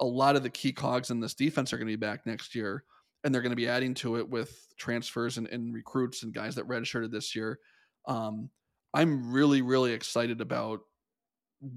a 0.00 0.04
lot 0.04 0.36
of 0.36 0.42
the 0.42 0.50
key 0.50 0.72
cogs 0.72 1.10
in 1.10 1.20
this 1.20 1.34
defense 1.34 1.72
are 1.72 1.78
going 1.78 1.88
to 1.88 1.92
be 1.92 1.96
back 1.96 2.24
next 2.26 2.54
year 2.54 2.84
and 3.24 3.34
they're 3.34 3.42
going 3.42 3.50
to 3.50 3.56
be 3.56 3.68
adding 3.68 3.94
to 3.94 4.16
it 4.16 4.28
with 4.28 4.66
transfers 4.78 5.38
and, 5.38 5.48
and 5.48 5.74
recruits 5.74 6.22
and 6.22 6.34
guys 6.34 6.54
that 6.54 6.68
redshirted 6.68 7.10
this 7.10 7.34
year 7.34 7.58
um, 8.06 8.48
i'm 8.94 9.32
really 9.32 9.62
really 9.62 9.92
excited 9.92 10.40
about 10.40 10.80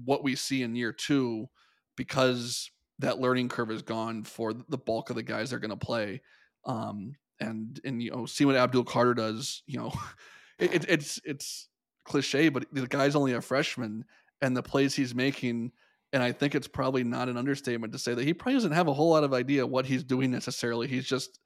what 0.04 0.22
we 0.22 0.36
see 0.36 0.62
in 0.62 0.76
year 0.76 0.92
two 0.92 1.48
because 1.96 2.70
that 3.00 3.18
learning 3.18 3.48
curve 3.48 3.70
is 3.70 3.82
gone 3.82 4.22
for 4.22 4.52
the 4.52 4.78
bulk 4.78 5.10
of 5.10 5.16
the 5.16 5.22
guys 5.22 5.50
they're 5.50 5.58
going 5.58 5.70
to 5.70 5.76
play. 5.76 6.20
Um, 6.64 7.14
and 7.40 7.80
and 7.84 8.02
you 8.02 8.10
know 8.10 8.26
see 8.26 8.44
what 8.44 8.56
Abdul 8.56 8.84
Carter 8.84 9.14
does. 9.14 9.62
You 9.66 9.78
know, 9.78 9.92
it, 10.60 10.84
it's 10.88 11.20
it's 11.24 11.68
cliche, 12.04 12.48
but 12.48 12.66
the 12.72 12.86
guy's 12.86 13.16
only 13.16 13.32
a 13.34 13.40
freshman, 13.40 14.04
and 14.40 14.56
the 14.56 14.62
plays 14.62 14.94
he's 14.94 15.14
making. 15.14 15.72
And 16.12 16.22
I 16.22 16.32
think 16.32 16.54
it's 16.54 16.66
probably 16.66 17.04
not 17.04 17.28
an 17.28 17.36
understatement 17.36 17.92
to 17.92 17.98
say 17.98 18.14
that 18.14 18.24
he 18.24 18.34
probably 18.34 18.54
doesn't 18.54 18.72
have 18.72 18.88
a 18.88 18.92
whole 18.92 19.10
lot 19.10 19.22
of 19.22 19.32
idea 19.32 19.66
what 19.66 19.86
he's 19.86 20.02
doing 20.02 20.32
necessarily. 20.32 20.88
He's 20.88 21.06
just 21.06 21.38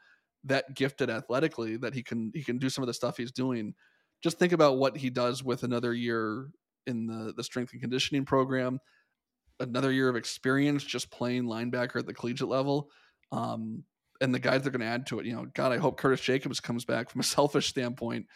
that 0.44 0.74
gifted 0.74 1.11
athletically 1.11 1.77
that 1.79 1.94
he 1.94 2.03
can 2.03 2.31
he 2.35 2.42
can 2.42 2.59
do 2.59 2.70
some 2.70 2.83
of 2.83 2.87
the 2.87 2.94
stuff 2.94 3.16
he's 3.16 3.33
doing. 3.33 3.74
Just 4.22 4.38
think 4.38 4.53
about 4.53 4.79
what 4.79 4.96
he 4.96 5.11
does 5.11 5.44
with 5.44 5.64
another 5.64 5.92
year 5.92 6.48
in 6.87 7.07
the 7.07 7.35
the 7.37 7.44
strength 7.44 7.72
and 7.72 7.81
conditioning 7.81 8.24
program, 8.24 8.79
another 9.61 9.92
year 9.92 10.09
of 10.09 10.16
experience 10.16 10.83
just 10.83 11.11
playing 11.11 11.44
linebacker 11.44 11.96
at 11.96 12.07
the 12.07 12.14
collegiate 12.14 12.48
level. 12.48 12.90
Um, 13.33 13.85
and 14.20 14.35
the 14.35 14.38
guys 14.38 14.62
they're 14.62 14.70
going 14.70 14.81
to 14.81 14.87
add 14.87 15.07
to 15.09 15.18
it, 15.18 15.27
you 15.27 15.35
know, 15.35 15.46
God, 15.55 15.72
I 15.72 15.77
hope 15.79 15.98
Curtis 15.98 16.20
Jacobs 16.20 16.61
comes 16.61 16.85
back 16.85 17.11
from 17.11 17.20
a 17.20 17.24
selfish 17.24 17.68
standpoint 17.68 18.27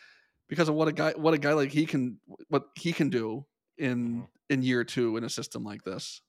because 0.49 0.69
of 0.69 0.75
what 0.75 0.89
a 0.89 0.93
guy, 0.93 1.13
what 1.17 1.35
a 1.35 1.39
guy 1.39 1.53
like 1.53 1.71
he 1.71 1.87
can, 1.87 2.19
what 2.49 2.65
he 2.75 2.93
can 2.93 3.11
do 3.11 3.45
in 3.77 4.09
mm-hmm. 4.09 4.21
in 4.51 4.63
year 4.63 4.85
two 4.85 5.17
in 5.17 5.25
a 5.25 5.31
system 5.31 5.65
like 5.65 5.83
this. 5.85 6.21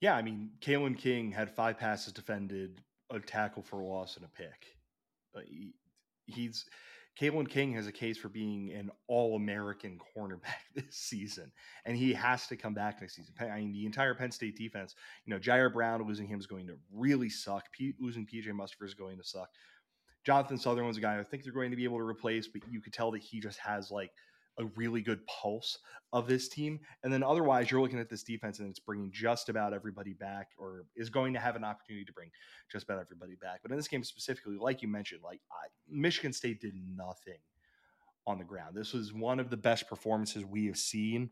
Yeah, 0.00 0.16
I 0.16 0.22
mean, 0.22 0.50
Kalen 0.60 0.96
King 0.96 1.30
had 1.30 1.50
five 1.50 1.78
passes 1.78 2.12
defended, 2.12 2.80
a 3.10 3.20
tackle 3.20 3.62
for 3.62 3.80
a 3.80 3.86
loss, 3.86 4.16
and 4.16 4.24
a 4.24 4.28
pick. 4.28 4.76
Uh, 5.36 5.40
he, 5.46 5.74
he's 6.26 6.64
Kalen 7.20 7.48
King 7.48 7.72
has 7.74 7.86
a 7.86 7.92
case 7.92 8.16
for 8.16 8.28
being 8.30 8.72
an 8.72 8.90
all 9.06 9.36
American 9.36 9.98
cornerback 10.16 10.62
this 10.74 10.94
season, 10.94 11.52
and 11.84 11.96
he 11.96 12.14
has 12.14 12.46
to 12.46 12.56
come 12.56 12.72
back 12.72 13.00
next 13.00 13.16
season. 13.16 13.34
I 13.40 13.58
mean, 13.58 13.72
the 13.72 13.84
entire 13.84 14.14
Penn 14.14 14.30
State 14.30 14.56
defense, 14.56 14.94
you 15.26 15.34
know, 15.34 15.38
Ji'Ayir 15.38 15.72
Brown 15.72 16.02
losing 16.06 16.26
him 16.26 16.40
is 16.40 16.46
going 16.46 16.66
to 16.68 16.78
really 16.92 17.28
suck. 17.28 17.70
P- 17.72 17.94
losing 18.00 18.26
PJ 18.26 18.46
Mustipher 18.46 18.86
is 18.86 18.94
going 18.94 19.18
to 19.18 19.24
suck. 19.24 19.50
Jonathan 20.24 20.58
Sutherland's 20.58 20.98
a 20.98 21.00
guy 21.00 21.18
I 21.18 21.24
think 21.24 21.44
they're 21.44 21.52
going 21.52 21.70
to 21.70 21.76
be 21.76 21.84
able 21.84 21.98
to 21.98 22.04
replace, 22.04 22.46
but 22.46 22.62
you 22.70 22.80
could 22.80 22.92
tell 22.92 23.10
that 23.12 23.22
he 23.22 23.40
just 23.40 23.58
has 23.58 23.90
like 23.90 24.10
a 24.58 24.64
really 24.76 25.00
good 25.00 25.26
pulse 25.26 25.78
of 26.12 26.26
this 26.26 26.48
team. 26.48 26.80
And 27.02 27.12
then 27.12 27.22
otherwise, 27.22 27.70
you're 27.70 27.80
looking 27.80 27.98
at 27.98 28.10
this 28.10 28.22
defense 28.22 28.58
and 28.58 28.68
it's 28.68 28.78
bringing 28.78 29.10
just 29.12 29.48
about 29.48 29.72
everybody 29.72 30.12
back 30.12 30.48
or 30.58 30.84
is 30.96 31.08
going 31.08 31.32
to 31.34 31.40
have 31.40 31.56
an 31.56 31.64
opportunity 31.64 32.04
to 32.04 32.12
bring 32.12 32.30
just 32.70 32.84
about 32.84 33.00
everybody 33.00 33.36
back. 33.40 33.60
But 33.62 33.70
in 33.70 33.76
this 33.76 33.88
game 33.88 34.04
specifically, 34.04 34.56
like 34.58 34.82
you 34.82 34.88
mentioned, 34.88 35.22
like 35.24 35.40
I, 35.50 35.68
Michigan 35.88 36.32
State 36.32 36.60
did 36.60 36.74
nothing 36.96 37.38
on 38.26 38.38
the 38.38 38.44
ground. 38.44 38.76
This 38.76 38.92
was 38.92 39.12
one 39.12 39.40
of 39.40 39.50
the 39.50 39.56
best 39.56 39.88
performances 39.88 40.44
we 40.44 40.66
have 40.66 40.76
seen 40.76 41.30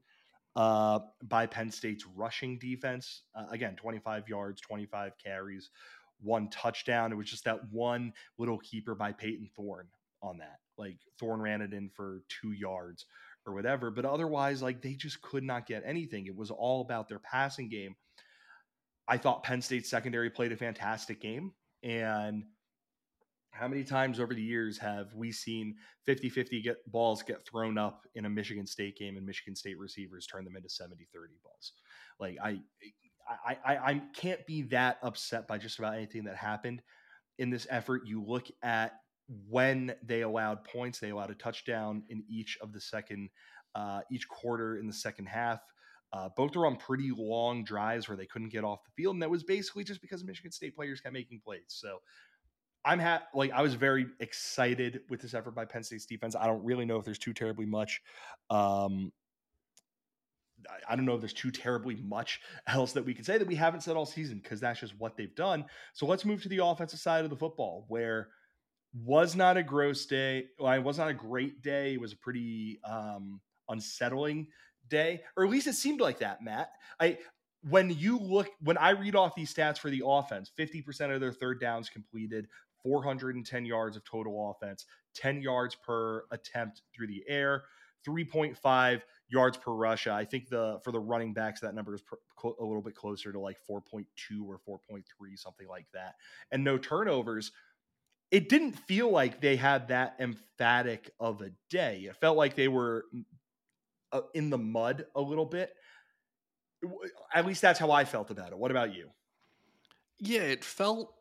uh, 0.56 1.00
by 1.22 1.46
Penn 1.46 1.70
State's 1.70 2.06
rushing 2.06 2.58
defense. 2.58 3.22
Uh, 3.34 3.46
again, 3.50 3.76
25 3.76 4.28
yards, 4.28 4.60
25 4.60 5.12
carries, 5.22 5.70
one 6.20 6.48
touchdown. 6.50 7.12
It 7.12 7.16
was 7.16 7.30
just 7.30 7.44
that 7.44 7.70
one 7.70 8.12
little 8.38 8.58
keeper 8.58 8.94
by 8.94 9.12
Payton 9.12 9.50
Thorne 9.54 9.88
on 10.22 10.38
that. 10.38 10.58
Like 10.76 10.98
Thorne 11.18 11.40
ran 11.40 11.60
it 11.60 11.72
in 11.72 11.90
for 11.90 12.22
two 12.28 12.52
yards 12.52 13.06
or 13.46 13.54
whatever. 13.54 13.90
But 13.90 14.04
otherwise, 14.04 14.62
like 14.62 14.82
they 14.82 14.94
just 14.94 15.20
could 15.22 15.42
not 15.42 15.66
get 15.66 15.82
anything. 15.84 16.26
It 16.26 16.36
was 16.36 16.50
all 16.50 16.80
about 16.80 17.08
their 17.08 17.18
passing 17.18 17.68
game. 17.68 17.96
I 19.06 19.16
thought 19.16 19.42
Penn 19.42 19.62
State 19.62 19.86
secondary 19.86 20.30
played 20.30 20.52
a 20.52 20.56
fantastic 20.56 21.20
game. 21.20 21.52
And 21.82 22.44
how 23.52 23.66
many 23.66 23.82
times 23.82 24.20
over 24.20 24.34
the 24.34 24.42
years 24.42 24.78
have 24.78 25.12
we 25.14 25.32
seen 25.32 25.74
50 26.04 26.28
50 26.28 26.62
get 26.62 26.92
balls 26.92 27.22
get 27.22 27.44
thrown 27.46 27.78
up 27.78 28.06
in 28.14 28.26
a 28.26 28.30
Michigan 28.30 28.66
State 28.66 28.96
game 28.96 29.16
and 29.16 29.26
Michigan 29.26 29.56
State 29.56 29.78
receivers 29.78 30.26
turn 30.26 30.44
them 30.44 30.56
into 30.56 30.68
70 30.68 31.08
30 31.12 31.34
balls? 31.42 31.72
Like, 32.20 32.36
I, 32.42 32.60
I, 33.28 33.56
I, 33.64 33.76
I 33.76 34.02
can't 34.14 34.44
be 34.46 34.62
that 34.62 34.98
upset 35.02 35.46
by 35.46 35.58
just 35.58 35.78
about 35.78 35.94
anything 35.94 36.24
that 36.24 36.36
happened 36.36 36.82
in 37.38 37.50
this 37.50 37.66
effort. 37.70 38.02
You 38.06 38.22
look 38.22 38.46
at 38.62 38.92
when 39.48 39.94
they 40.02 40.22
allowed 40.22 40.64
points, 40.64 40.98
they 40.98 41.10
allowed 41.10 41.30
a 41.30 41.34
touchdown 41.34 42.02
in 42.08 42.24
each 42.28 42.58
of 42.62 42.72
the 42.72 42.80
second, 42.80 43.28
uh, 43.74 44.00
each 44.10 44.28
quarter 44.28 44.78
in 44.78 44.86
the 44.86 44.92
second 44.92 45.26
half. 45.26 45.60
Uh, 46.12 46.30
both 46.36 46.56
were 46.56 46.66
on 46.66 46.76
pretty 46.76 47.10
long 47.14 47.62
drives 47.64 48.08
where 48.08 48.16
they 48.16 48.24
couldn't 48.24 48.48
get 48.48 48.64
off 48.64 48.82
the 48.82 48.90
field, 48.96 49.14
and 49.14 49.22
that 49.22 49.30
was 49.30 49.42
basically 49.42 49.84
just 49.84 50.00
because 50.00 50.24
Michigan 50.24 50.50
State 50.50 50.74
players 50.74 51.00
kept 51.00 51.12
making 51.12 51.40
plays. 51.44 51.64
So 51.68 51.98
I'm 52.84 52.98
ha- 52.98 53.24
like 53.34 53.50
I 53.50 53.60
was 53.60 53.74
very 53.74 54.06
excited 54.20 55.00
with 55.10 55.20
this 55.20 55.34
effort 55.34 55.54
by 55.54 55.66
Penn 55.66 55.82
State's 55.82 56.06
defense. 56.06 56.34
I 56.34 56.46
don't 56.46 56.64
really 56.64 56.86
know 56.86 56.96
if 56.96 57.04
there's 57.04 57.18
too 57.18 57.34
terribly 57.34 57.66
much 57.66 58.00
um, 58.48 59.12
I 60.88 60.96
don't 60.96 61.04
know 61.04 61.14
if 61.14 61.20
there's 61.20 61.32
too 61.32 61.50
terribly 61.50 61.96
much 61.96 62.40
else 62.66 62.92
that 62.92 63.04
we 63.04 63.14
can 63.14 63.24
say 63.24 63.38
that 63.38 63.46
we 63.46 63.54
haven't 63.54 63.82
said 63.82 63.96
all 63.96 64.06
season 64.06 64.40
because 64.42 64.60
that's 64.60 64.80
just 64.80 64.98
what 64.98 65.16
they've 65.16 65.34
done. 65.34 65.64
So 65.92 66.06
let's 66.06 66.24
move 66.24 66.42
to 66.42 66.48
the 66.48 66.64
offensive 66.64 67.00
side 67.00 67.24
of 67.24 67.30
the 67.30 67.36
football, 67.36 67.84
where 67.88 68.28
was 68.94 69.36
not 69.36 69.56
a 69.56 69.62
gross 69.62 70.06
day. 70.06 70.46
Well, 70.58 70.72
it 70.72 70.82
was 70.82 70.98
not 70.98 71.08
a 71.08 71.14
great 71.14 71.62
day. 71.62 71.94
It 71.94 72.00
was 72.00 72.12
a 72.12 72.16
pretty 72.16 72.80
um, 72.84 73.40
unsettling 73.68 74.48
day, 74.88 75.22
or 75.36 75.44
at 75.44 75.50
least 75.50 75.66
it 75.66 75.74
seemed 75.74 76.00
like 76.00 76.18
that. 76.20 76.42
Matt, 76.42 76.70
I 76.98 77.18
when 77.68 77.90
you 77.90 78.18
look 78.18 78.48
when 78.60 78.78
I 78.78 78.90
read 78.90 79.16
off 79.16 79.34
these 79.34 79.52
stats 79.52 79.78
for 79.78 79.90
the 79.90 80.02
offense, 80.04 80.50
fifty 80.56 80.80
percent 80.80 81.12
of 81.12 81.20
their 81.20 81.32
third 81.32 81.60
downs 81.60 81.90
completed, 81.90 82.48
410 82.82 83.66
yards 83.66 83.96
of 83.96 84.04
total 84.04 84.50
offense, 84.50 84.86
10 85.14 85.42
yards 85.42 85.74
per 85.74 86.24
attempt 86.30 86.82
through 86.94 87.08
the 87.08 87.24
air. 87.28 87.64
3.5 88.06 89.02
yards 89.28 89.56
per 89.56 89.72
rush. 89.72 90.06
I 90.06 90.24
think 90.24 90.48
the 90.48 90.80
for 90.82 90.92
the 90.92 91.00
running 91.00 91.32
backs 91.32 91.60
that 91.60 91.74
number 91.74 91.94
is 91.94 92.02
a 92.42 92.64
little 92.64 92.82
bit 92.82 92.94
closer 92.94 93.32
to 93.32 93.38
like 93.38 93.58
4.2 93.68 94.04
or 94.46 94.58
4.3 94.66 95.02
something 95.36 95.68
like 95.68 95.86
that. 95.92 96.14
And 96.50 96.64
no 96.64 96.78
turnovers. 96.78 97.52
It 98.30 98.50
didn't 98.50 98.72
feel 98.72 99.10
like 99.10 99.40
they 99.40 99.56
had 99.56 99.88
that 99.88 100.16
emphatic 100.18 101.10
of 101.18 101.40
a 101.40 101.50
day. 101.70 102.06
It 102.10 102.16
felt 102.16 102.36
like 102.36 102.56
they 102.56 102.68
were 102.68 103.06
uh, 104.12 104.20
in 104.34 104.50
the 104.50 104.58
mud 104.58 105.06
a 105.14 105.20
little 105.20 105.46
bit. 105.46 105.72
At 107.34 107.46
least 107.46 107.62
that's 107.62 107.78
how 107.78 107.90
I 107.90 108.04
felt 108.04 108.30
about 108.30 108.52
it. 108.52 108.58
What 108.58 108.70
about 108.70 108.94
you? 108.94 109.08
Yeah, 110.20 110.42
it 110.42 110.64
felt 110.64 111.14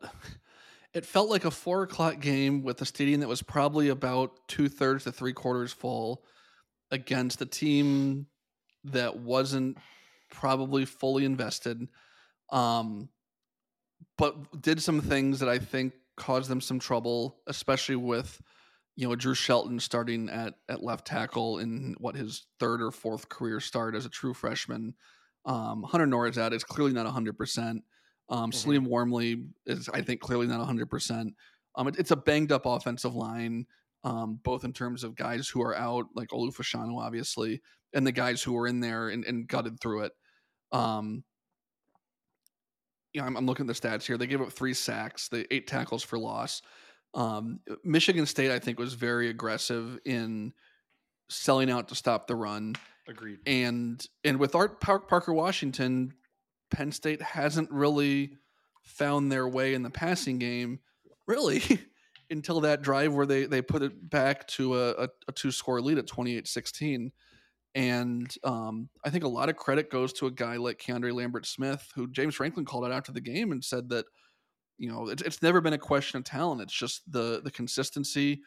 it 0.94 1.06
felt 1.06 1.30
like 1.30 1.44
a 1.44 1.50
four 1.50 1.82
o'clock 1.82 2.20
game 2.20 2.62
with 2.62 2.80
a 2.82 2.86
stadium 2.86 3.20
that 3.20 3.28
was 3.28 3.42
probably 3.42 3.88
about 3.88 4.46
two 4.46 4.68
thirds 4.68 5.04
to 5.04 5.12
three 5.12 5.32
quarters 5.32 5.72
full 5.72 6.24
against 6.90 7.42
a 7.42 7.46
team 7.46 8.26
that 8.84 9.18
wasn't 9.18 9.78
probably 10.30 10.84
fully 10.84 11.24
invested, 11.24 11.86
um, 12.50 13.08
but 14.16 14.60
did 14.60 14.82
some 14.82 15.00
things 15.00 15.40
that 15.40 15.48
I 15.48 15.58
think 15.58 15.92
caused 16.16 16.50
them 16.50 16.60
some 16.60 16.78
trouble, 16.78 17.38
especially 17.46 17.96
with 17.96 18.40
you 18.96 19.08
know 19.08 19.14
Drew 19.14 19.34
Shelton 19.34 19.80
starting 19.80 20.28
at 20.28 20.54
at 20.68 20.82
left 20.82 21.06
tackle 21.06 21.58
in 21.58 21.94
what 21.98 22.16
his 22.16 22.46
third 22.58 22.82
or 22.82 22.90
fourth 22.90 23.28
career 23.28 23.60
start 23.60 23.94
as 23.94 24.06
a 24.06 24.10
true 24.10 24.34
freshman. 24.34 24.94
Um, 25.44 25.82
Hunter 25.82 26.06
Nourzad 26.06 26.52
is 26.52 26.64
clearly 26.64 26.92
not 26.92 27.06
hundred 27.06 27.38
percent. 27.38 27.84
Um, 28.28 28.50
mm-hmm. 28.50 28.58
Salim 28.58 28.84
Wormley 28.84 29.46
is, 29.66 29.88
I 29.88 30.02
think, 30.02 30.20
clearly 30.20 30.46
not 30.46 30.64
hundred 30.64 30.90
percent. 30.90 31.34
Um, 31.76 31.88
it, 31.88 31.96
it's 31.98 32.10
a 32.10 32.16
banged 32.16 32.52
up 32.52 32.66
offensive 32.66 33.14
line 33.14 33.66
um, 34.04 34.40
both 34.42 34.64
in 34.64 34.72
terms 34.72 35.04
of 35.04 35.16
guys 35.16 35.48
who 35.48 35.62
are 35.62 35.76
out, 35.76 36.06
like 36.14 36.28
Olu 36.28 36.54
Fashanu, 36.54 36.98
obviously, 37.00 37.60
and 37.92 38.06
the 38.06 38.12
guys 38.12 38.42
who 38.42 38.52
were 38.52 38.66
in 38.66 38.80
there 38.80 39.08
and, 39.08 39.24
and 39.24 39.48
gutted 39.48 39.80
through 39.80 40.02
it. 40.02 40.12
Um, 40.72 41.24
you 43.12 43.20
know, 43.20 43.26
I'm, 43.26 43.36
I'm, 43.36 43.46
looking 43.46 43.68
at 43.68 43.74
the 43.74 43.88
stats 43.88 44.06
here. 44.06 44.18
They 44.18 44.26
gave 44.26 44.42
up 44.42 44.52
three 44.52 44.74
sacks, 44.74 45.28
the 45.28 45.52
eight 45.52 45.66
tackles 45.66 46.02
for 46.02 46.18
loss. 46.18 46.62
Um, 47.14 47.60
Michigan 47.84 48.26
State, 48.26 48.50
I 48.50 48.58
think, 48.58 48.78
was 48.78 48.94
very 48.94 49.30
aggressive 49.30 49.98
in 50.04 50.52
selling 51.30 51.70
out 51.70 51.88
to 51.88 51.94
stop 51.94 52.26
the 52.26 52.36
run. 52.36 52.74
Agreed. 53.08 53.38
And 53.46 54.04
and 54.24 54.38
with 54.38 54.54
Art 54.54 54.80
Parker 54.80 55.32
Washington, 55.32 56.12
Penn 56.70 56.92
State 56.92 57.22
hasn't 57.22 57.70
really 57.70 58.34
found 58.82 59.32
their 59.32 59.48
way 59.48 59.74
in 59.74 59.82
the 59.82 59.90
passing 59.90 60.38
game. 60.38 60.80
Really, 61.26 61.62
until 62.30 62.60
that 62.60 62.82
drive 62.82 63.14
where 63.14 63.26
they 63.26 63.46
they 63.46 63.62
put 63.62 63.82
it 63.82 64.10
back 64.10 64.46
to 64.48 64.78
a, 64.78 64.90
a, 64.90 65.08
a 65.28 65.32
two 65.32 65.50
score 65.50 65.80
lead 65.80 65.98
at 65.98 66.06
28-16 66.06 67.10
and 67.74 68.34
um, 68.44 68.88
I 69.04 69.10
think 69.10 69.24
a 69.24 69.28
lot 69.28 69.48
of 69.48 69.56
credit 69.56 69.90
goes 69.90 70.12
to 70.14 70.26
a 70.26 70.30
guy 70.30 70.56
like 70.56 70.78
Keandre 70.78 71.12
Lambert 71.12 71.46
Smith, 71.46 71.90
who 71.94 72.08
James 72.08 72.34
Franklin 72.34 72.64
called 72.64 72.84
out 72.84 72.92
after 72.92 73.12
the 73.12 73.20
game 73.20 73.52
and 73.52 73.62
said 73.62 73.88
that, 73.90 74.06
you 74.78 74.90
know, 74.90 75.08
it's, 75.08 75.22
it's 75.22 75.42
never 75.42 75.60
been 75.60 75.74
a 75.74 75.78
question 75.78 76.18
of 76.18 76.24
talent. 76.24 76.62
It's 76.62 76.72
just 76.72 77.02
the 77.10 77.40
the 77.44 77.50
consistency 77.50 78.42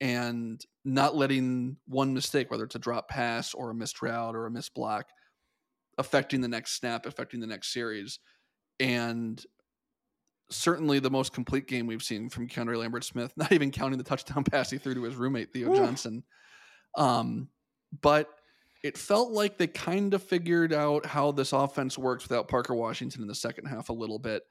and 0.00 0.62
not 0.84 1.16
letting 1.16 1.76
one 1.86 2.12
mistake, 2.12 2.50
whether 2.50 2.64
it's 2.64 2.74
a 2.74 2.80
drop 2.80 3.08
pass 3.08 3.54
or 3.54 3.70
a 3.70 3.74
missed 3.74 4.02
route 4.02 4.34
or 4.34 4.46
a 4.46 4.50
missed 4.50 4.74
block, 4.74 5.06
affecting 5.96 6.40
the 6.40 6.48
next 6.48 6.72
snap, 6.72 7.06
affecting 7.06 7.40
the 7.40 7.46
next 7.46 7.72
series. 7.72 8.18
And 8.78 9.42
certainly 10.50 10.98
the 10.98 11.10
most 11.10 11.32
complete 11.32 11.66
game 11.66 11.86
we've 11.86 12.02
seen 12.02 12.28
from 12.28 12.48
Keandre 12.48 12.78
Lambert 12.78 13.04
Smith, 13.04 13.32
not 13.36 13.52
even 13.52 13.70
counting 13.70 13.98
the 13.98 14.04
touchdown 14.04 14.44
pass 14.44 14.70
he 14.70 14.78
threw 14.78 14.94
to 14.94 15.02
his 15.02 15.16
roommate 15.16 15.52
Theo 15.52 15.72
Ooh. 15.72 15.76
Johnson. 15.76 16.22
Um, 16.96 17.48
but 18.00 18.28
it 18.82 18.96
felt 18.96 19.32
like 19.32 19.58
they 19.58 19.66
kind 19.66 20.14
of 20.14 20.22
figured 20.22 20.72
out 20.72 21.04
how 21.06 21.32
this 21.32 21.52
offense 21.52 21.98
works 21.98 22.28
without 22.28 22.48
Parker 22.48 22.74
Washington 22.74 23.22
in 23.22 23.28
the 23.28 23.34
second 23.34 23.66
half 23.66 23.88
a 23.88 23.92
little 23.92 24.18
bit. 24.18 24.42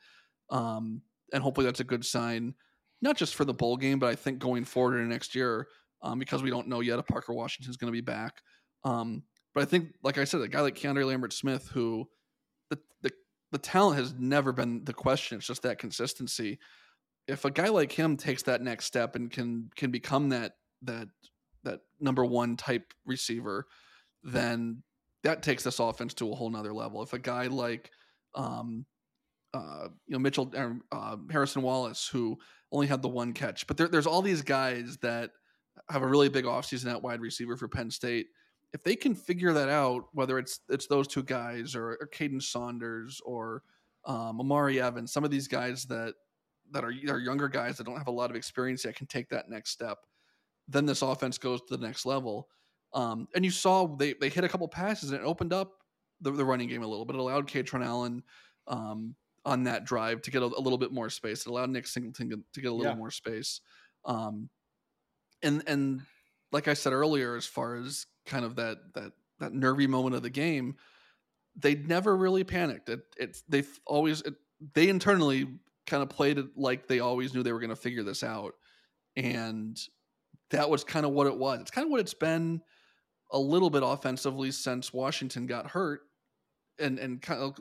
Um, 0.49 1.01
and 1.33 1.41
hopefully 1.41 1.65
that's 1.65 1.79
a 1.79 1.85
good 1.85 2.05
sign, 2.05 2.53
not 3.01 3.17
just 3.17 3.35
for 3.35 3.45
the 3.45 3.53
bowl 3.53 3.77
game, 3.77 3.99
but 3.99 4.09
I 4.09 4.15
think 4.15 4.39
going 4.39 4.65
forward 4.65 4.99
in 4.99 5.09
next 5.09 5.35
year, 5.35 5.67
um, 6.01 6.19
because 6.19 6.43
we 6.43 6.49
don't 6.49 6.67
know 6.67 6.81
yet 6.81 6.99
if 6.99 7.07
Parker 7.07 7.33
Washington 7.33 7.69
is 7.69 7.77
going 7.77 7.91
to 7.91 7.95
be 7.95 8.01
back. 8.01 8.41
Um, 8.83 9.23
but 9.53 9.63
I 9.63 9.65
think, 9.65 9.95
like 10.03 10.17
I 10.17 10.25
said, 10.25 10.41
a 10.41 10.47
guy 10.47 10.61
like 10.61 10.75
Keandre 10.75 11.05
Lambert 11.05 11.33
Smith, 11.33 11.69
who 11.73 12.07
the, 12.69 12.77
the 13.01 13.11
the 13.51 13.57
talent 13.57 13.97
has 13.97 14.13
never 14.17 14.51
been 14.51 14.83
the 14.83 14.93
question. 14.93 15.37
It's 15.37 15.47
just 15.47 15.63
that 15.63 15.79
consistency. 15.79 16.59
If 17.27 17.45
a 17.45 17.51
guy 17.51 17.69
like 17.69 17.91
him 17.91 18.17
takes 18.17 18.43
that 18.43 18.61
next 18.61 18.85
step 18.85 19.15
and 19.15 19.31
can 19.31 19.69
can 19.75 19.91
become 19.91 20.29
that 20.29 20.53
that 20.83 21.07
that 21.63 21.81
number 21.99 22.23
one 22.23 22.55
type 22.55 22.93
receiver, 23.05 23.65
then 24.23 24.83
that 25.23 25.41
takes 25.41 25.63
this 25.63 25.79
offense 25.79 26.13
to 26.15 26.31
a 26.31 26.35
whole 26.35 26.49
nother 26.49 26.73
level. 26.73 27.01
If 27.01 27.13
a 27.13 27.19
guy 27.19 27.47
like 27.47 27.91
um, 28.35 28.85
uh, 29.53 29.87
you 30.07 30.13
know 30.13 30.19
Mitchell 30.19 30.51
uh, 30.91 31.17
Harrison 31.31 31.61
Wallace, 31.61 32.07
who 32.07 32.37
only 32.71 32.87
had 32.87 33.01
the 33.01 33.09
one 33.09 33.33
catch, 33.33 33.65
but 33.67 33.77
there, 33.77 33.87
there's 33.87 34.07
all 34.07 34.21
these 34.21 34.41
guys 34.41 34.97
that 35.01 35.31
have 35.89 36.03
a 36.03 36.07
really 36.07 36.29
big 36.29 36.45
offseason 36.45 36.91
at 36.91 37.01
wide 37.01 37.21
receiver 37.21 37.57
for 37.57 37.67
Penn 37.67 37.89
State 37.89 38.27
if 38.75 38.83
they 38.83 38.97
can 38.97 39.15
figure 39.15 39.53
that 39.53 39.69
out, 39.69 40.09
whether 40.11 40.37
it's 40.37 40.59
it's 40.67 40.85
those 40.87 41.07
two 41.07 41.23
guys 41.23 41.75
or, 41.75 41.91
or 41.91 42.09
Kaden 42.13 42.43
Saunders 42.43 43.21
or 43.25 43.63
um, 44.03 44.41
Omari 44.41 44.81
Evans, 44.81 45.13
some 45.13 45.23
of 45.23 45.31
these 45.31 45.47
guys 45.47 45.85
that 45.85 46.13
that 46.71 46.83
are, 46.83 46.91
are 47.07 47.19
younger 47.19 47.47
guys 47.47 47.77
that 47.77 47.85
don't 47.85 47.97
have 47.97 48.09
a 48.09 48.11
lot 48.11 48.29
of 48.29 48.35
experience 48.35 48.83
that 48.83 48.97
can 48.97 49.07
take 49.07 49.29
that 49.29 49.49
next 49.49 49.71
step, 49.71 49.99
then 50.67 50.85
this 50.85 51.01
offense 51.01 51.37
goes 51.37 51.61
to 51.61 51.77
the 51.77 51.87
next 51.87 52.05
level. 52.05 52.49
Um, 52.93 53.29
and 53.33 53.45
you 53.45 53.51
saw 53.51 53.87
they 53.87 54.13
they 54.19 54.27
hit 54.27 54.43
a 54.43 54.49
couple 54.49 54.67
passes 54.67 55.11
and 55.11 55.21
it 55.21 55.25
opened 55.25 55.53
up 55.53 55.71
the, 56.19 56.31
the 56.31 56.43
running 56.43 56.67
game 56.67 56.83
a 56.83 56.87
little 56.87 57.05
bit. 57.05 57.15
It 57.15 57.19
allowed 57.19 57.47
Kaytron 57.47 57.85
Allen 57.85 58.23
um, 58.67 59.15
on 59.45 59.63
that 59.63 59.85
drive 59.85 60.21
to 60.23 60.31
get 60.31 60.41
a, 60.41 60.47
a, 60.47 60.59
little 60.59 60.77
bit 60.77 60.91
more 60.91 61.09
space. 61.09 61.45
It 61.45 61.49
allowed 61.49 61.69
Nick 61.69 61.87
Singleton 61.87 62.29
to, 62.31 62.39
to 62.53 62.61
get 62.61 62.71
a 62.71 62.75
little 62.75 62.91
yeah. 62.91 62.97
more 62.97 63.11
space. 63.11 63.61
Um, 64.03 64.49
and 65.41 65.63
and 65.65 66.01
like 66.51 66.67
I 66.67 66.73
said 66.73 66.91
earlier, 66.91 67.37
as 67.37 67.45
far 67.45 67.75
as 67.75 68.05
kind 68.25 68.45
of 68.45 68.55
that 68.55 68.77
that 68.93 69.11
that 69.39 69.53
nervy 69.53 69.87
moment 69.87 70.15
of 70.15 70.23
the 70.23 70.29
game, 70.29 70.75
they 71.55 71.75
never 71.75 72.15
really 72.15 72.43
panicked. 72.43 72.89
It 72.89 73.01
it 73.17 73.37
they 73.47 73.63
always 73.85 74.21
it, 74.21 74.35
they 74.73 74.89
internally 74.89 75.47
kind 75.85 76.01
of 76.01 76.09
played 76.09 76.37
it 76.37 76.47
like 76.55 76.87
they 76.87 76.99
always 76.99 77.33
knew 77.33 77.43
they 77.43 77.53
were 77.53 77.59
going 77.59 77.69
to 77.69 77.75
figure 77.75 78.03
this 78.03 78.23
out, 78.23 78.53
and 79.15 79.77
that 80.51 80.69
was 80.69 80.83
kind 80.83 81.05
of 81.05 81.11
what 81.11 81.27
it 81.27 81.37
was. 81.37 81.61
It's 81.61 81.71
kind 81.71 81.85
of 81.85 81.91
what 81.91 81.99
it's 81.99 82.13
been 82.13 82.61
a 83.31 83.39
little 83.39 83.69
bit 83.69 83.83
offensively 83.83 84.51
since 84.51 84.93
Washington 84.93 85.45
got 85.45 85.67
hurt, 85.71 86.01
and 86.79 86.99
and 86.99 87.21
kind 87.21 87.41
of 87.41 87.59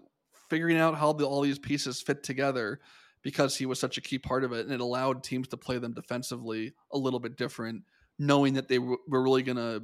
figuring 0.48 0.76
out 0.76 0.96
how 0.96 1.12
the, 1.12 1.26
all 1.26 1.40
these 1.40 1.58
pieces 1.58 2.02
fit 2.02 2.22
together 2.22 2.80
because 3.22 3.56
he 3.56 3.64
was 3.64 3.80
such 3.80 3.96
a 3.96 4.02
key 4.02 4.18
part 4.18 4.44
of 4.44 4.52
it, 4.52 4.66
and 4.66 4.74
it 4.74 4.80
allowed 4.80 5.24
teams 5.24 5.48
to 5.48 5.56
play 5.56 5.78
them 5.78 5.94
defensively 5.94 6.74
a 6.92 6.98
little 6.98 7.18
bit 7.18 7.36
different, 7.36 7.82
knowing 8.18 8.54
that 8.54 8.68
they 8.68 8.78
were 8.78 8.98
really 9.08 9.42
going 9.42 9.56
to 9.56 9.82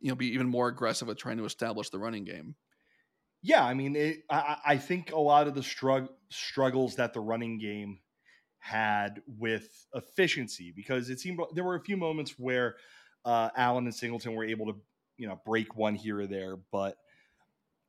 you 0.00 0.08
know 0.08 0.14
be 0.14 0.32
even 0.32 0.48
more 0.48 0.68
aggressive 0.68 1.08
with 1.08 1.18
trying 1.18 1.38
to 1.38 1.44
establish 1.44 1.90
the 1.90 1.98
running 1.98 2.24
game. 2.24 2.54
Yeah, 3.42 3.64
I 3.64 3.74
mean, 3.74 3.94
it, 3.96 4.24
I, 4.30 4.56
I, 4.66 4.76
think 4.76 5.12
a 5.12 5.20
lot 5.20 5.46
of 5.46 5.54
the 5.54 5.60
strugg- 5.60 6.08
struggles 6.30 6.96
that 6.96 7.12
the 7.12 7.20
running 7.20 7.58
game 7.58 8.00
had 8.58 9.22
with 9.26 9.86
efficiency 9.94 10.72
because 10.74 11.10
it 11.10 11.20
seemed 11.20 11.38
there 11.54 11.62
were 11.62 11.76
a 11.76 11.82
few 11.82 11.96
moments 11.96 12.34
where 12.38 12.76
uh, 13.24 13.50
Allen 13.56 13.84
and 13.84 13.94
Singleton 13.94 14.34
were 14.34 14.44
able 14.44 14.66
to 14.66 14.80
you 15.16 15.28
know 15.28 15.40
break 15.44 15.76
one 15.76 15.94
here 15.94 16.20
or 16.20 16.26
there, 16.26 16.56
but 16.72 16.96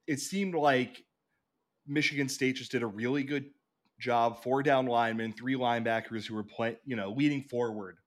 it 0.05 0.20
seemed 0.20 0.55
like 0.55 1.03
Michigan 1.88 2.30
State 2.30 2.58
just 2.58 2.72
did 2.72 2.84
a 2.84 2.88
really 2.88 3.24
good 3.24 3.45
job. 3.99 4.43
Four 4.43 4.64
down 4.64 4.86
linemen, 4.86 5.34
three 5.34 5.55
linebackers 5.55 6.26
who 6.26 6.36
were 6.36 6.43
playing, 6.43 6.78
you 6.86 6.95
know, 6.95 7.12
leading 7.12 7.43
forward 7.43 7.97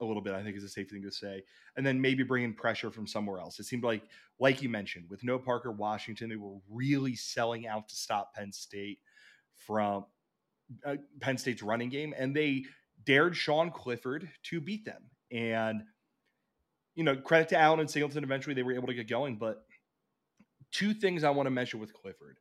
a 0.00 0.04
little 0.04 0.22
bit, 0.22 0.34
I 0.34 0.42
think 0.42 0.56
is 0.56 0.64
a 0.64 0.68
safe 0.68 0.90
thing 0.90 1.02
to 1.02 1.10
say. 1.10 1.42
And 1.76 1.86
then 1.86 2.00
maybe 2.00 2.22
bringing 2.22 2.52
pressure 2.52 2.90
from 2.90 3.06
somewhere 3.06 3.40
else. 3.40 3.58
It 3.58 3.64
seemed 3.64 3.84
like, 3.84 4.02
like 4.38 4.62
you 4.62 4.68
mentioned, 4.68 5.06
with 5.08 5.24
no 5.24 5.38
Parker 5.38 5.72
Washington, 5.72 6.28
they 6.28 6.36
were 6.36 6.56
really 6.70 7.14
selling 7.14 7.66
out 7.66 7.88
to 7.88 7.96
stop 7.96 8.34
Penn 8.34 8.52
State 8.52 8.98
from 9.54 10.04
uh, 10.84 10.96
Penn 11.20 11.38
State's 11.38 11.62
running 11.62 11.88
game. 11.88 12.14
And 12.16 12.36
they 12.36 12.64
dared 13.04 13.36
Sean 13.36 13.70
Clifford 13.70 14.28
to 14.44 14.60
beat 14.60 14.84
them. 14.84 15.02
And, 15.30 15.82
you 16.94 17.04
know, 17.04 17.16
credit 17.16 17.48
to 17.50 17.58
Allen 17.58 17.80
and 17.80 17.90
Singleton. 17.90 18.24
Eventually 18.24 18.54
they 18.54 18.62
were 18.62 18.74
able 18.74 18.88
to 18.88 18.94
get 18.94 19.08
going. 19.08 19.36
But 19.36 19.64
two 20.72 20.92
things 20.92 21.24
I 21.24 21.30
want 21.30 21.46
to 21.46 21.50
mention 21.50 21.80
with 21.80 21.94
Clifford. 21.94 22.38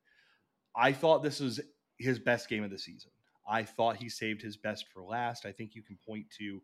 I 0.76 0.92
thought 0.92 1.24
this 1.24 1.40
was 1.40 1.62
his 1.98 2.20
best 2.20 2.50
game 2.50 2.64
of 2.64 2.70
the 2.70 2.78
season. 2.78 3.12
I 3.48 3.64
thought 3.64 3.98
he 3.98 4.10
saved 4.10 4.42
his 4.42 4.58
best 4.58 4.88
for 4.94 5.04
last. 5.04 5.46
I 5.46 5.52
think 5.52 5.76
you 5.76 5.84
can 5.84 5.98
point 6.06 6.26
to 6.40 6.62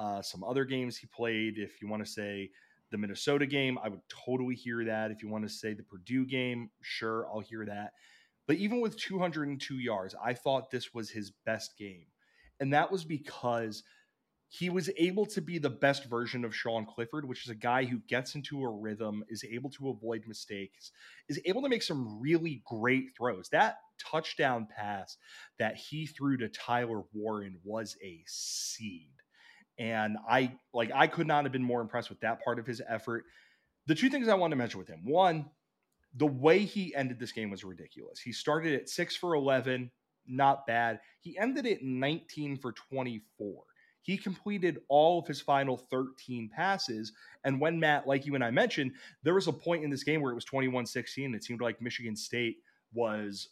uh, 0.00 0.22
some 0.22 0.42
other 0.42 0.64
games 0.64 0.96
he 0.96 1.06
played. 1.06 1.58
If 1.58 1.82
you 1.82 1.88
want 1.88 2.04
to 2.04 2.10
say 2.10 2.50
the 2.90 2.96
Minnesota 2.96 3.46
game, 3.46 3.78
I 3.84 3.88
would 3.88 4.00
totally 4.08 4.54
hear 4.54 4.82
that. 4.86 5.10
If 5.10 5.22
you 5.22 5.28
want 5.28 5.44
to 5.44 5.54
say 5.54 5.74
the 5.74 5.82
Purdue 5.82 6.24
game, 6.24 6.70
sure, 6.80 7.28
I'll 7.28 7.40
hear 7.40 7.66
that. 7.66 7.92
But 8.46 8.56
even 8.56 8.80
with 8.80 8.96
202 8.96 9.74
yards, 9.74 10.14
I 10.24 10.32
thought 10.32 10.70
this 10.70 10.94
was 10.94 11.10
his 11.10 11.30
best 11.44 11.76
game. 11.78 12.06
And 12.58 12.72
that 12.72 12.90
was 12.90 13.04
because 13.04 13.82
he 14.48 14.70
was 14.70 14.90
able 14.96 15.26
to 15.26 15.40
be 15.40 15.58
the 15.58 15.70
best 15.70 16.06
version 16.06 16.44
of 16.44 16.56
Sean 16.56 16.84
Clifford, 16.86 17.28
which 17.28 17.44
is 17.44 17.50
a 17.50 17.54
guy 17.54 17.84
who 17.84 18.00
gets 18.08 18.34
into 18.34 18.64
a 18.64 18.70
rhythm, 18.70 19.22
is 19.28 19.44
able 19.44 19.70
to 19.70 19.90
avoid 19.90 20.24
mistakes, 20.26 20.92
is 21.28 21.40
able 21.44 21.62
to 21.62 21.68
make 21.68 21.82
some 21.82 22.18
really 22.20 22.62
great 22.66 23.10
throws. 23.16 23.50
That 23.50 23.76
touchdown 23.98 24.66
pass 24.74 25.18
that 25.58 25.76
he 25.76 26.06
threw 26.06 26.38
to 26.38 26.48
Tyler 26.48 27.02
Warren 27.12 27.58
was 27.62 27.96
a 28.02 28.24
seed. 28.26 29.12
And 29.78 30.16
I 30.28 30.52
like 30.74 30.90
I 30.94 31.06
could 31.06 31.26
not 31.26 31.44
have 31.44 31.52
been 31.52 31.62
more 31.62 31.80
impressed 31.80 32.10
with 32.10 32.20
that 32.20 32.44
part 32.44 32.58
of 32.58 32.66
his 32.66 32.82
effort. 32.88 33.24
The 33.86 33.94
two 33.94 34.10
things 34.10 34.28
I 34.28 34.34
want 34.34 34.50
to 34.50 34.56
mention 34.56 34.78
with 34.78 34.88
him. 34.88 35.00
One, 35.04 35.46
the 36.16 36.26
way 36.26 36.60
he 36.60 36.94
ended 36.94 37.18
this 37.18 37.32
game 37.32 37.50
was 37.50 37.64
ridiculous. 37.64 38.20
He 38.20 38.32
started 38.32 38.74
at 38.74 38.88
6 38.88 39.16
for 39.16 39.34
11, 39.34 39.90
not 40.26 40.66
bad. 40.66 41.00
He 41.20 41.38
ended 41.38 41.66
it 41.66 41.82
19 41.82 42.58
for 42.58 42.72
24 42.72 43.62
he 44.02 44.16
completed 44.16 44.80
all 44.88 45.18
of 45.18 45.26
his 45.26 45.40
final 45.40 45.76
13 45.76 46.50
passes. 46.54 47.12
And 47.44 47.60
when 47.60 47.78
Matt, 47.78 48.06
like 48.06 48.26
you 48.26 48.34
and 48.34 48.44
I 48.44 48.50
mentioned, 48.50 48.92
there 49.22 49.34
was 49.34 49.46
a 49.46 49.52
point 49.52 49.84
in 49.84 49.90
this 49.90 50.04
game 50.04 50.20
where 50.20 50.32
it 50.32 50.34
was 50.34 50.44
21 50.44 50.86
16. 50.86 51.34
It 51.34 51.44
seemed 51.44 51.60
like 51.60 51.82
Michigan 51.82 52.16
State 52.16 52.58
was 52.92 53.48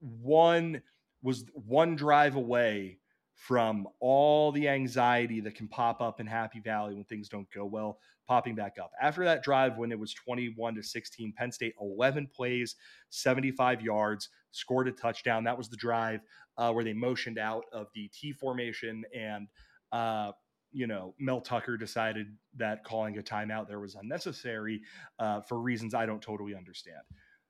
one 0.00 0.82
was 1.22 1.44
one 1.54 1.96
drive 1.96 2.36
away 2.36 2.98
from 3.34 3.86
all 4.00 4.52
the 4.52 4.68
anxiety 4.68 5.40
that 5.40 5.54
can 5.54 5.68
pop 5.68 6.00
up 6.00 6.20
in 6.20 6.26
Happy 6.26 6.60
Valley 6.60 6.94
when 6.94 7.04
things 7.04 7.28
don't 7.28 7.50
go 7.52 7.64
well, 7.64 7.98
popping 8.26 8.54
back 8.54 8.76
up. 8.80 8.90
After 9.00 9.24
that 9.24 9.42
drive, 9.42 9.76
when 9.76 9.92
it 9.92 9.98
was 9.98 10.14
21 10.14 10.76
to 10.76 10.82
16, 10.82 11.34
Penn 11.36 11.52
State 11.52 11.74
11 11.80 12.28
plays, 12.34 12.76
75 13.10 13.82
yards, 13.82 14.28
scored 14.52 14.88
a 14.88 14.92
touchdown. 14.92 15.44
That 15.44 15.58
was 15.58 15.68
the 15.68 15.76
drive 15.76 16.20
uh, 16.56 16.72
where 16.72 16.84
they 16.84 16.92
motioned 16.92 17.38
out 17.38 17.64
of 17.72 17.88
the 17.94 18.08
T 18.08 18.32
formation 18.32 19.04
and. 19.14 19.48
Uh, 19.92 20.32
you 20.76 20.88
know, 20.88 21.14
Mel 21.20 21.40
Tucker 21.40 21.76
decided 21.76 22.26
that 22.56 22.82
calling 22.82 23.16
a 23.16 23.22
timeout 23.22 23.68
there 23.68 23.78
was 23.78 23.94
unnecessary 23.94 24.82
uh, 25.20 25.40
for 25.40 25.60
reasons 25.60 25.94
I 25.94 26.04
don't 26.04 26.20
totally 26.20 26.52
understand. 26.52 26.98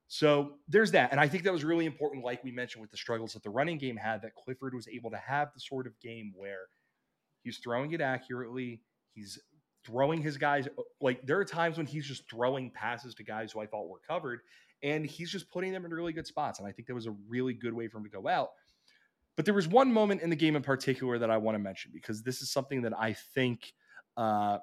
So 0.09 0.55
there's 0.68 0.92
that. 0.92 1.11
And 1.12 1.20
I 1.20 1.28
think 1.28 1.44
that 1.44 1.52
was 1.52 1.64
really 1.64 1.86
important, 1.86 2.24
like 2.24 2.44
we 2.44 2.52
mentioned 2.52 2.82
with 2.82 2.90
the 2.90 2.96
struggles 2.96 3.32
that 3.32 3.42
the 3.42 3.50
running 3.50 3.78
game 3.78 3.96
had, 3.96 4.22
that 4.22 4.34
Clifford 4.34 4.74
was 4.74 4.86
able 4.88 5.11
to 5.11 5.16
have 5.16 5.48
the 5.55 5.61
sort 5.61 5.86
of 5.86 5.98
game 6.00 6.32
where 6.36 6.68
he's 7.42 7.59
throwing 7.59 7.92
it 7.92 8.00
accurately. 8.00 8.82
He's 9.14 9.38
throwing 9.84 10.22
his 10.22 10.38
guys 10.38 10.66
like 11.00 11.24
there 11.26 11.38
are 11.38 11.44
times 11.44 11.76
when 11.76 11.86
he's 11.86 12.07
just 12.07 12.28
throwing 12.30 12.70
passes 12.70 13.14
to 13.14 13.22
guys 13.22 13.52
who 13.52 13.61
I 13.61 13.66
thought 13.66 13.88
were 13.88 14.00
covered, 14.07 14.40
and 14.82 15.07
he's 15.07 15.30
just 15.30 15.50
putting 15.50 15.72
them 15.72 15.84
in 15.84 15.92
really 15.92 16.12
good 16.12 16.26
spots. 16.26 16.59
And 16.59 16.68
I 16.68 16.72
think 16.72 16.88
that 16.88 16.94
was 16.94 17.07
a 17.07 17.14
really 17.28 17.55
good 17.55 17.74
way 17.74 17.88
for 17.88 17.98
him 17.98 18.05
to 18.05 18.11
go 18.11 18.28
out. 18.28 18.50
But 19.36 19.44
there 19.44 19.55
was 19.55 19.66
one 19.66 19.92
moment 19.92 20.22
in 20.22 20.30
the 20.30 20.36
game 20.36 20.57
in 20.57 20.62
particular 20.62 21.18
that 21.18 21.30
I 21.30 21.38
want 21.38 21.57
to 21.57 21.59
mention 21.59 21.90
because 21.92 22.22
this 22.22 22.40
is 22.40 22.52
something 22.52 22.82
that 22.82 22.92
I 22.98 23.12
think 23.12 23.72
uh, 24.16 24.59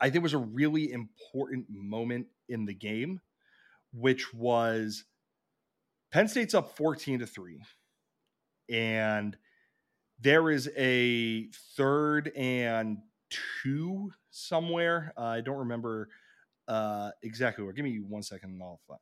I 0.00 0.10
think 0.10 0.22
was 0.22 0.34
a 0.34 0.38
really 0.38 0.92
important 0.92 1.66
moment 1.68 2.26
in 2.48 2.64
the 2.64 2.74
game 2.74 3.20
which 3.92 4.32
was 4.32 5.04
Penn 6.12 6.28
State's 6.28 6.54
up 6.54 6.76
14 6.76 7.20
to 7.20 7.26
3. 7.26 7.62
And 8.68 9.36
there 10.20 10.50
is 10.50 10.70
a 10.76 11.48
third 11.76 12.32
and 12.36 12.98
two 13.62 14.12
somewhere. 14.30 15.12
Uh, 15.16 15.22
I 15.22 15.40
don't 15.40 15.58
remember 15.58 16.08
uh, 16.68 17.10
exactly 17.22 17.64
where. 17.64 17.72
Give 17.72 17.84
me 17.84 17.98
one 17.98 18.22
second 18.22 18.50
and 18.50 18.62
I'll 18.62 18.80
find. 18.86 19.00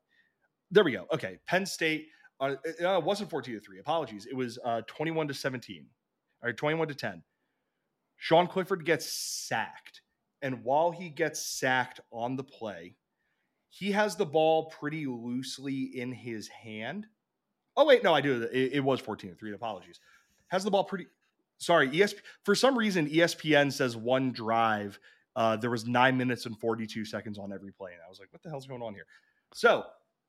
There 0.71 0.85
we 0.85 0.93
go. 0.93 1.07
Okay. 1.13 1.39
Penn 1.47 1.67
State. 1.67 2.09
Uh, 2.41 2.55
it 2.65 2.85
uh, 2.85 3.01
wasn't 3.01 3.31
14 3.31 3.55
to 3.55 3.61
3. 3.61 3.81
Apologies. 3.81 4.27
It 4.27 4.37
was 4.37 4.59
uh, 4.65 4.83
21 4.87 5.29
to 5.29 5.35
17. 5.35 5.87
All 6.41 6.47
right, 6.47 6.57
21 6.57 6.89
to 6.89 6.95
10. 6.95 7.23
Sean 8.17 8.47
Clifford 8.47 8.85
gets 8.85 9.11
sacked. 9.13 10.03
And 10.41 10.63
while 10.63 10.93
he 10.93 11.09
gets 11.09 11.43
sacked 11.43 12.01
on 12.13 12.37
the 12.37 12.45
play, 12.45 12.95
he 13.71 13.93
has 13.93 14.17
the 14.17 14.27
ball 14.27 14.67
pretty 14.67 15.07
loosely 15.07 15.83
in 15.95 16.13
his 16.13 16.49
hand. 16.49 17.07
Oh 17.77 17.87
wait, 17.87 18.03
no, 18.03 18.15
I 18.15 18.21
do. 18.21 18.43
It, 18.53 18.73
it 18.75 18.81
was 18.81 19.01
14 19.01 19.31
to 19.31 19.37
3. 19.37 19.53
Apologies. 19.53 20.01
Has 20.49 20.65
the 20.65 20.71
ball 20.71 20.85
pretty 20.85 21.07
sorry, 21.59 21.89
ESP 21.89 22.17
for 22.45 22.55
some 22.55 22.77
reason 22.77 23.09
ESPN 23.09 23.73
says 23.73 23.97
one 23.97 24.33
drive. 24.33 24.99
Uh, 25.37 25.57
there 25.57 25.71
was 25.71 25.87
nine 25.87 26.17
minutes 26.17 26.47
and 26.47 26.59
42 26.59 27.05
seconds 27.05 27.39
on 27.39 27.53
every 27.53 27.73
play. 27.73 27.93
And 27.93 28.01
I 28.05 28.09
was 28.09 28.19
like, 28.19 28.29
what 28.33 28.43
the 28.43 28.49
hell's 28.49 28.67
going 28.67 28.83
on 28.83 28.95
here? 28.95 29.07
So 29.55 29.85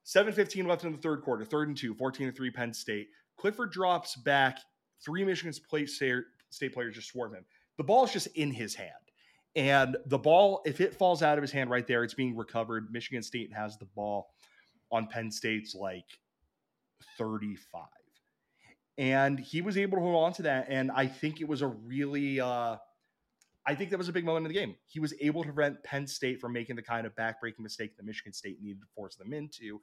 7:15 0.05 0.67
left 0.67 0.83
in 0.83 0.91
the 0.91 0.97
third 0.97 1.21
quarter, 1.21 1.45
third 1.45 1.67
and 1.67 1.77
two, 1.77 1.95
14 1.95 2.27
to 2.27 2.33
3 2.33 2.51
Penn 2.51 2.73
State. 2.73 3.07
Clifford 3.37 3.71
drops 3.71 4.15
back. 4.15 4.59
Three 5.03 5.23
Michigan 5.23 5.53
State 5.53 6.73
players 6.73 6.95
just 6.95 7.07
swarm 7.09 7.33
him. 7.33 7.45
The 7.77 7.83
ball 7.83 8.03
is 8.03 8.11
just 8.11 8.27
in 8.35 8.51
his 8.51 8.75
hand. 8.75 8.89
And 9.59 9.97
the 10.05 10.17
ball, 10.17 10.61
if 10.65 10.79
it 10.79 10.95
falls 10.95 11.21
out 11.21 11.37
of 11.37 11.41
his 11.41 11.51
hand 11.51 11.69
right 11.69 11.85
there, 11.85 12.05
it's 12.05 12.13
being 12.13 12.37
recovered. 12.37 12.93
Michigan 12.93 13.21
State 13.21 13.51
has 13.51 13.77
the 13.77 13.87
ball 13.93 14.29
on 14.89 15.07
Penn 15.07 15.29
State's 15.29 15.75
like 15.75 16.05
35. 17.17 17.83
And 18.97 19.37
he 19.37 19.61
was 19.61 19.77
able 19.77 19.97
to 19.97 20.01
hold 20.01 20.15
on 20.15 20.31
to 20.35 20.43
that. 20.43 20.67
And 20.69 20.89
I 20.91 21.07
think 21.07 21.41
it 21.41 21.47
was 21.49 21.61
a 21.61 21.67
really, 21.67 22.39
uh, 22.39 22.77
I 23.67 23.75
think 23.75 23.89
that 23.89 23.97
was 23.97 24.07
a 24.07 24.13
big 24.13 24.23
moment 24.23 24.45
in 24.45 24.53
the 24.53 24.57
game. 24.57 24.75
He 24.87 25.01
was 25.01 25.13
able 25.19 25.43
to 25.43 25.51
prevent 25.51 25.83
Penn 25.83 26.07
State 26.07 26.39
from 26.39 26.53
making 26.53 26.77
the 26.77 26.81
kind 26.81 27.05
of 27.05 27.13
backbreaking 27.15 27.59
mistake 27.59 27.97
that 27.97 28.05
Michigan 28.05 28.31
State 28.31 28.61
needed 28.61 28.79
to 28.79 28.87
force 28.95 29.17
them 29.17 29.33
into. 29.33 29.81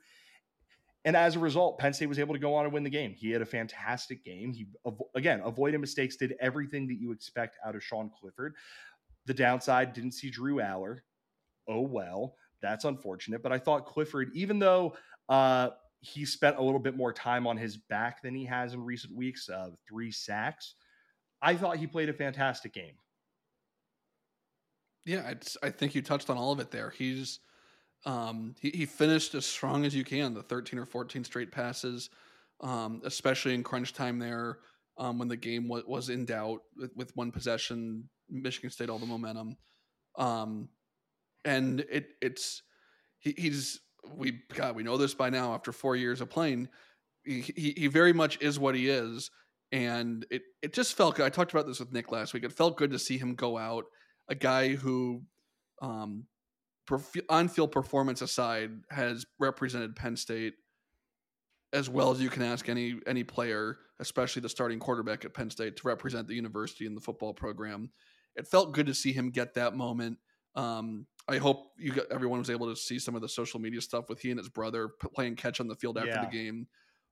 And 1.04 1.14
as 1.14 1.36
a 1.36 1.38
result, 1.38 1.78
Penn 1.78 1.92
State 1.92 2.08
was 2.08 2.18
able 2.18 2.32
to 2.34 2.40
go 2.40 2.54
on 2.54 2.64
and 2.64 2.72
win 2.72 2.82
the 2.82 2.90
game. 2.90 3.12
He 3.12 3.30
had 3.30 3.42
a 3.42 3.46
fantastic 3.46 4.24
game. 4.24 4.54
He, 4.54 4.66
again, 5.14 5.42
avoided 5.44 5.82
mistakes, 5.82 6.16
did 6.16 6.34
everything 6.40 6.88
that 6.88 6.98
you 6.98 7.12
expect 7.12 7.58
out 7.64 7.76
of 7.76 7.84
Sean 7.84 8.10
Clifford. 8.18 8.54
The 9.26 9.34
downside 9.34 9.92
didn't 9.92 10.12
see 10.12 10.30
Drew 10.30 10.56
Allar. 10.56 10.98
Oh 11.68 11.80
well, 11.80 12.36
that's 12.62 12.84
unfortunate. 12.84 13.42
But 13.42 13.52
I 13.52 13.58
thought 13.58 13.86
Clifford, 13.86 14.30
even 14.34 14.58
though 14.58 14.96
uh, 15.28 15.70
he 16.00 16.24
spent 16.24 16.58
a 16.58 16.62
little 16.62 16.78
bit 16.78 16.96
more 16.96 17.12
time 17.12 17.46
on 17.46 17.56
his 17.56 17.76
back 17.76 18.22
than 18.22 18.34
he 18.34 18.44
has 18.44 18.74
in 18.74 18.84
recent 18.84 19.14
weeks, 19.14 19.48
uh, 19.48 19.70
three 19.88 20.12
sacks, 20.12 20.74
I 21.42 21.56
thought 21.56 21.76
he 21.76 21.86
played 21.86 22.08
a 22.08 22.12
fantastic 22.12 22.72
game. 22.72 22.94
Yeah, 25.04 25.34
I 25.62 25.70
think 25.70 25.94
you 25.94 26.02
touched 26.02 26.30
on 26.30 26.36
all 26.36 26.52
of 26.52 26.58
it 26.58 26.70
there. 26.72 26.90
He's 26.90 27.38
um, 28.04 28.54
he, 28.60 28.70
he, 28.70 28.86
finished 28.86 29.34
as 29.34 29.46
strong 29.46 29.84
as 29.84 29.94
you 29.94 30.04
can, 30.04 30.34
the 30.34 30.42
13 30.42 30.78
or 30.78 30.84
14 30.84 31.24
straight 31.24 31.50
passes, 31.50 32.10
um, 32.60 33.00
especially 33.04 33.54
in 33.54 33.62
crunch 33.62 33.94
time 33.94 34.18
there 34.18 34.58
um, 34.98 35.18
when 35.18 35.28
the 35.28 35.36
game 35.36 35.64
w- 35.64 35.84
was 35.86 36.08
in 36.08 36.24
doubt 36.24 36.62
with, 36.76 36.94
with, 36.94 37.16
one 37.16 37.32
possession 37.32 38.08
Michigan 38.28 38.70
State 38.70 38.90
all 38.90 38.98
the 38.98 39.06
momentum. 39.06 39.56
Um, 40.18 40.68
and 41.44 41.80
it 41.90 42.08
it's 42.20 42.62
he, 43.18 43.34
he's 43.36 43.80
we 44.14 44.40
God 44.54 44.76
we 44.76 44.82
know 44.82 44.96
this 44.96 45.14
by 45.14 45.30
now 45.30 45.54
after 45.54 45.72
four 45.72 45.96
years 45.96 46.20
of 46.20 46.30
playing. 46.30 46.68
He, 47.24 47.40
he, 47.40 47.74
he 47.76 47.86
very 47.88 48.12
much 48.12 48.40
is 48.40 48.58
what 48.58 48.74
he 48.74 48.88
is, 48.88 49.30
and 49.72 50.24
it 50.30 50.42
it 50.62 50.72
just 50.72 50.94
felt 50.94 51.16
good. 51.16 51.26
I 51.26 51.28
talked 51.28 51.52
about 51.52 51.66
this 51.66 51.80
with 51.80 51.92
Nick 51.92 52.12
last 52.12 52.34
week. 52.34 52.44
It 52.44 52.52
felt 52.52 52.76
good 52.76 52.90
to 52.92 52.98
see 52.98 53.18
him 53.18 53.34
go 53.34 53.58
out, 53.58 53.84
a 54.28 54.34
guy 54.34 54.74
who, 54.74 55.22
um, 55.82 56.26
on 57.28 57.48
field 57.48 57.72
performance 57.72 58.22
aside, 58.22 58.70
has 58.90 59.26
represented 59.38 59.96
Penn 59.96 60.16
State 60.16 60.54
as 61.72 61.90
well 61.90 62.10
as 62.10 62.20
you 62.20 62.30
can 62.30 62.42
ask 62.42 62.68
any 62.68 62.96
any 63.06 63.24
player, 63.24 63.78
especially 64.00 64.42
the 64.42 64.48
starting 64.48 64.78
quarterback 64.78 65.24
at 65.24 65.34
Penn 65.34 65.50
State, 65.50 65.76
to 65.76 65.88
represent 65.88 66.28
the 66.28 66.34
university 66.34 66.86
in 66.86 66.94
the 66.94 67.00
football 67.00 67.34
program 67.34 67.90
it 68.36 68.46
felt 68.46 68.72
good 68.72 68.86
to 68.86 68.94
see 68.94 69.12
him 69.12 69.30
get 69.30 69.54
that 69.54 69.74
moment. 69.74 70.18
Um, 70.54 71.06
I 71.28 71.38
hope 71.38 71.72
you 71.78 71.92
got, 71.92 72.06
everyone 72.10 72.38
was 72.38 72.50
able 72.50 72.68
to 72.68 72.76
see 72.76 72.98
some 72.98 73.14
of 73.14 73.22
the 73.22 73.28
social 73.28 73.60
media 73.60 73.80
stuff 73.80 74.08
with 74.08 74.20
he 74.20 74.30
and 74.30 74.38
his 74.38 74.48
brother 74.48 74.88
playing 75.14 75.36
catch 75.36 75.60
on 75.60 75.68
the 75.68 75.74
field 75.74 75.98
after 75.98 76.10
yeah. 76.10 76.24
the 76.24 76.30
game, 76.30 76.66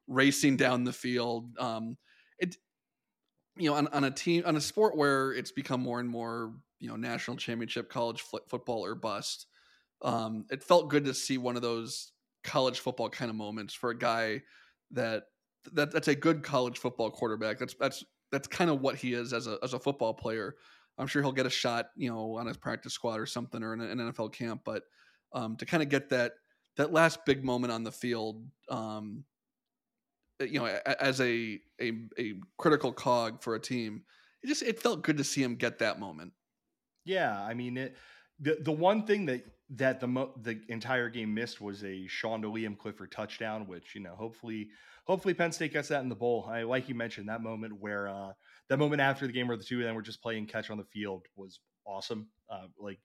racing 0.06 0.56
down 0.56 0.84
the 0.84 0.92
field. 0.92 1.56
Um, 1.58 1.96
it, 2.38 2.56
you 3.56 3.70
know, 3.70 3.76
on, 3.76 3.88
on, 3.88 4.04
a 4.04 4.10
team 4.10 4.44
on 4.46 4.56
a 4.56 4.60
sport 4.60 4.96
where 4.96 5.32
it's 5.32 5.50
become 5.50 5.80
more 5.80 6.00
and 6.00 6.08
more, 6.08 6.52
you 6.78 6.88
know, 6.88 6.96
national 6.96 7.36
championship 7.36 7.90
college 7.90 8.22
football 8.22 8.84
or 8.84 8.94
bust. 8.94 9.46
Um, 10.02 10.44
it 10.50 10.62
felt 10.62 10.90
good 10.90 11.04
to 11.06 11.14
see 11.14 11.38
one 11.38 11.56
of 11.56 11.62
those 11.62 12.12
college 12.44 12.80
football 12.80 13.08
kind 13.08 13.30
of 13.30 13.36
moments 13.36 13.74
for 13.74 13.90
a 13.90 13.98
guy 13.98 14.42
that 14.90 15.24
that 15.72 15.90
that's 15.90 16.08
a 16.08 16.14
good 16.14 16.42
college 16.42 16.78
football 16.78 17.10
quarterback. 17.10 17.58
That's 17.58 17.74
that's 17.74 18.04
that's 18.30 18.48
kind 18.48 18.70
of 18.70 18.80
what 18.80 18.96
he 18.96 19.14
is 19.14 19.32
as 19.32 19.46
a 19.46 19.58
as 19.62 19.72
a 19.74 19.78
football 19.78 20.14
player. 20.14 20.56
I'm 20.98 21.06
sure 21.06 21.22
he'll 21.22 21.32
get 21.32 21.46
a 21.46 21.50
shot, 21.50 21.86
you 21.96 22.10
know, 22.10 22.36
on 22.36 22.46
his 22.46 22.56
practice 22.56 22.92
squad 22.92 23.18
or 23.18 23.26
something 23.26 23.62
or 23.62 23.74
in 23.74 23.80
an 23.80 23.98
NFL 23.98 24.32
camp. 24.32 24.62
But 24.64 24.84
um, 25.32 25.56
to 25.56 25.66
kind 25.66 25.82
of 25.82 25.88
get 25.88 26.10
that 26.10 26.34
that 26.76 26.92
last 26.92 27.24
big 27.24 27.44
moment 27.44 27.72
on 27.72 27.84
the 27.84 27.92
field, 27.92 28.44
um, 28.68 29.24
you 30.40 30.58
know, 30.58 30.66
as 30.66 31.20
a, 31.20 31.60
a 31.80 31.92
a 32.18 32.34
critical 32.58 32.92
cog 32.92 33.42
for 33.42 33.54
a 33.54 33.60
team, 33.60 34.04
it 34.42 34.46
just 34.46 34.62
it 34.62 34.80
felt 34.80 35.02
good 35.02 35.16
to 35.16 35.24
see 35.24 35.42
him 35.42 35.56
get 35.56 35.78
that 35.78 35.98
moment. 35.98 36.32
Yeah, 37.04 37.40
I 37.40 37.54
mean 37.54 37.76
it. 37.76 37.96
The 38.40 38.58
the 38.60 38.72
one 38.72 39.06
thing 39.06 39.26
that 39.26 39.44
that 39.70 40.00
the 40.00 40.06
mo- 40.06 40.34
the 40.42 40.60
entire 40.68 41.08
game 41.08 41.32
missed 41.32 41.60
was 41.60 41.84
a 41.84 42.06
Sean 42.06 42.42
Liam 42.42 42.76
Clifford 42.76 43.12
touchdown, 43.12 43.66
which 43.66 43.94
you 43.94 44.00
know 44.00 44.14
hopefully 44.14 44.68
hopefully 45.06 45.34
Penn 45.34 45.52
State 45.52 45.72
gets 45.72 45.88
that 45.88 46.02
in 46.02 46.08
the 46.08 46.14
bowl. 46.14 46.48
I 46.48 46.62
like 46.62 46.88
you 46.88 46.94
mentioned 46.94 47.28
that 47.28 47.42
moment 47.42 47.80
where 47.80 48.08
uh, 48.08 48.32
that 48.68 48.78
moment 48.78 49.00
after 49.00 49.26
the 49.26 49.32
game 49.32 49.48
where 49.48 49.56
the 49.56 49.64
two 49.64 49.78
of 49.80 49.84
them 49.84 49.94
were 49.94 50.02
just 50.02 50.22
playing 50.22 50.46
catch 50.46 50.70
on 50.70 50.78
the 50.78 50.84
field 50.84 51.26
was 51.36 51.60
awesome. 51.86 52.28
Uh, 52.50 52.66
like 52.78 52.98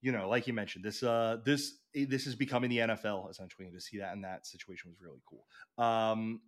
you 0.00 0.12
know, 0.12 0.28
like 0.28 0.46
you 0.46 0.52
mentioned, 0.52 0.84
this 0.84 1.02
uh 1.02 1.38
this 1.44 1.78
this 1.94 2.26
is 2.26 2.34
becoming 2.34 2.70
the 2.70 2.78
NFL 2.78 3.30
essentially, 3.30 3.66
and 3.66 3.74
to 3.74 3.80
see 3.80 3.98
that 3.98 4.12
in 4.12 4.22
that 4.22 4.46
situation 4.46 4.90
was 4.90 5.00
really 5.00 5.22
cool. 5.28 5.46
Um, 5.82 6.40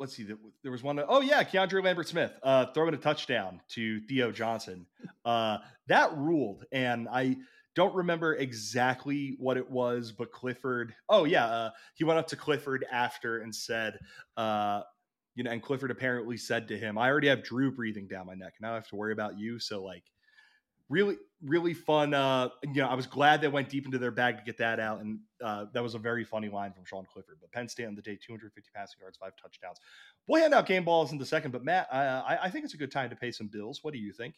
let's 0.00 0.16
see, 0.16 0.26
there 0.62 0.72
was 0.72 0.82
one. 0.82 1.00
Oh 1.06 1.20
yeah, 1.20 1.44
Keandre 1.44 1.82
Lambert 1.84 2.08
Smith 2.08 2.32
uh, 2.42 2.66
throwing 2.74 2.94
a 2.94 2.98
touchdown 2.98 3.60
to 3.70 4.00
Theo 4.00 4.32
Johnson. 4.32 4.86
Uh, 5.24 5.58
that 5.86 6.16
ruled, 6.16 6.64
and 6.72 7.08
I 7.08 7.36
don't 7.76 7.94
remember 7.94 8.34
exactly 8.34 9.36
what 9.38 9.56
it 9.56 9.70
was, 9.70 10.10
but 10.10 10.32
Clifford. 10.32 10.94
Oh 11.08 11.24
yeah, 11.24 11.46
uh, 11.46 11.70
he 11.94 12.02
went 12.02 12.18
up 12.18 12.26
to 12.28 12.36
Clifford 12.36 12.84
after 12.90 13.38
and 13.38 13.54
said, 13.54 13.98
uh, 14.36 14.82
you 15.38 15.44
know, 15.44 15.52
and 15.52 15.62
Clifford 15.62 15.92
apparently 15.92 16.36
said 16.36 16.66
to 16.66 16.76
him, 16.76 16.98
"I 16.98 17.08
already 17.08 17.28
have 17.28 17.44
Drew 17.44 17.70
breathing 17.70 18.08
down 18.08 18.26
my 18.26 18.34
neck. 18.34 18.54
Now 18.60 18.72
I 18.72 18.74
have 18.74 18.88
to 18.88 18.96
worry 18.96 19.12
about 19.12 19.38
you." 19.38 19.60
So 19.60 19.84
like, 19.84 20.02
really 20.88 21.16
really 21.44 21.74
fun 21.74 22.14
uh 22.14 22.48
you 22.64 22.80
know 22.80 22.88
i 22.88 22.94
was 22.94 23.06
glad 23.06 23.40
they 23.40 23.46
went 23.46 23.68
deep 23.68 23.84
into 23.84 23.98
their 23.98 24.10
bag 24.10 24.38
to 24.38 24.42
get 24.42 24.56
that 24.56 24.80
out 24.80 25.00
and 25.00 25.20
uh 25.44 25.66
that 25.72 25.82
was 25.82 25.94
a 25.94 25.98
very 25.98 26.24
funny 26.24 26.48
line 26.48 26.72
from 26.72 26.84
sean 26.84 27.04
clifford 27.12 27.36
but 27.40 27.52
penn 27.52 27.68
state 27.68 27.86
on 27.86 27.94
the 27.94 28.02
day 28.02 28.18
250 28.20 28.70
passing 28.74 28.98
yards 29.00 29.18
five 29.18 29.32
touchdowns 29.40 29.78
we'll 30.26 30.40
hand 30.40 30.54
out 30.54 30.66
game 30.66 30.84
balls 30.84 31.12
in 31.12 31.18
the 31.18 31.26
second 31.26 31.52
but 31.52 31.62
matt 31.62 31.86
I, 31.92 32.38
I 32.42 32.50
think 32.50 32.64
it's 32.64 32.74
a 32.74 32.78
good 32.78 32.90
time 32.90 33.10
to 33.10 33.16
pay 33.16 33.30
some 33.30 33.46
bills 33.46 33.84
what 33.84 33.92
do 33.92 34.00
you 34.00 34.12
think 34.12 34.34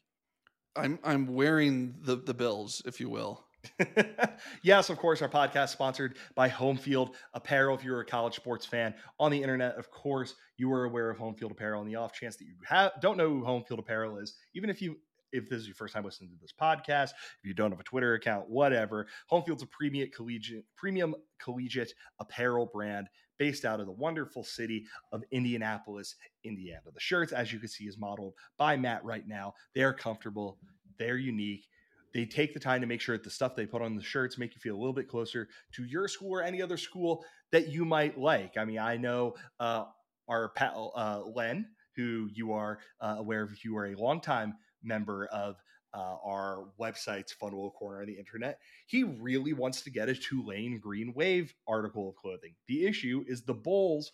i'm 0.76 0.98
i'm 1.04 1.26
wearing 1.32 1.94
the 2.00 2.16
the 2.16 2.34
bills 2.34 2.82
if 2.84 3.00
you 3.00 3.08
will 3.08 3.46
yes, 4.62 4.90
of 4.90 4.98
course, 4.98 5.22
our 5.22 5.28
podcast 5.28 5.68
sponsored 5.68 6.16
by 6.34 6.48
Home 6.48 6.76
Field 6.76 7.16
Apparel. 7.34 7.76
If 7.76 7.84
you're 7.84 8.00
a 8.00 8.04
college 8.04 8.34
sports 8.34 8.64
fan 8.66 8.94
on 9.18 9.30
the 9.30 9.42
internet, 9.42 9.76
of 9.76 9.90
course, 9.90 10.34
you 10.56 10.72
are 10.72 10.84
aware 10.84 11.10
of 11.10 11.18
Home 11.18 11.34
Field 11.34 11.52
Apparel. 11.52 11.80
On 11.80 11.86
the 11.86 11.96
off 11.96 12.12
chance 12.12 12.36
that 12.36 12.46
you 12.46 12.54
have, 12.64 12.92
don't 13.00 13.16
know 13.16 13.28
who 13.28 13.44
Home 13.44 13.62
Field 13.64 13.80
Apparel 13.80 14.18
is, 14.18 14.34
even 14.54 14.70
if 14.70 14.80
you 14.80 14.96
if 15.32 15.48
this 15.48 15.60
is 15.60 15.66
your 15.66 15.74
first 15.74 15.94
time 15.94 16.04
listening 16.04 16.30
to 16.30 16.36
this 16.40 16.52
podcast, 16.52 17.10
if 17.10 17.44
you 17.44 17.54
don't 17.54 17.70
have 17.70 17.80
a 17.80 17.84
Twitter 17.84 18.14
account, 18.14 18.48
whatever, 18.48 19.06
Homefield's 19.28 19.62
a 19.62 19.66
premium 19.66 20.10
collegiate, 20.14 20.64
premium 20.76 21.14
collegiate 21.40 21.94
apparel 22.18 22.66
brand 22.66 23.08
based 23.38 23.64
out 23.64 23.80
of 23.80 23.86
the 23.86 23.92
wonderful 23.92 24.44
city 24.44 24.84
of 25.12 25.22
Indianapolis, 25.30 26.16
Indiana. 26.44 26.82
The 26.92 27.00
shirts, 27.00 27.32
as 27.32 27.52
you 27.52 27.58
can 27.58 27.68
see, 27.68 27.84
is 27.84 27.96
modeled 27.96 28.34
by 28.58 28.76
Matt 28.76 29.04
right 29.04 29.26
now. 29.26 29.54
They're 29.74 29.94
comfortable, 29.94 30.58
they're 30.98 31.16
unique. 31.16 31.66
They 32.12 32.24
take 32.24 32.54
the 32.54 32.60
time 32.60 32.80
to 32.80 32.86
make 32.86 33.00
sure 33.00 33.16
that 33.16 33.24
the 33.24 33.30
stuff 33.30 33.54
they 33.54 33.66
put 33.66 33.82
on 33.82 33.96
the 33.96 34.02
shirts 34.02 34.38
make 34.38 34.54
you 34.54 34.60
feel 34.60 34.74
a 34.74 34.78
little 34.78 34.92
bit 34.92 35.08
closer 35.08 35.48
to 35.74 35.84
your 35.84 36.08
school 36.08 36.32
or 36.32 36.42
any 36.42 36.60
other 36.60 36.76
school 36.76 37.24
that 37.52 37.68
you 37.68 37.84
might 37.84 38.18
like. 38.18 38.56
I 38.56 38.64
mean, 38.64 38.78
I 38.78 38.96
know 38.96 39.34
uh, 39.58 39.84
our 40.28 40.50
pal 40.50 40.92
uh, 40.96 41.22
Len, 41.34 41.66
who 41.96 42.28
you 42.32 42.52
are 42.52 42.78
uh, 43.00 43.16
aware 43.18 43.42
of 43.42 43.64
you 43.64 43.76
are 43.76 43.86
a 43.86 43.94
longtime 43.94 44.54
member 44.82 45.26
of 45.26 45.56
uh, 45.92 46.16
our 46.24 46.68
website's 46.80 47.32
Fun 47.32 47.50
Corner 47.50 48.00
on 48.00 48.06
the 48.06 48.18
internet. 48.18 48.60
He 48.86 49.02
really 49.02 49.52
wants 49.52 49.82
to 49.82 49.90
get 49.90 50.08
a 50.08 50.14
Tulane 50.14 50.78
Green 50.78 51.12
Wave 51.14 51.52
article 51.66 52.10
of 52.10 52.16
clothing. 52.16 52.54
The 52.68 52.86
issue 52.86 53.24
is 53.26 53.42
the 53.42 53.54
Bulls 53.54 54.12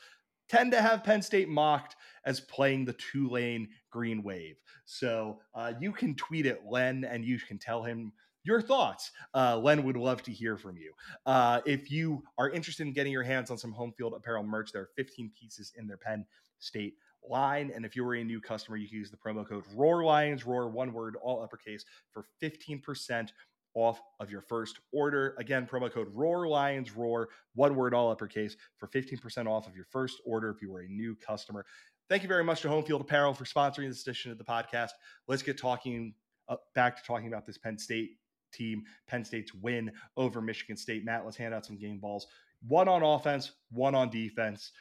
tend 0.49 0.73
to 0.73 0.81
have 0.81 1.05
Penn 1.05 1.23
State 1.23 1.49
mocked 1.49 1.97
as 2.25 2.41
playing 2.41 2.85
the 2.85 2.95
Tulane 2.95 3.69
Green 3.91 4.23
Wave. 4.23 4.57
So 4.85 5.41
uh, 5.55 5.73
you 5.81 5.93
can 5.93 6.15
tweet 6.15 6.47
at 6.47 6.67
Len 6.67 7.05
and 7.05 7.25
you 7.25 7.39
can 7.39 7.59
tell 7.59 7.83
him 7.83 8.13
your 8.45 8.63
thoughts. 8.63 9.11
Uh, 9.35 9.59
Len 9.59 9.83
would 9.83 9.97
love 9.97 10.23
to 10.23 10.33
hear 10.33 10.57
from 10.57 10.77
you. 10.77 10.93
Uh, 11.27 11.61
if 11.67 11.91
you 11.91 12.23
are 12.39 12.51
interested 12.51 12.87
in 12.87 12.93
getting 12.93 13.13
your 13.13 13.25
hands 13.25 13.51
on 13.51 13.59
some 13.59 13.73
home 13.73 13.93
field 13.97 14.15
apparel 14.15 14.45
merch, 14.45 14.71
there 14.73 14.83
are 14.83 14.91
15 14.97 15.31
pieces 15.39 15.73
in 15.77 15.87
their 15.87 15.97
Penn 15.97 16.25
State 16.59 16.95
line. 17.29 17.73
And 17.75 17.85
if 17.85 17.97
you 17.97 18.05
were 18.05 18.15
a 18.15 18.25
new 18.25 18.41
customer, 18.41 18.77
you 18.77 18.89
can 18.89 18.99
use 18.99 19.11
the 19.11 19.17
promo 19.17 19.47
code 19.47 19.65
Roar 19.75 20.05
Lions, 20.05 20.47
Roar, 20.47 20.69
one 20.69 20.93
word, 20.93 21.17
all 21.21 21.43
uppercase, 21.43 21.85
for 22.13 22.25
15% 22.41 23.29
off 23.77 24.01
of 24.19 24.31
your 24.31 24.41
first 24.41 24.81
order. 24.91 25.37
Again, 25.39 25.69
promo 25.71 25.93
code 25.93 26.09
Roar 26.13 26.49
Lions, 26.49 26.97
Roar, 26.97 27.29
one 27.55 27.77
word, 27.77 27.95
all 27.95 28.11
uppercase, 28.11 28.57
for 28.79 28.89
15% 28.89 29.47
off 29.47 29.69
of 29.69 29.77
your 29.77 29.85
first 29.85 30.21
order 30.25 30.51
if 30.51 30.63
you 30.63 30.73
were 30.73 30.81
a 30.81 30.89
new 30.89 31.15
customer. 31.15 31.65
Thank 32.09 32.23
you 32.23 32.29
very 32.29 32.43
much 32.43 32.63
to 32.63 32.69
Home 32.69 32.85
Field 32.85 33.03
Apparel 33.03 33.35
for 33.35 33.45
sponsoring 33.45 33.89
this 33.89 34.03
edition 34.03 34.33
of 34.33 34.39
the 34.39 34.45
podcast. 34.45 34.91
Let's 35.29 35.43
get 35.43 35.59
talking 35.59 36.15
uh, 36.49 36.57
back 36.75 36.97
to 36.97 37.03
talking 37.07 37.29
about 37.29 37.47
this 37.47 37.59
Penn 37.59 37.79
State 37.79 38.13
team, 38.53 38.83
Penn 39.07 39.25
State's 39.25 39.53
win 39.53 39.93
over 40.17 40.41
Michigan 40.41 40.77
State. 40.77 41.05
Matt, 41.05 41.25
let's 41.25 41.37
hand 41.37 41.53
out 41.53 41.67
some 41.67 41.77
game 41.77 41.99
balls. 41.99 42.27
One 42.67 42.89
on 42.89 43.03
offense, 43.03 43.53
one 43.71 43.95
on 43.95 44.09
defense. 44.09 44.73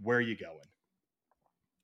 Where 0.00 0.18
are 0.18 0.22
you 0.22 0.36
going? 0.36 0.68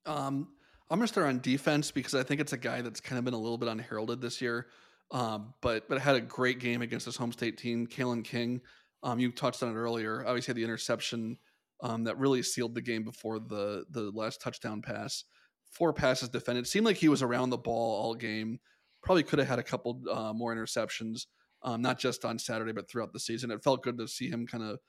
Um, 0.05 0.47
I'm 0.89 0.99
gonna 0.99 1.07
start 1.07 1.27
on 1.27 1.39
defense 1.41 1.91
because 1.91 2.15
I 2.15 2.23
think 2.23 2.39
it's 2.39 2.53
a 2.53 2.57
guy 2.57 2.81
that's 2.81 3.01
kind 3.01 3.19
of 3.19 3.25
been 3.25 3.33
a 3.33 3.39
little 3.39 3.57
bit 3.57 3.69
unheralded 3.69 4.21
this 4.21 4.41
year. 4.41 4.67
Um, 5.11 5.53
but 5.61 5.89
but 5.89 5.99
had 5.99 6.15
a 6.15 6.21
great 6.21 6.59
game 6.59 6.81
against 6.81 7.05
his 7.05 7.17
home 7.17 7.31
state 7.31 7.57
team, 7.57 7.87
Kalen 7.87 8.23
King. 8.23 8.61
Um, 9.03 9.19
you 9.19 9.31
touched 9.31 9.61
on 9.63 9.69
it 9.69 9.75
earlier. 9.75 10.23
Obviously, 10.25 10.51
had 10.51 10.57
the 10.57 10.63
interception 10.63 11.37
um, 11.81 12.03
that 12.05 12.17
really 12.17 12.43
sealed 12.43 12.75
the 12.75 12.81
game 12.81 13.03
before 13.03 13.39
the 13.39 13.85
the 13.89 14.11
last 14.13 14.41
touchdown 14.41 14.81
pass. 14.81 15.25
Four 15.71 15.93
passes 15.93 16.29
defended. 16.29 16.67
Seemed 16.67 16.85
like 16.85 16.97
he 16.97 17.09
was 17.09 17.21
around 17.21 17.49
the 17.49 17.57
ball 17.57 18.01
all 18.01 18.15
game. 18.15 18.59
Probably 19.03 19.23
could 19.23 19.39
have 19.39 19.47
had 19.47 19.59
a 19.59 19.63
couple 19.63 20.01
uh, 20.11 20.33
more 20.33 20.55
interceptions, 20.55 21.25
um, 21.63 21.81
not 21.81 21.97
just 21.97 22.23
on 22.23 22.37
Saturday, 22.37 22.71
but 22.71 22.89
throughout 22.89 23.13
the 23.13 23.19
season. 23.19 23.51
It 23.51 23.63
felt 23.63 23.83
good 23.83 23.97
to 23.97 24.07
see 24.07 24.29
him 24.29 24.45
kind 24.45 24.63
of 24.63 24.79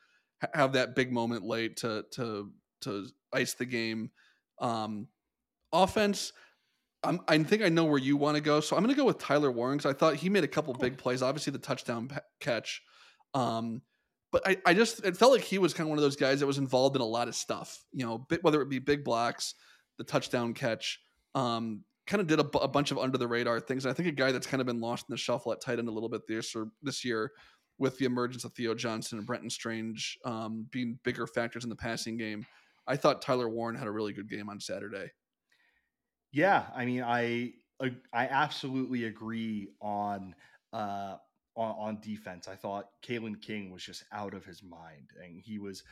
ha- 0.40 0.50
have 0.54 0.72
that 0.74 0.94
big 0.94 1.12
moment 1.12 1.44
late 1.44 1.76
to 1.78 2.04
to 2.12 2.52
to 2.82 3.06
ice 3.32 3.54
the 3.54 3.64
game. 3.64 4.10
Um, 4.60 5.08
offense, 5.72 6.32
I'm, 7.04 7.20
i 7.26 7.38
think 7.42 7.62
I 7.62 7.68
know 7.68 7.84
where 7.84 7.98
you 7.98 8.16
want 8.16 8.36
to 8.36 8.42
go, 8.42 8.60
so 8.60 8.76
I'm 8.76 8.82
going 8.82 8.94
to 8.94 8.98
go 9.00 9.06
with 9.06 9.18
Tyler 9.18 9.50
Warren 9.50 9.78
because 9.78 9.90
I 9.90 9.98
thought 9.98 10.16
he 10.16 10.28
made 10.28 10.44
a 10.44 10.48
couple 10.48 10.72
big 10.74 10.98
plays. 10.98 11.22
Obviously, 11.22 11.52
the 11.52 11.58
touchdown 11.58 12.08
p- 12.08 12.16
catch, 12.40 12.82
um, 13.34 13.82
but 14.30 14.46
I, 14.46 14.56
I 14.64 14.74
just 14.74 15.04
it 15.04 15.16
felt 15.16 15.32
like 15.32 15.42
he 15.42 15.58
was 15.58 15.74
kind 15.74 15.86
of 15.86 15.90
one 15.90 15.98
of 15.98 16.02
those 16.02 16.16
guys 16.16 16.40
that 16.40 16.46
was 16.46 16.58
involved 16.58 16.96
in 16.96 17.02
a 17.02 17.06
lot 17.06 17.28
of 17.28 17.34
stuff. 17.34 17.84
You 17.92 18.06
know, 18.06 18.18
bit, 18.18 18.42
whether 18.44 18.62
it 18.62 18.68
be 18.68 18.78
big 18.78 19.04
blocks, 19.04 19.54
the 19.98 20.04
touchdown 20.04 20.54
catch, 20.54 21.00
um, 21.34 21.82
kind 22.06 22.20
of 22.20 22.26
did 22.26 22.40
a 22.40 22.68
bunch 22.68 22.90
of 22.90 22.98
under 22.98 23.18
the 23.18 23.28
radar 23.28 23.60
things. 23.60 23.84
And 23.84 23.90
I 23.90 23.94
think 23.94 24.08
a 24.08 24.12
guy 24.12 24.32
that's 24.32 24.46
kind 24.46 24.60
of 24.60 24.66
been 24.66 24.80
lost 24.80 25.06
in 25.08 25.12
the 25.12 25.18
shuffle 25.18 25.52
at 25.52 25.60
tight 25.60 25.78
end 25.78 25.88
a 25.88 25.92
little 25.92 26.08
bit 26.08 26.26
this 26.26 26.54
or 26.54 26.68
this 26.82 27.04
year 27.04 27.32
with 27.78 27.98
the 27.98 28.04
emergence 28.04 28.44
of 28.44 28.52
Theo 28.52 28.74
Johnson 28.74 29.18
and 29.18 29.26
Brenton 29.26 29.50
Strange 29.50 30.18
um, 30.24 30.66
being 30.70 30.98
bigger 31.04 31.26
factors 31.26 31.64
in 31.64 31.70
the 31.70 31.76
passing 31.76 32.16
game. 32.16 32.46
I 32.86 32.96
thought 32.96 33.22
Tyler 33.22 33.48
Warren 33.48 33.76
had 33.76 33.86
a 33.86 33.92
really 33.92 34.12
good 34.12 34.28
game 34.28 34.48
on 34.48 34.60
Saturday. 34.60 35.10
Yeah, 36.32 36.66
I 36.74 36.84
mean, 36.84 37.02
I 37.02 37.52
I 38.12 38.26
absolutely 38.28 39.04
agree 39.04 39.68
on 39.80 40.34
uh 40.72 41.16
on, 41.56 41.74
on 41.78 42.00
defense. 42.00 42.48
I 42.48 42.56
thought 42.56 42.88
Kalen 43.06 43.40
King 43.42 43.70
was 43.70 43.84
just 43.84 44.04
out 44.12 44.34
of 44.34 44.44
his 44.44 44.62
mind, 44.62 45.10
and 45.22 45.38
he 45.40 45.58
was 45.58 45.82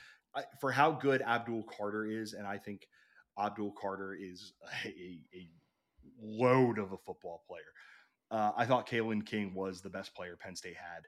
for 0.60 0.70
how 0.72 0.92
good 0.92 1.22
Abdul 1.22 1.64
Carter 1.64 2.06
is, 2.06 2.32
and 2.32 2.46
I 2.46 2.56
think 2.58 2.86
Abdul 3.38 3.72
Carter 3.72 4.14
is 4.14 4.52
a, 4.84 5.20
a 5.34 5.48
load 6.22 6.78
of 6.78 6.92
a 6.92 6.98
football 6.98 7.42
player. 7.46 7.62
Uh, 8.30 8.52
I 8.56 8.66
thought 8.66 8.88
Kalen 8.88 9.26
King 9.26 9.54
was 9.54 9.82
the 9.82 9.90
best 9.90 10.14
player 10.14 10.36
Penn 10.36 10.56
State 10.56 10.76
had 10.76 11.04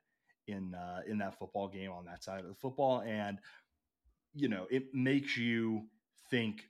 in 0.49 0.75
uh, 0.75 1.03
in 1.07 1.19
that 1.19 1.39
football 1.39 1.69
game 1.69 1.93
on 1.93 2.05
that 2.07 2.25
side 2.25 2.41
of 2.41 2.49
the 2.49 2.55
football, 2.57 3.03
and 3.03 3.39
you 4.35 4.49
know, 4.49 4.67
it 4.71 4.95
makes 4.95 5.37
you 5.37 5.87
think 6.31 6.65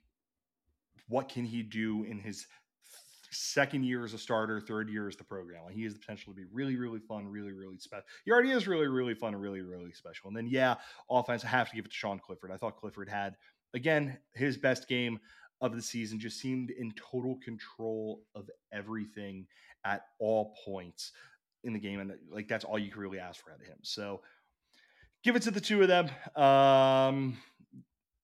what 1.13 1.29
can 1.29 1.45
he 1.45 1.61
do 1.61 2.03
in 2.05 2.17
his 2.17 2.47
second 3.29 3.83
year 3.83 4.03
as 4.03 4.15
a 4.15 4.17
starter, 4.17 4.59
third 4.59 4.89
year 4.89 5.07
as 5.07 5.15
the 5.15 5.23
program. 5.23 5.63
Like 5.65 5.75
he 5.75 5.83
has 5.83 5.93
the 5.93 5.99
potential 5.99 6.33
to 6.33 6.37
be 6.37 6.45
really, 6.51 6.75
really 6.75 6.99
fun, 6.99 7.27
really, 7.27 7.51
really 7.51 7.77
special. 7.77 8.03
He 8.25 8.31
already 8.31 8.49
is 8.49 8.67
really, 8.67 8.87
really 8.87 9.13
fun 9.13 9.35
really, 9.35 9.61
really 9.61 9.91
special. 9.91 10.27
And 10.27 10.35
then, 10.35 10.47
yeah, 10.47 10.75
offense, 11.11 11.45
I 11.45 11.49
have 11.49 11.69
to 11.69 11.75
give 11.75 11.85
it 11.85 11.89
to 11.91 11.95
Sean 11.95 12.17
Clifford. 12.17 12.51
I 12.51 12.57
thought 12.57 12.77
Clifford 12.77 13.09
had, 13.09 13.35
again, 13.75 14.17
his 14.33 14.57
best 14.57 14.87
game 14.87 15.19
of 15.61 15.75
the 15.75 15.83
season, 15.83 16.19
just 16.19 16.39
seemed 16.39 16.71
in 16.71 16.91
total 17.11 17.37
control 17.43 18.23
of 18.33 18.49
everything 18.71 19.45
at 19.85 20.05
all 20.19 20.55
points 20.65 21.11
in 21.63 21.73
the 21.73 21.79
game. 21.79 21.99
And 21.99 22.13
like 22.31 22.47
that's 22.47 22.65
all 22.65 22.79
you 22.79 22.89
can 22.91 23.01
really 23.01 23.19
ask 23.19 23.43
for 23.43 23.51
out 23.51 23.61
of 23.61 23.67
him. 23.67 23.77
So, 23.83 24.21
give 25.23 25.35
it 25.35 25.43
to 25.43 25.51
the 25.51 25.61
two 25.61 25.81
of 25.81 25.87
them. 25.87 26.09
Um, 26.35 27.37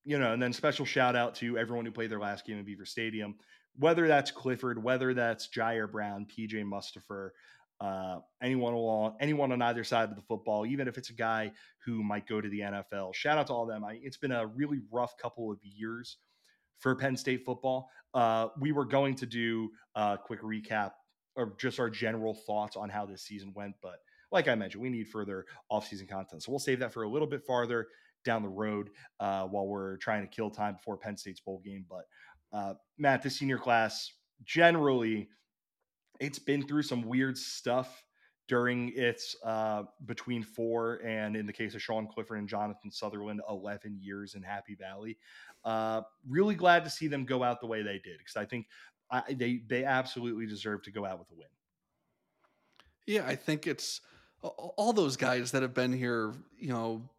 you 0.05 0.17
know, 0.17 0.33
and 0.33 0.41
then 0.41 0.53
special 0.53 0.85
shout 0.85 1.15
out 1.15 1.35
to 1.35 1.57
everyone 1.57 1.85
who 1.85 1.91
played 1.91 2.09
their 2.09 2.19
last 2.19 2.45
game 2.45 2.57
in 2.57 2.65
Beaver 2.65 2.85
Stadium, 2.85 3.35
whether 3.77 4.07
that's 4.07 4.31
Clifford, 4.31 4.81
whether 4.81 5.13
that's 5.13 5.47
Ji'Ayir 5.47 5.91
Brown, 5.91 6.25
PJ 6.25 6.63
Mustipher, 6.63 7.29
uh, 7.81 8.19
anyone 8.41 8.73
along, 8.73 9.15
anyone 9.19 9.51
on 9.51 9.61
either 9.61 9.83
side 9.83 10.09
of 10.09 10.15
the 10.15 10.21
football, 10.21 10.65
even 10.65 10.87
if 10.87 10.97
it's 10.97 11.09
a 11.09 11.13
guy 11.13 11.51
who 11.85 12.03
might 12.03 12.27
go 12.27 12.41
to 12.41 12.49
the 12.49 12.59
NFL. 12.59 13.15
Shout 13.15 13.37
out 13.37 13.47
to 13.47 13.53
all 13.53 13.63
of 13.63 13.69
them. 13.69 13.85
I, 13.85 13.99
it's 14.01 14.17
been 14.17 14.31
a 14.31 14.45
really 14.47 14.79
rough 14.91 15.17
couple 15.17 15.51
of 15.51 15.59
years 15.63 16.17
for 16.79 16.95
Penn 16.95 17.15
State 17.15 17.45
football. 17.45 17.89
Uh, 18.13 18.49
we 18.59 18.71
were 18.71 18.85
going 18.85 19.15
to 19.15 19.25
do 19.25 19.69
a 19.95 20.17
quick 20.21 20.41
recap 20.41 20.91
or 21.35 21.53
just 21.57 21.79
our 21.79 21.89
general 21.89 22.33
thoughts 22.33 22.75
on 22.75 22.89
how 22.89 23.05
this 23.05 23.21
season 23.21 23.53
went, 23.55 23.75
but 23.81 23.99
like 24.31 24.47
I 24.47 24.55
mentioned, 24.55 24.83
we 24.83 24.89
need 24.89 25.07
further 25.07 25.45
offseason 25.71 26.07
content. 26.07 26.43
So 26.43 26.51
we'll 26.51 26.59
save 26.59 26.79
that 26.79 26.93
for 26.93 27.03
a 27.03 27.09
little 27.09 27.27
bit 27.27 27.45
farther 27.45 27.87
down 28.25 28.43
the 28.43 28.49
road 28.49 28.89
uh, 29.19 29.43
while 29.45 29.67
we're 29.67 29.97
trying 29.97 30.21
to 30.21 30.27
kill 30.27 30.49
time 30.49 30.75
before 30.75 30.97
Penn 30.97 31.17
State's 31.17 31.39
bowl 31.39 31.61
game. 31.63 31.85
But 31.89 32.05
uh, 32.51 32.73
Matt, 32.97 33.21
the 33.21 33.29
senior 33.29 33.57
class 33.57 34.11
generally, 34.43 35.29
it's 36.19 36.39
been 36.39 36.67
through 36.67 36.83
some 36.83 37.03
weird 37.03 37.37
stuff 37.37 38.03
during 38.49 38.91
its 38.95 39.35
uh, 39.45 39.83
between 40.05 40.43
four 40.43 40.99
and 41.05 41.35
in 41.35 41.45
the 41.45 41.53
case 41.53 41.75
of 41.75 41.81
Sean 41.81 42.07
Clifford 42.07 42.39
and 42.39 42.49
Jonathan 42.49 42.91
Sutherland, 42.91 43.41
11 43.47 43.99
years 44.01 44.33
in 44.33 44.41
Happy 44.41 44.75
Valley. 44.75 45.17
Uh, 45.63 46.01
really 46.27 46.55
glad 46.55 46.83
to 46.83 46.89
see 46.89 47.07
them 47.07 47.25
go 47.25 47.43
out 47.43 47.61
the 47.61 47.67
way 47.67 47.83
they 47.83 47.99
did 47.99 48.17
because 48.17 48.35
I 48.35 48.45
think 48.45 48.67
I, 49.11 49.21
they 49.33 49.61
they 49.67 49.83
absolutely 49.83 50.47
deserve 50.47 50.81
to 50.83 50.91
go 50.91 51.05
out 51.05 51.19
with 51.19 51.29
a 51.31 51.35
win. 51.35 51.47
Yeah, 53.05 53.25
I 53.25 53.35
think 53.35 53.67
it's 53.67 54.01
all 54.41 54.93
those 54.93 55.17
guys 55.17 55.51
that 55.51 55.61
have 55.61 55.73
been 55.73 55.93
here. 55.93 56.33
You 56.57 56.69
know, 56.69 57.09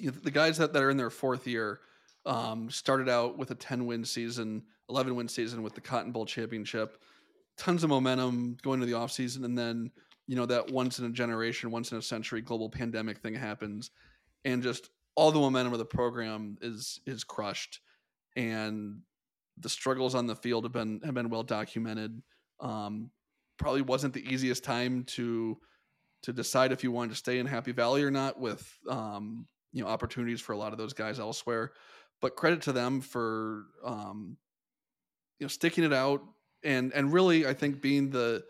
the 0.00 0.30
guys 0.30 0.58
that, 0.58 0.72
that 0.72 0.82
are 0.82 0.90
in 0.90 0.96
their 0.96 1.10
fourth 1.10 1.46
year 1.46 1.80
um, 2.26 2.70
started 2.70 3.08
out 3.08 3.38
with 3.38 3.50
a 3.50 3.54
10 3.54 3.86
win 3.86 4.04
season, 4.04 4.62
11 4.88 5.14
win 5.14 5.28
season 5.28 5.62
with 5.62 5.74
the 5.74 5.80
Cotton 5.80 6.12
Bowl 6.12 6.26
championship, 6.26 7.02
tons 7.56 7.84
of 7.84 7.90
momentum 7.90 8.56
going 8.62 8.80
into 8.80 8.92
the 8.92 8.98
offseason. 8.98 9.44
And 9.44 9.56
then, 9.56 9.90
you 10.26 10.36
know, 10.36 10.46
that 10.46 10.70
once 10.70 10.98
in 10.98 11.06
a 11.06 11.10
generation, 11.10 11.70
once 11.70 11.92
in 11.92 11.98
a 11.98 12.02
century 12.02 12.40
global 12.40 12.68
pandemic 12.68 13.18
thing 13.18 13.34
happens. 13.34 13.90
And 14.44 14.62
just 14.62 14.90
all 15.14 15.30
the 15.30 15.40
momentum 15.40 15.72
of 15.72 15.78
the 15.78 15.84
program 15.84 16.58
is 16.60 17.00
is 17.06 17.24
crushed. 17.24 17.80
And 18.36 19.00
the 19.58 19.68
struggles 19.68 20.14
on 20.14 20.26
the 20.26 20.36
field 20.36 20.64
have 20.64 20.72
been 20.72 21.00
have 21.04 21.14
been 21.14 21.28
well 21.28 21.42
documented. 21.42 22.22
Um, 22.60 23.10
probably 23.58 23.82
wasn't 23.82 24.14
the 24.14 24.26
easiest 24.32 24.64
time 24.64 25.04
to 25.04 25.58
to 26.22 26.32
decide 26.32 26.72
if 26.72 26.84
you 26.84 26.92
wanted 26.92 27.10
to 27.10 27.16
stay 27.16 27.38
in 27.38 27.46
Happy 27.46 27.72
Valley 27.72 28.04
or 28.04 28.10
not, 28.10 28.38
with 28.38 28.78
um, 28.88 29.46
you 29.72 29.82
know 29.82 29.88
opportunities 29.88 30.40
for 30.40 30.52
a 30.52 30.58
lot 30.58 30.72
of 30.72 30.78
those 30.78 30.92
guys 30.92 31.18
elsewhere. 31.18 31.72
But 32.20 32.36
credit 32.36 32.62
to 32.62 32.72
them 32.72 33.00
for 33.00 33.64
um, 33.84 34.36
you 35.38 35.44
know 35.44 35.48
sticking 35.48 35.84
it 35.84 35.92
out 35.92 36.22
and 36.64 36.92
and 36.92 37.12
really 37.12 37.46
I 37.46 37.54
think 37.54 37.80
being 37.80 38.10
the 38.10 38.44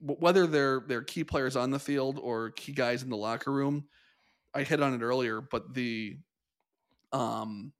whether 0.00 0.46
they're 0.46 0.82
they're 0.86 1.02
key 1.02 1.24
players 1.24 1.56
on 1.56 1.70
the 1.70 1.78
field 1.78 2.18
or 2.20 2.50
key 2.50 2.72
guys 2.72 3.02
in 3.02 3.10
the 3.10 3.16
locker 3.16 3.52
room. 3.52 3.84
I 4.54 4.62
hit 4.62 4.82
on 4.82 4.94
it 4.94 5.02
earlier, 5.02 5.40
but 5.40 5.74
the 5.74 6.18
um 7.12 7.72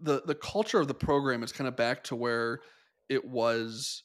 the 0.00 0.22
the 0.24 0.34
culture 0.34 0.80
of 0.80 0.88
the 0.88 0.94
program 0.94 1.42
is 1.42 1.52
kind 1.52 1.68
of 1.68 1.76
back 1.76 2.04
to 2.04 2.16
where 2.16 2.60
it 3.08 3.24
was 3.24 4.04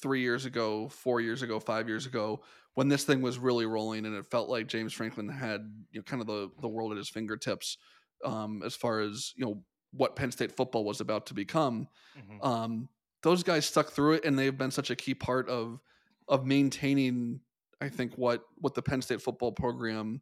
three 0.00 0.20
years 0.20 0.44
ago, 0.44 0.88
four 0.88 1.20
years 1.20 1.42
ago, 1.42 1.60
five 1.60 1.88
years 1.88 2.06
ago, 2.06 2.42
when 2.74 2.88
this 2.88 3.04
thing 3.04 3.22
was 3.22 3.38
really 3.38 3.66
rolling, 3.66 4.06
and 4.06 4.14
it 4.14 4.26
felt 4.26 4.48
like 4.48 4.66
James 4.66 4.92
Franklin 4.92 5.28
had 5.28 5.60
you 5.92 6.00
know 6.00 6.04
kind 6.04 6.20
of 6.20 6.26
the 6.26 6.50
the 6.60 6.68
world 6.68 6.92
at 6.92 6.98
his 6.98 7.08
fingertips 7.08 7.78
um, 8.24 8.62
as 8.64 8.74
far 8.74 9.00
as 9.00 9.32
you 9.36 9.44
know 9.44 9.62
what 9.92 10.16
Penn 10.16 10.32
State 10.32 10.52
football 10.52 10.84
was 10.84 11.00
about 11.00 11.26
to 11.26 11.34
become. 11.34 11.88
Mm-hmm. 12.18 12.46
Um, 12.46 12.88
those 13.22 13.42
guys 13.42 13.64
stuck 13.64 13.90
through 13.90 14.14
it, 14.14 14.24
and 14.24 14.38
they've 14.38 14.56
been 14.56 14.70
such 14.70 14.90
a 14.90 14.96
key 14.96 15.14
part 15.14 15.48
of 15.48 15.80
of 16.28 16.46
maintaining. 16.46 17.40
I 17.80 17.88
think 17.88 18.14
what 18.16 18.42
what 18.56 18.74
the 18.74 18.82
Penn 18.82 19.02
State 19.02 19.22
football 19.22 19.52
program 19.52 20.20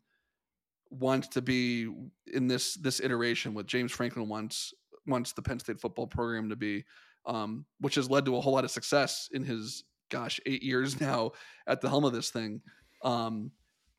wants 0.91 1.29
to 1.29 1.43
be 1.43 1.91
in 2.33 2.49
this 2.49 2.75
this 2.75 3.01
iteration 3.01 3.55
with 3.55 3.67
James 3.67 3.93
Franklin 3.93 4.29
wants 4.29 4.75
wants 5.07 5.33
the 5.33 5.43
Penn 5.43 5.59
State 5.59 5.81
football 5.81 6.07
program 6.07 6.49
to 6.51 6.57
be, 6.57 6.85
um, 7.27 7.65
which 7.81 7.95
has 7.97 8.11
led 8.11 8.25
to 8.25 8.37
a 8.37 8.41
whole 8.41 8.53
lot 8.53 8.65
of 8.65 8.71
success 8.71 9.29
in 9.33 9.45
his 9.45 9.85
gosh 10.11 10.41
eight 10.47 10.63
years 10.63 11.01
now 11.01 11.33
at 11.67 11.81
the 11.81 11.89
helm 11.89 12.05
of 12.05 12.13
this 12.13 12.31
thing. 12.31 12.61
Um, 13.03 13.51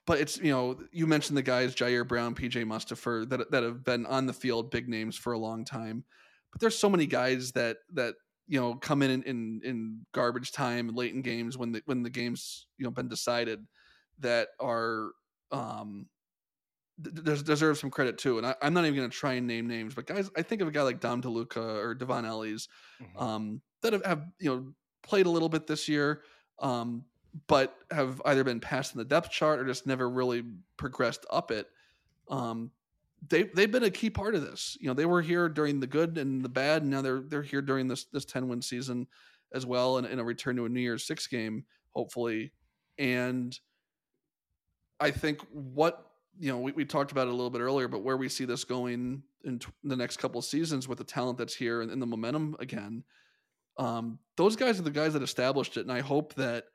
but 0.05 0.19
it's 0.19 0.37
you 0.37 0.51
know 0.51 0.77
you 0.91 1.07
mentioned 1.07 1.37
the 1.37 1.43
guys 1.43 1.75
Ji'Ayir 1.75 2.07
Brown, 2.07 2.35
PJ 2.35 2.65
Mustipher 2.65 3.29
that 3.29 3.51
that 3.51 3.63
have 3.63 3.83
been 3.83 4.05
on 4.05 4.25
the 4.25 4.33
field, 4.33 4.71
big 4.71 4.89
names 4.89 5.15
for 5.15 5.33
a 5.33 5.37
long 5.37 5.63
time. 5.63 6.03
But 6.51 6.61
there's 6.61 6.77
so 6.77 6.89
many 6.89 7.05
guys 7.05 7.51
that 7.53 7.77
that 7.93 8.15
you 8.47 8.59
know 8.59 8.75
come 8.75 9.01
in 9.01 9.11
in 9.11 9.23
in, 9.23 9.61
in 9.63 10.05
garbage 10.13 10.51
time 10.51 10.93
late 10.93 11.13
in 11.13 11.21
games 11.21 11.57
when 11.57 11.71
the 11.71 11.81
when 11.85 12.03
the 12.03 12.09
game's 12.09 12.67
you 12.77 12.83
know 12.83 12.91
been 12.91 13.07
decided 13.07 13.65
that 14.19 14.49
are 14.59 15.11
um 15.51 16.07
deserve 17.01 17.77
some 17.77 17.89
credit 17.89 18.17
too. 18.17 18.37
And 18.37 18.47
I, 18.47 18.55
am 18.61 18.73
not 18.73 18.85
even 18.85 18.95
going 18.95 19.09
to 19.09 19.15
try 19.15 19.33
and 19.33 19.47
name 19.47 19.67
names, 19.67 19.95
but 19.95 20.05
guys, 20.05 20.29
I 20.37 20.41
think 20.41 20.61
of 20.61 20.67
a 20.67 20.71
guy 20.71 20.83
like 20.83 20.99
Dom 20.99 21.21
DeLuca 21.21 21.83
or 21.83 21.95
Devon 21.95 22.25
Ellies 22.25 22.67
mm-hmm. 23.01 23.17
um, 23.17 23.61
that 23.81 23.93
have, 23.93 24.05
have, 24.05 24.25
you 24.39 24.49
know 24.49 24.73
played 25.03 25.25
a 25.25 25.29
little 25.29 25.49
bit 25.49 25.67
this 25.67 25.87
year, 25.87 26.21
um, 26.59 27.03
but 27.47 27.75
have 27.91 28.21
either 28.25 28.43
been 28.43 28.59
passed 28.59 28.93
in 28.93 28.99
the 28.99 29.05
depth 29.05 29.29
chart 29.29 29.59
or 29.59 29.65
just 29.65 29.85
never 29.85 30.09
really 30.09 30.43
progressed 30.77 31.25
up 31.29 31.51
it. 31.51 31.67
Um, 32.29 32.71
they 33.29 33.43
they've 33.43 33.71
been 33.71 33.83
a 33.83 33.91
key 33.91 34.09
part 34.09 34.35
of 34.35 34.41
this. 34.41 34.77
You 34.79 34.87
know, 34.87 34.93
they 34.93 35.05
were 35.05 35.21
here 35.21 35.47
during 35.49 35.79
the 35.79 35.87
good 35.87 36.17
and 36.17 36.43
the 36.43 36.49
bad, 36.49 36.81
and 36.81 36.91
now 36.91 37.01
they're 37.01 37.21
they're 37.21 37.43
here 37.43 37.61
during 37.61 37.87
this 37.87 38.05
this 38.05 38.25
ten 38.25 38.47
win 38.47 38.61
season 38.61 39.07
as 39.53 39.65
well, 39.65 39.97
and 39.97 40.07
in 40.07 40.19
a 40.19 40.23
return 40.23 40.55
to 40.55 40.65
a 40.65 40.69
New 40.69 40.81
Year's 40.81 41.05
Six 41.05 41.27
game, 41.27 41.65
hopefully. 41.91 42.51
And 42.97 43.57
I 44.99 45.11
think 45.11 45.41
what 45.51 46.12
you 46.39 46.51
know, 46.51 46.59
we, 46.59 46.71
we 46.71 46.85
talked 46.85 47.11
about 47.11 47.27
it 47.27 47.31
a 47.31 47.35
little 47.35 47.49
bit 47.49 47.61
earlier, 47.61 47.87
but 47.87 48.03
where 48.03 48.17
we 48.17 48.29
see 48.29 48.45
this 48.45 48.63
going 48.63 49.23
in 49.43 49.59
t- 49.59 49.67
the 49.83 49.95
next 49.95 50.17
couple 50.17 50.39
of 50.39 50.45
seasons 50.45 50.87
with 50.87 50.97
the 50.97 51.03
talent 51.03 51.37
that's 51.37 51.55
here 51.55 51.81
and, 51.81 51.91
and 51.91 52.01
the 52.01 52.05
momentum 52.05 52.55
again, 52.59 53.03
um, 53.77 54.19
those 54.37 54.55
guys 54.55 54.79
are 54.79 54.83
the 54.83 54.91
guys 54.91 55.13
that 55.13 55.23
established 55.23 55.77
it, 55.77 55.81
and 55.81 55.91
I 55.91 56.01
hope 56.01 56.33
that 56.35 56.65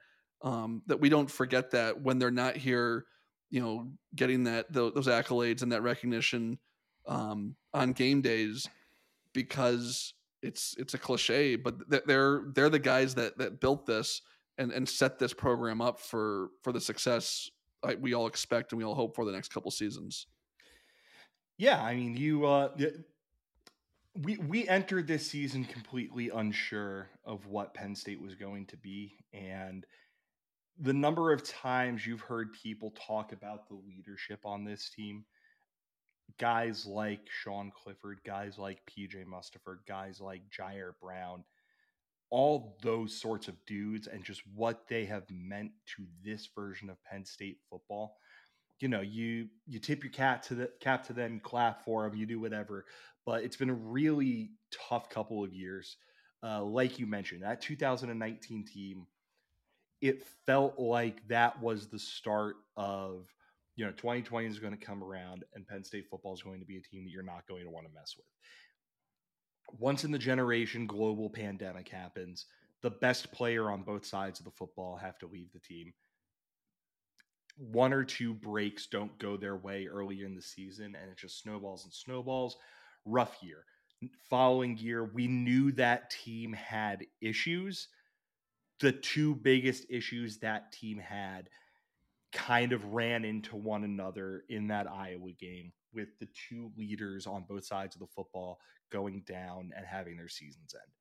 um, 0.42 0.82
that 0.86 1.00
we 1.00 1.09
don't 1.09 1.30
forget 1.30 1.72
that 1.72 2.00
when 2.00 2.18
they're 2.18 2.30
not 2.30 2.56
here, 2.56 3.06
you 3.50 3.61
know, 3.61 3.88
getting 4.14 4.44
that 4.44 4.72
those 4.72 5.06
accolades 5.06 5.62
and 5.62 5.72
that 5.72 5.82
recognition 5.82 6.59
um, 7.06 7.56
on 7.72 7.92
game 7.92 8.20
days, 8.20 8.68
because 9.32 10.14
it's 10.42 10.74
it's 10.78 10.94
a 10.94 10.98
cliche, 10.98 11.56
but 11.56 11.74
they're 12.06 12.42
they're 12.54 12.68
the 12.68 12.78
guys 12.78 13.14
that 13.14 13.38
that 13.38 13.61
built 13.61 13.86
this 13.86 14.22
and 14.59 14.72
and 14.72 14.88
set 14.88 15.18
this 15.18 15.32
program 15.32 15.80
up 15.80 16.00
for 16.00 16.48
for 16.62 16.72
the 16.72 16.80
success 16.80 17.50
we 18.01 18.14
all 18.14 18.26
expect 18.26 18.72
and 18.72 18.79
we 18.79 18.85
all 18.85 18.95
hope 18.95 19.14
for 19.14 19.24
the 19.24 19.33
next 19.33 19.53
couple 19.53 19.70
seasons. 19.70 20.26
Yeah, 21.57 21.83
I 21.83 21.95
mean, 21.95 22.16
you 22.16 22.47
uh, 22.47 22.70
we 24.22 24.39
we 24.39 24.68
entered 24.68 25.07
this 25.07 25.26
season 25.26 25.64
completely 25.64 26.31
unsure 26.31 27.09
of 27.24 27.47
what 27.47 27.74
Penn 27.74 27.95
State 27.95 28.20
was 28.20 28.35
going 28.35 28.66
to 28.66 28.76
be, 28.76 29.16
and 29.33 29.85
the 30.81 30.93
number 30.93 31.33
of 31.33 31.43
times 31.43 32.07
you've 32.07 32.20
heard 32.20 32.53
people 32.53 32.93
talk 33.07 33.33
about 33.33 33.68
the 33.68 33.74
leadership 33.74 34.41
on 34.45 34.64
this 34.64 34.91
team, 34.91 35.24
guys 36.39 36.87
like 36.87 37.20
Sean 37.29 37.72
Clifford, 37.74 38.20
guys 38.24 38.59
like 38.59 38.81
PJ 38.87 39.24
Mustipher, 39.24 39.79
guys 39.89 40.20
like 40.20 40.43
Ji'Ayir 40.57 40.93
Brown 41.03 41.45
all 42.31 42.76
those 42.83 43.18
sorts 43.18 43.49
of 43.49 43.55
dudes 43.66 44.07
and 44.07 44.24
just 44.24 44.43
what 44.55 44.87
they 44.89 45.05
have 45.07 45.24
meant 45.31 45.70
to 45.97 46.05
this 46.24 46.49
version 46.55 46.91
of 46.91 47.03
Penn 47.05 47.24
State 47.24 47.59
football. 47.70 48.16
You 48.81 48.89
know, 48.89 49.01
you 49.01 49.49
you 49.66 49.79
tip 49.79 50.05
your 50.05 50.12
cap 50.12 50.43
to 50.43 50.55
the 50.55 50.70
cap 50.81 51.07
to 51.07 51.12
them, 51.12 51.41
clap 51.43 51.85
for 51.85 52.09
them, 52.09 52.16
you 52.16 52.26
do 52.26 52.41
whatever. 52.41 52.85
But 53.26 53.43
it's 53.43 53.57
been 53.57 53.70
a 53.70 53.74
really 53.74 54.51
tough 54.70 55.11
couple 55.11 55.43
of 55.43 55.53
years. 55.53 55.97
Uh, 56.43 56.62
like 56.62 56.99
you 56.99 57.07
mentioned, 57.07 57.43
that 57.43 57.61
2019 57.61 58.64
team, 58.64 59.07
it 60.01 60.24
felt 60.47 60.79
like 60.79 61.26
that 61.29 61.61
was 61.61 61.89
the 61.89 61.99
start 61.99 62.57
of 62.76 63.26
you 63.74 63.85
know 63.85 63.93
2020 63.93 64.47
is 64.47 64.59
going 64.59 64.76
to 64.76 64.85
come 64.85 65.03
around 65.03 65.45
and 65.55 65.66
Penn 65.66 65.83
State 65.83 66.07
football 66.09 66.35
is 66.35 66.43
going 66.43 66.61
to 66.61 66.66
be 66.66 66.76
a 66.76 66.81
team 66.81 67.05
that 67.05 67.11
you're 67.11 67.22
not 67.22 67.47
going 67.49 67.64
to 67.64 67.70
want 67.70 67.87
to 67.87 67.93
mess 67.93 68.14
with 68.16 68.26
once 69.79 70.05
in 70.05 70.11
the 70.11 70.19
generation 70.19 70.87
global 70.87 71.29
pandemic 71.29 71.89
happens, 71.89 72.47
the 72.83 72.91
best 72.91 73.33
player 73.33 73.71
on 73.71 73.83
both 73.83 74.07
sides 74.07 74.39
of 74.39 74.45
the 74.45 74.51
football 74.53 74.97
have 74.97 75.19
to 75.19 75.27
leave 75.27 75.53
the 75.53 75.59
team. 75.59 75.93
One 77.57 77.93
or 77.93 78.05
two 78.05 78.35
breaks 78.35 78.87
don't 78.87 79.19
go 79.19 79.37
their 79.37 79.57
way 79.57 79.87
early 79.87 80.23
in 80.23 80.35
the 80.35 80.43
season, 80.43 80.97
and 81.01 81.11
it 81.11 81.19
just 81.19 81.41
snowballs 81.41 81.85
and 81.85 81.93
snowballs. 81.93 82.57
Rough 83.05 83.37
year. 83.43 83.64
Following 84.31 84.79
year, 84.79 85.05
we 85.05 85.27
knew 85.27 85.73
that 85.73 86.11
team 86.11 86.53
had 86.53 87.05
issues. 87.21 87.89
The 88.79 88.93
two 88.93 89.35
biggest 89.35 89.87
issues 89.91 90.39
that 90.39 90.71
team 90.71 90.99
had 90.99 91.49
kind 92.33 92.73
of 92.73 92.93
ran 92.93 93.25
into 93.25 93.57
one 93.57 93.83
another 93.83 94.45
in 94.49 94.69
that 94.69 94.87
Iowa 94.89 95.33
game 95.33 95.73
with 95.99 96.18
the 96.20 96.28
two 96.49 96.70
leaders 96.76 97.26
on 97.26 97.44
both 97.49 97.64
sides 97.64 97.96
of 97.96 98.01
the 98.01 98.07
football 98.07 98.61
going 98.90 99.22
down 99.26 99.72
and 99.76 99.84
having 99.84 100.16
their 100.16 100.28
seasons 100.28 100.74
end. 100.74 100.92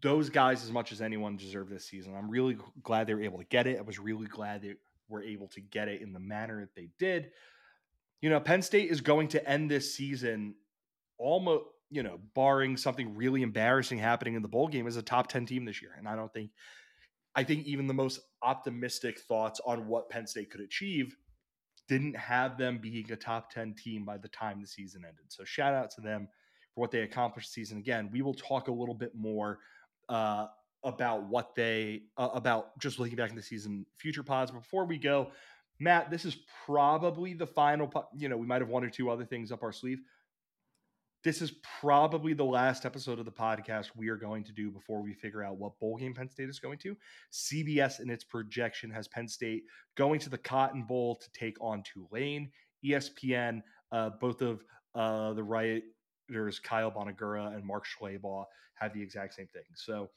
those 0.00 0.30
guys, 0.30 0.64
as 0.64 0.70
much 0.70 0.90
as 0.92 1.02
anyone, 1.02 1.36
deserve 1.36 1.68
this 1.68 1.84
season. 1.86 2.14
I'm 2.16 2.30
really 2.30 2.56
glad 2.82 3.06
they 3.06 3.14
were 3.14 3.22
able 3.22 3.38
to 3.38 3.44
get 3.44 3.66
it. 3.66 3.78
I 3.78 3.82
was 3.82 3.98
really 3.98 4.26
glad 4.26 4.62
they 4.62 4.74
were 5.08 5.22
able 5.22 5.48
to 5.48 5.60
get 5.60 5.88
it 5.88 6.00
in 6.00 6.12
the 6.12 6.20
manner 6.20 6.60
that 6.60 6.74
they 6.74 6.88
did. 6.98 7.30
You 8.20 8.30
know, 8.30 8.40
Penn 8.40 8.62
State 8.62 8.90
is 8.90 9.00
going 9.00 9.28
to 9.28 9.48
end 9.48 9.70
this 9.70 9.94
season 9.94 10.54
almost, 11.18 11.64
you 11.90 12.02
know, 12.02 12.18
barring 12.34 12.76
something 12.76 13.14
really 13.14 13.42
embarrassing 13.42 13.98
happening 13.98 14.34
in 14.34 14.42
the 14.42 14.48
bowl 14.48 14.68
game 14.68 14.86
as 14.86 14.96
a 14.96 15.02
top 15.02 15.26
10 15.28 15.44
team 15.46 15.64
this 15.64 15.82
year. 15.82 15.92
And 15.98 16.08
I 16.08 16.16
don't 16.16 16.32
think, 16.32 16.50
I 17.34 17.44
think 17.44 17.66
even 17.66 17.86
the 17.86 17.94
most 17.94 18.20
optimistic 18.42 19.20
thoughts 19.20 19.60
on 19.66 19.86
what 19.86 20.08
Penn 20.08 20.26
State 20.26 20.50
could 20.50 20.60
achieve 20.62 21.16
didn't 21.88 22.16
have 22.16 22.56
them 22.56 22.78
being 22.78 23.10
a 23.12 23.16
top 23.16 23.50
10 23.50 23.74
team 23.74 24.04
by 24.04 24.16
the 24.16 24.28
time 24.28 24.60
the 24.60 24.66
season 24.66 25.02
ended. 25.04 25.24
So 25.28 25.44
shout 25.44 25.74
out 25.74 25.90
to 25.92 26.00
them 26.00 26.28
for 26.74 26.80
what 26.80 26.90
they 26.90 27.00
accomplished 27.00 27.52
season. 27.52 27.78
Again, 27.78 28.08
we 28.12 28.22
will 28.22 28.34
talk 28.34 28.68
a 28.68 28.72
little 28.72 28.94
bit 28.94 29.14
more 29.14 29.58
uh, 30.08 30.46
about 30.84 31.24
what 31.24 31.54
they 31.54 32.02
uh, 32.16 32.30
about 32.34 32.78
just 32.78 32.98
looking 32.98 33.16
back 33.16 33.30
in 33.30 33.36
the 33.36 33.42
season 33.42 33.86
future 33.96 34.22
pods. 34.22 34.50
Before 34.50 34.84
we 34.84 34.98
go, 34.98 35.30
Matt, 35.78 36.10
this 36.10 36.24
is 36.24 36.36
probably 36.64 37.34
the 37.34 37.46
final. 37.46 37.86
Po- 37.86 38.08
you 38.16 38.28
know, 38.28 38.36
we 38.36 38.46
might 38.46 38.60
have 38.60 38.68
one 38.68 38.84
or 38.84 38.90
two 38.90 39.10
other 39.10 39.24
things 39.24 39.52
up 39.52 39.62
our 39.62 39.72
sleeve. 39.72 40.00
This 41.24 41.40
is 41.40 41.52
probably 41.80 42.34
the 42.34 42.44
last 42.44 42.84
episode 42.84 43.20
of 43.20 43.24
the 43.24 43.30
podcast 43.30 43.90
we 43.94 44.08
are 44.08 44.16
going 44.16 44.42
to 44.42 44.52
do 44.52 44.72
before 44.72 45.00
we 45.00 45.14
figure 45.14 45.44
out 45.44 45.56
what 45.56 45.78
bowl 45.78 45.96
game 45.96 46.14
Penn 46.14 46.28
State 46.28 46.48
is 46.48 46.58
going 46.58 46.78
to. 46.78 46.96
CBS 47.32 48.00
in 48.00 48.10
its 48.10 48.24
projection 48.24 48.90
has 48.90 49.06
Penn 49.06 49.28
State 49.28 49.62
going 49.96 50.18
to 50.18 50.30
the 50.30 50.38
Cotton 50.38 50.82
Bowl 50.82 51.14
to 51.14 51.30
take 51.30 51.56
on 51.60 51.84
Tulane. 51.84 52.50
ESPN, 52.84 53.62
uh, 53.92 54.10
both 54.20 54.42
of 54.42 54.64
uh, 54.96 55.32
the 55.34 55.44
writers 55.44 56.58
Kyle 56.64 56.90
Bonagura 56.90 57.54
and 57.54 57.64
Mark 57.64 57.84
Schlabach 57.86 58.46
have 58.74 58.92
the 58.92 59.00
exact 59.00 59.34
same 59.34 59.46
thing. 59.46 59.62
So 59.76 60.10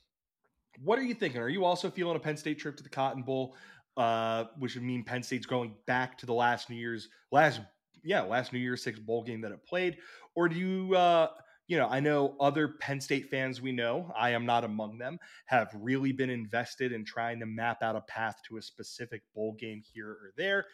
what 0.83 0.97
are 0.97 1.03
you 1.03 1.13
thinking? 1.13 1.39
Are 1.39 1.49
you 1.49 1.65
also 1.65 1.91
feeling 1.91 2.15
a 2.15 2.19
Penn 2.19 2.35
State 2.35 2.57
trip 2.57 2.77
to 2.77 2.83
the 2.83 2.89
Cotton 2.89 3.21
Bowl, 3.21 3.55
uh, 3.95 4.45
which 4.57 4.73
would 4.73 4.83
mean 4.83 5.03
Penn 5.03 5.21
State's 5.21 5.45
going 5.45 5.75
back 5.85 6.17
to 6.17 6.25
the 6.25 6.33
last 6.33 6.71
New 6.71 6.77
Year's 6.77 7.09
last 7.31 7.61
yeah 8.05 8.21
last 8.21 8.53
New 8.53 8.59
Year's 8.59 8.83
Six 8.83 8.99
bowl 8.99 9.23
game 9.23 9.41
that 9.41 9.51
it 9.51 9.65
played, 9.65 9.97
or 10.35 10.47
do 10.47 10.55
you? 10.55 10.95
Uh, 10.95 11.27
you 11.67 11.77
know, 11.77 11.87
I 11.87 11.99
know 11.99 12.35
other 12.39 12.67
Penn 12.67 13.01
State 13.01 13.29
fans 13.31 13.59
we 13.59 13.71
know, 13.71 14.11
I 14.15 14.29
am 14.31 14.45
not 14.45 14.63
among 14.63 14.99
them, 14.99 15.17
have 15.45 15.71
really 15.73 16.11
been 16.11 16.29
invested 16.29 16.91
in 16.91 17.03
trying 17.03 17.39
to 17.39 17.47
map 17.47 17.81
out 17.81 17.95
a 17.95 18.01
path 18.01 18.35
to 18.47 18.57
a 18.57 18.61
specific 18.61 19.23
bowl 19.33 19.55
game 19.59 19.81
here 19.93 20.09
or 20.09 20.31
there. 20.37 20.65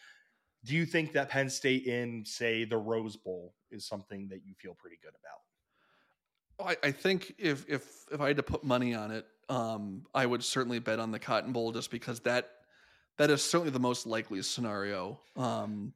Do 0.65 0.75
you 0.75 0.85
think 0.85 1.13
that 1.13 1.29
Penn 1.29 1.49
State 1.49 1.85
in, 1.85 2.23
say, 2.25 2.65
the 2.65 2.77
Rose 2.77 3.15
Bowl 3.15 3.53
is 3.71 3.87
something 3.87 4.27
that 4.29 4.41
you 4.45 4.53
feel 4.53 4.75
pretty 4.75 4.99
good 5.01 5.13
about? 5.19 6.77
I, 6.83 6.87
I 6.87 6.91
think 6.91 7.33
if 7.39 7.65
if 7.67 8.05
if 8.11 8.21
I 8.21 8.27
had 8.27 8.37
to 8.37 8.43
put 8.43 8.63
money 8.63 8.93
on 8.93 9.11
it, 9.11 9.25
um, 9.49 10.05
I 10.13 10.25
would 10.25 10.43
certainly 10.43 10.79
bet 10.79 10.99
on 10.99 11.11
the 11.11 11.19
Cotton 11.19 11.51
Bowl 11.51 11.71
just 11.71 11.89
because 11.89 12.19
that 12.21 12.49
that 13.17 13.29
is 13.29 13.43
certainly 13.43 13.71
the 13.71 13.79
most 13.79 14.05
likely 14.05 14.41
scenario. 14.41 15.19
Um, 15.35 15.93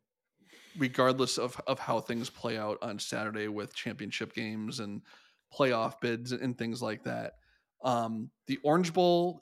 regardless 0.78 1.38
of 1.38 1.59
of 1.67 1.80
how 1.80 1.99
things 1.99 2.30
play 2.30 2.57
out 2.57 2.78
on 2.82 2.99
Saturday 2.99 3.47
with 3.47 3.76
championship 3.76 4.34
games 4.34 4.80
and 4.80 5.01
playoff 5.53 5.99
bids 6.01 6.32
and 6.32 6.57
things 6.57 6.82
like 6.82 7.03
that. 7.03 7.34
Um, 7.84 8.30
the 8.47 8.59
Orange 8.63 8.93
Bowl 8.93 9.41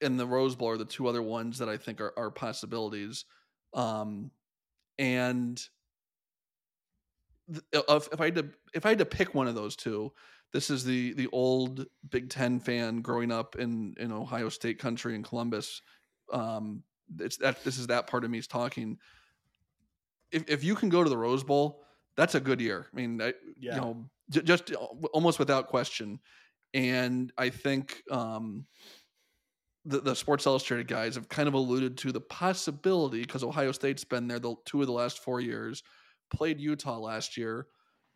and 0.00 0.18
the 0.18 0.26
Rose 0.26 0.56
Bowl 0.56 0.68
are 0.68 0.76
the 0.76 0.84
two 0.84 1.06
other 1.06 1.22
ones 1.22 1.58
that 1.58 1.68
I 1.68 1.76
think 1.76 2.00
are, 2.00 2.12
are 2.16 2.30
possibilities. 2.30 3.24
Um, 3.74 4.30
and 4.98 5.60
if, 7.72 8.08
if 8.12 8.20
I 8.20 8.26
had 8.26 8.34
to 8.36 8.48
if 8.74 8.86
I 8.86 8.90
had 8.90 8.98
to 8.98 9.04
pick 9.04 9.34
one 9.34 9.48
of 9.48 9.54
those 9.54 9.76
two, 9.76 10.12
this 10.52 10.70
is 10.70 10.84
the 10.84 11.12
the 11.14 11.28
old 11.28 11.86
Big 12.10 12.30
Ten 12.30 12.60
fan 12.60 13.00
growing 13.00 13.30
up 13.30 13.56
in 13.56 13.94
in 13.98 14.12
Ohio 14.12 14.48
State 14.48 14.78
country 14.78 15.14
in 15.14 15.22
Columbus. 15.22 15.82
Um, 16.32 16.82
it's 17.18 17.36
that 17.38 17.62
this 17.64 17.78
is 17.78 17.88
that 17.88 18.06
part 18.06 18.24
of 18.24 18.30
me 18.30 18.38
is 18.38 18.46
talking. 18.46 18.98
If 20.32 20.44
if 20.48 20.64
you 20.64 20.74
can 20.74 20.88
go 20.88 21.02
to 21.04 21.10
the 21.10 21.16
Rose 21.16 21.44
Bowl, 21.44 21.82
that's 22.16 22.34
a 22.34 22.40
good 22.40 22.60
year. 22.60 22.86
I 22.92 22.96
mean, 22.96 23.20
I, 23.20 23.34
yeah. 23.58 23.74
you 23.74 23.80
know, 23.80 24.10
j- 24.30 24.42
just 24.42 24.72
almost 25.12 25.38
without 25.38 25.68
question. 25.68 26.20
And 26.74 27.32
I 27.36 27.50
think 27.50 28.02
um, 28.10 28.66
the, 29.84 30.00
the 30.00 30.14
Sports 30.14 30.46
Illustrated 30.46 30.88
guys 30.88 31.16
have 31.16 31.28
kind 31.28 31.48
of 31.48 31.54
alluded 31.54 31.98
to 31.98 32.12
the 32.12 32.20
possibility 32.20 33.20
because 33.20 33.44
Ohio 33.44 33.72
State's 33.72 34.04
been 34.04 34.28
there 34.28 34.38
the 34.38 34.54
two 34.64 34.80
of 34.80 34.86
the 34.86 34.92
last 34.92 35.18
four 35.18 35.40
years, 35.40 35.82
played 36.32 36.60
Utah 36.60 36.98
last 36.98 37.36
year, 37.36 37.66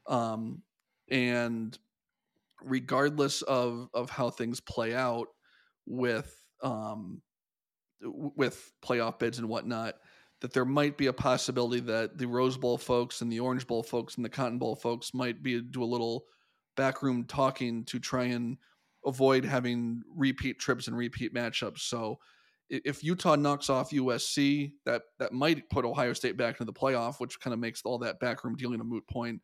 um, 0.09 0.63
and 1.11 1.79
regardless 2.63 3.43
of 3.43 3.89
of 3.93 4.09
how 4.09 4.31
things 4.31 4.61
play 4.61 4.95
out 4.95 5.29
with 5.85 6.35
um 6.63 7.21
with 8.01 8.73
playoff 8.85 9.19
bids 9.19 9.39
and 9.39 9.49
whatnot, 9.49 9.97
that 10.41 10.53
there 10.53 10.65
might 10.65 10.97
be 10.97 11.07
a 11.07 11.13
possibility 11.13 11.81
that 11.81 12.19
the 12.19 12.27
Rose 12.27 12.57
Bowl 12.57 12.77
folks 12.77 13.23
and 13.23 13.33
the 13.33 13.41
Orange 13.41 13.67
Bowl 13.67 13.83
folks 13.83 14.17
and 14.17 14.25
the 14.25 14.29
Cotton 14.29 14.59
Bowl 14.59 14.77
folks 14.77 15.15
might 15.15 15.43
be 15.43 15.61
do 15.61 15.83
a 15.83 15.85
little 15.85 16.27
backroom 16.77 17.25
talking 17.25 17.85
to 17.85 17.99
try 17.99 18.25
and 18.25 18.59
avoid 19.07 19.45
having 19.45 20.03
repeat 20.15 20.59
trips 20.59 20.89
and 20.89 20.97
repeat 20.97 21.35
matchups. 21.35 21.81
So 21.81 22.19
if 22.69 23.03
Utah 23.03 23.37
knocks 23.37 23.71
off 23.71 23.91
USC, 23.91 24.73
that 24.85 25.03
that 25.19 25.33
might 25.33 25.69
put 25.71 25.85
Ohio 25.85 26.13
State 26.13 26.37
back 26.37 26.61
into 26.61 26.65
the 26.65 26.73
playoff, 26.73 27.21
which 27.21 27.41
kind 27.41 27.55
of 27.55 27.61
makes 27.61 27.83
all 27.85 27.99
that 27.99 28.21
backroom 28.21 28.57
dealing 28.57 28.81
a 28.81 28.85
moot 28.85 29.07
point. 29.07 29.41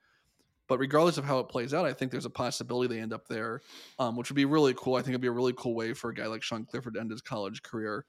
But 0.68 0.78
regardless 0.78 1.18
of 1.18 1.24
how 1.24 1.38
it 1.38 1.49
plays 1.49 1.74
out, 1.74 1.86
I 1.86 1.93
think 1.93 2.11
there's 2.11 2.24
a 2.24 2.30
possibility 2.30 2.95
they 2.95 3.01
end 3.01 3.12
up 3.12 3.28
there, 3.28 3.61
um, 3.99 4.16
which 4.16 4.30
would 4.30 4.36
be 4.36 4.45
really 4.45 4.74
cool. 4.74 4.95
I 4.95 5.01
think 5.01 5.11
it'd 5.11 5.20
be 5.20 5.28
a 5.28 5.32
really 5.32 5.55
cool 5.57 5.74
way 5.74 5.93
for 5.93 6.11
a 6.11 6.14
guy 6.14 6.26
like 6.26 6.43
Sean 6.43 6.64
Clifford 6.64 6.95
to 6.95 7.01
end 7.01 7.11
his 7.11 7.20
college 7.20 7.62
career. 7.62 8.05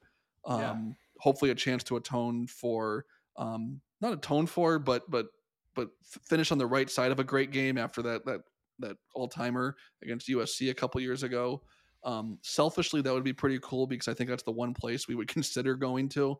Um, 0.46 0.60
yeah. 0.60 0.76
Hopefully, 1.24 1.50
a 1.50 1.54
chance 1.54 1.82
to 1.84 1.96
atone 1.96 2.46
for 2.46 3.06
um, 3.38 3.80
not 4.02 4.12
atone 4.12 4.46
for, 4.46 4.78
but 4.78 5.10
but 5.10 5.28
but 5.74 5.88
finish 6.02 6.52
on 6.52 6.58
the 6.58 6.66
right 6.66 6.90
side 6.90 7.10
of 7.10 7.18
a 7.18 7.24
great 7.24 7.50
game 7.50 7.78
after 7.78 8.02
that 8.02 8.26
that 8.26 8.42
that 8.80 8.98
all 9.14 9.26
timer 9.26 9.74
against 10.02 10.28
USC 10.28 10.68
a 10.68 10.74
couple 10.74 11.00
years 11.00 11.22
ago. 11.22 11.62
Um, 12.02 12.38
selfishly, 12.42 13.00
that 13.00 13.14
would 13.14 13.24
be 13.24 13.32
pretty 13.32 13.58
cool 13.62 13.86
because 13.86 14.06
I 14.06 14.12
think 14.12 14.28
that's 14.28 14.42
the 14.42 14.52
one 14.52 14.74
place 14.74 15.08
we 15.08 15.14
would 15.14 15.28
consider 15.38 15.76
going 15.76 16.10
to. 16.10 16.38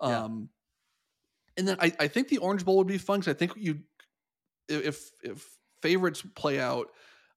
Um, 0.00 0.10
yeah. 0.10 1.58
And 1.58 1.68
then 1.68 1.76
I, 1.78 1.92
I 2.00 2.08
think 2.08 2.28
the 2.28 2.38
Orange 2.38 2.64
Bowl 2.64 2.78
would 2.78 2.86
be 2.86 2.96
fun 2.96 3.20
because 3.20 3.34
I 3.34 3.36
think 3.36 3.52
you, 3.56 3.80
if 4.66 5.10
if 5.22 5.46
favorites 5.82 6.24
play 6.34 6.58
out, 6.58 6.86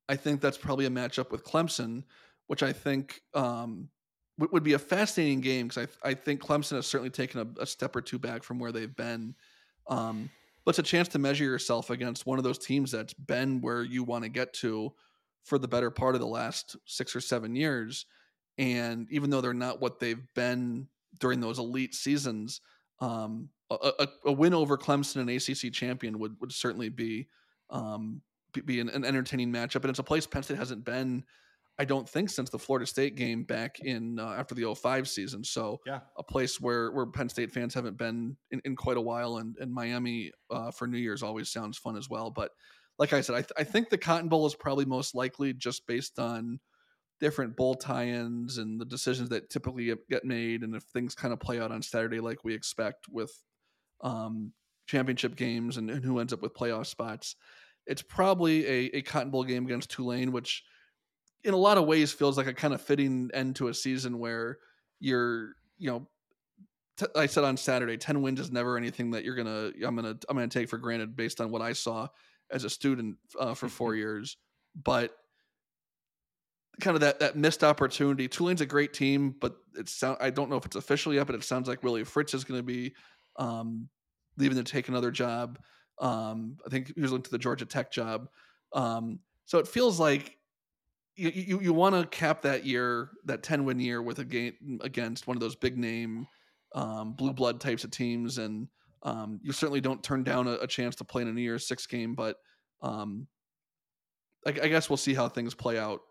I 0.08 0.16
think 0.16 0.40
that's 0.40 0.58
probably 0.58 0.86
a 0.86 0.90
matchup 0.90 1.30
with 1.30 1.44
Clemson, 1.44 2.04
which 2.48 2.64
I 2.64 2.72
think 2.72 3.20
um, 3.34 3.90
would 4.38 4.64
be 4.64 4.74
a 4.74 4.80
fascinating 4.80 5.42
game 5.42 5.68
because 5.68 5.88
I, 6.04 6.10
I 6.10 6.14
think 6.14 6.42
Clemson 6.42 6.76
has 6.76 6.88
certainly 6.88 7.10
taken 7.10 7.42
a, 7.42 7.62
a, 7.62 7.66
step 7.66 7.96
or 7.96 8.02
two 8.02 8.20
back 8.20 8.44
from 8.44 8.60
where 8.60 8.72
they've 8.72 8.96
been. 8.96 9.34
Um, 9.88 10.30
but 10.66 10.72
it's 10.72 10.80
a 10.80 10.84
chance 10.84 11.08
to 11.10 11.20
measure 11.20 11.44
yourself 11.44 11.90
against 11.90 12.26
one 12.26 12.38
of 12.38 12.44
those 12.44 12.58
teams 12.58 12.92
that's 12.92 13.14
been 13.14 13.62
where 13.62 13.84
you 13.84 14.04
want 14.04 14.24
to 14.24 14.30
get 14.30 14.54
to 14.56 14.94
for 15.44 15.58
the 15.58 15.68
better 15.68 15.92
part 15.92 16.16
of 16.16 16.22
the 16.22 16.28
last 16.28 16.76
six 16.86 17.16
or 17.16 17.22
seven 17.22 17.56
years. 17.56 18.06
And 18.58 19.08
even 19.12 19.30
though 19.30 19.42
they're 19.42 19.54
not 19.54 19.80
what 19.80 20.00
they've 20.00 20.26
been 20.34 20.88
during 21.20 21.40
those 21.40 21.60
elite 21.60 21.94
seasons, 21.94 22.62
um, 23.00 23.50
a, 23.70 23.92
a, 24.00 24.08
a, 24.26 24.32
win 24.32 24.54
over 24.54 24.78
Clemson, 24.78 25.18
an 25.18 25.30
ACC 25.30 25.74
champion, 25.74 26.20
would 26.20 26.36
would 26.40 26.52
certainly 26.52 26.90
be 26.90 27.28
um, 27.70 28.22
be 28.66 28.80
an, 28.80 28.90
an, 28.90 29.04
entertaining 29.04 29.52
matchup, 29.52 29.82
and 29.82 29.90
it's 29.90 30.00
a 30.00 30.04
place 30.04 30.26
Penn 30.26 30.44
State 30.44 30.58
hasn't 30.58 30.86
been. 30.86 31.24
I 31.78 31.86
don't 31.86 32.08
think 32.08 32.30
since 32.30 32.50
the 32.50 32.60
Florida 32.60 32.86
State 32.86 33.16
game 33.16 33.44
back 33.44 33.80
in 33.80 34.18
uh, 34.18 34.36
after 34.38 34.56
the 34.56 34.74
05 34.74 35.10
season. 35.10 35.44
So 35.44 35.82
yeah, 35.86 36.00
a 36.18 36.24
place 36.24 36.60
where 36.60 36.92
where 36.92 37.06
Penn 37.06 37.30
State 37.30 37.52
fans 37.52 37.74
haven't 37.74 37.98
been 37.98 38.38
in, 38.52 38.62
in 38.64 38.76
quite 38.76 38.98
a 38.98 39.02
while, 39.02 39.38
and, 39.38 39.56
and 39.60 39.74
Miami 39.74 40.32
uh, 40.50 40.72
for 40.72 40.88
New 40.88 40.98
Year's 40.98 41.24
always 41.24 41.50
sounds 41.50 41.78
fun 41.78 41.98
as 41.98 42.10
well. 42.10 42.32
But 42.32 42.52
like 42.98 43.12
I 43.12 43.22
said, 43.22 43.36
I, 43.36 43.42
th- 43.42 43.52
I 43.58 43.64
think 43.66 43.90
the 43.90 43.98
Cotton 43.98 44.30
Bowl 44.30 44.46
is 44.46 44.56
probably 44.56 44.86
most 44.86 45.16
likely 45.16 45.54
just 45.54 45.86
based 45.86 46.18
on 46.18 46.60
different 47.20 47.56
bowl 47.56 47.76
tie-ins 47.76 48.58
and 48.58 48.80
the 48.80 48.86
decisions 48.86 49.30
that 49.30 49.50
typically 49.50 49.94
get 50.10 50.24
made, 50.24 50.64
and 50.64 50.76
if 50.76 50.84
things 50.84 51.14
kind 51.14 51.34
of 51.34 51.40
play 51.40 51.60
out 51.60 51.72
on 51.72 51.82
Saturday 51.82 52.22
like 52.22 52.44
we 52.44 52.54
expect 52.54 53.08
with 53.10 53.32
um, 54.02 54.54
championship 54.88 55.36
games 55.36 55.78
and, 55.78 55.90
and 55.90 56.06
who 56.06 56.20
ends 56.20 56.34
up 56.34 56.42
with 56.42 56.54
playoff 56.54 56.86
spots. 56.86 57.36
It's 57.88 58.02
probably 58.02 58.66
a, 58.66 58.98
a 58.98 59.02
Cotton 59.02 59.32
Bowl 59.32 59.44
game 59.44 59.66
against 59.66 59.92
Tulane, 59.92 60.32
which 60.32 60.64
in 61.46 61.54
a 61.54 61.58
lot 61.58 61.78
of 61.78 61.86
ways 61.86 62.12
feels 62.12 62.38
like 62.38 62.48
a 62.48 62.54
kind 62.54 62.74
of 62.74 62.82
fitting 62.82 63.30
end 63.34 63.56
to 63.58 63.68
a 63.68 63.74
season 63.74 64.18
where 64.18 64.58
you're, 65.00 65.54
you 65.78 65.90
know, 65.90 66.08
t- 66.98 67.06
I 67.16 67.28
said 67.28 67.44
on 67.44 67.56
Saturday, 67.56 67.98
10 67.98 68.24
wins 68.24 68.40
is 68.40 68.52
never 68.52 68.78
anything 68.78 69.12
that 69.12 69.24
you're 69.24 69.36
going 69.36 69.46
to, 69.48 69.86
I'm 69.86 69.96
going 69.96 70.18
to, 70.18 70.28
I'm 70.28 70.38
to 70.38 70.48
take 70.48 70.70
for 70.70 70.80
granted 70.80 71.16
based 71.16 71.40
on 71.40 71.52
what 71.52 71.62
I 71.62 71.74
saw 71.74 72.08
as 72.52 72.64
a 72.64 72.70
student 72.70 73.18
uh, 73.40 73.54
for 73.54 73.70
four 73.70 73.92
mm-hmm. 73.92 74.00
years. 74.00 74.38
But 74.84 75.16
kind 76.82 76.96
of 76.96 77.02
that, 77.02 77.20
that 77.20 77.38
missed 77.38 77.64
opportunity. 77.64 78.28
Tulane's 78.28 78.62
a 78.62 78.66
great 78.66 78.94
team, 78.94 79.36
but 79.40 79.56
it's 79.76 79.92
sound, 79.92 80.18
I 80.20 80.32
don't 80.32 80.50
know 80.50 80.58
if 80.58 80.66
it's 80.66 80.76
official 80.76 81.14
yet, 81.14 81.28
but 81.28 81.36
it 81.36 81.44
sounds 81.44 81.68
like 81.68 81.84
Willie 81.84 82.04
Fritz 82.04 82.34
is 82.34 82.44
going 82.44 82.60
to 82.60 82.64
be 82.64 82.96
um, 83.38 83.88
leaving 84.38 84.58
to 84.58 84.64
take 84.64 84.90
another 84.90 85.12
job. 85.12 85.60
Um, 86.00 86.58
I 86.66 86.70
think 86.70 86.92
he 86.96 87.02
was 87.02 87.12
linked 87.12 87.26
to 87.26 87.32
the 87.32 87.38
Georgia 87.38 87.66
Tech 87.66 87.92
job. 87.92 88.30
Um, 88.74 89.20
so 89.46 89.60
it 89.60 89.68
feels 89.68 90.00
like 90.00 90.38
you 91.16 91.30
you, 91.30 91.62
you 91.62 91.74
want 91.74 91.96
to 91.96 92.06
cap 92.06 92.42
that 92.44 92.66
year, 92.66 93.10
that 93.26 93.44
ten 93.44 93.66
win 93.66 93.80
year, 93.80 94.02
with 94.02 94.20
a 94.20 94.26
game 94.26 94.80
against 94.82 95.28
one 95.28 95.38
of 95.38 95.42
those 95.42 95.56
big 95.56 95.78
name 95.78 96.28
um, 96.74 97.14
blue 97.14 97.34
blood 97.34 97.60
types 97.60 97.84
of 97.84 97.92
teams, 97.92 98.38
and 98.38 98.68
um, 99.04 99.40
you 99.44 99.52
certainly 99.52 99.82
don't 99.82 100.04
turn 100.04 100.24
down 100.24 100.48
a, 100.48 100.54
a, 100.54 100.68
chance 100.68 100.96
to 100.98 101.04
play 101.04 101.22
in 101.22 101.28
a 101.28 101.32
New 101.32 101.42
Year's 101.42 101.68
Six 101.68 101.88
game. 101.88 102.16
But 102.16 102.38
um, 102.82 103.28
I, 104.46 104.50
I, 104.50 104.68
guess 104.68 104.90
we'll 104.90 104.98
see 104.98 105.14
how 105.14 105.30
things 105.30 105.54
play 105.54 105.80
out. 105.80 106.02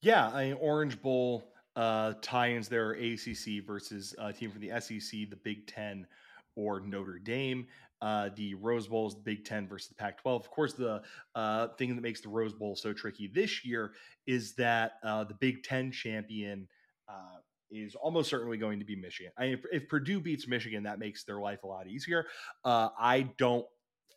Yeah, 0.00 0.28
I 0.28 0.48
mean, 0.48 0.58
Orange 0.60 1.00
Bowl 1.02 1.52
uh, 1.74 2.14
tie-ins 2.22 2.68
there 2.68 2.90
are 2.90 2.92
ACC 2.92 3.66
versus 3.66 4.14
a 4.18 4.32
team 4.32 4.50
from 4.50 4.60
the 4.60 4.80
SEC, 4.80 5.30
the 5.30 5.38
Big 5.42 5.66
Ten, 5.66 6.06
or 6.54 6.80
Notre 6.80 7.18
Dame. 7.18 7.66
Uh, 8.00 8.30
the 8.36 8.54
Rose 8.54 8.86
Bowl 8.86 9.08
is 9.08 9.14
the 9.14 9.22
Big 9.22 9.44
Ten 9.44 9.66
versus 9.66 9.88
the 9.88 9.94
Pac 9.94 10.22
12. 10.22 10.42
Of 10.42 10.50
course, 10.50 10.72
the 10.74 11.02
uh, 11.34 11.68
thing 11.78 11.94
that 11.94 12.02
makes 12.02 12.20
the 12.20 12.28
Rose 12.28 12.52
Bowl 12.52 12.76
so 12.76 12.92
tricky 12.92 13.30
this 13.32 13.64
year 13.64 13.92
is 14.26 14.54
that 14.54 14.92
uh, 15.02 15.24
the 15.24 15.34
Big 15.34 15.62
Ten 15.62 15.90
champion 15.90 16.68
uh, 17.08 17.38
is 17.70 17.94
almost 17.94 18.30
certainly 18.30 18.56
going 18.56 18.78
to 18.78 18.84
be 18.84 18.96
Michigan. 18.96 19.32
I 19.36 19.42
mean, 19.44 19.52
if, 19.54 19.82
if, 19.82 19.88
Purdue 19.88 20.20
beats 20.20 20.46
Michigan, 20.46 20.84
that 20.84 20.98
makes 20.98 21.24
their 21.24 21.40
life 21.40 21.64
a 21.64 21.66
lot 21.66 21.88
easier. 21.88 22.26
Uh, 22.64 22.88
I 22.98 23.30
don't 23.36 23.66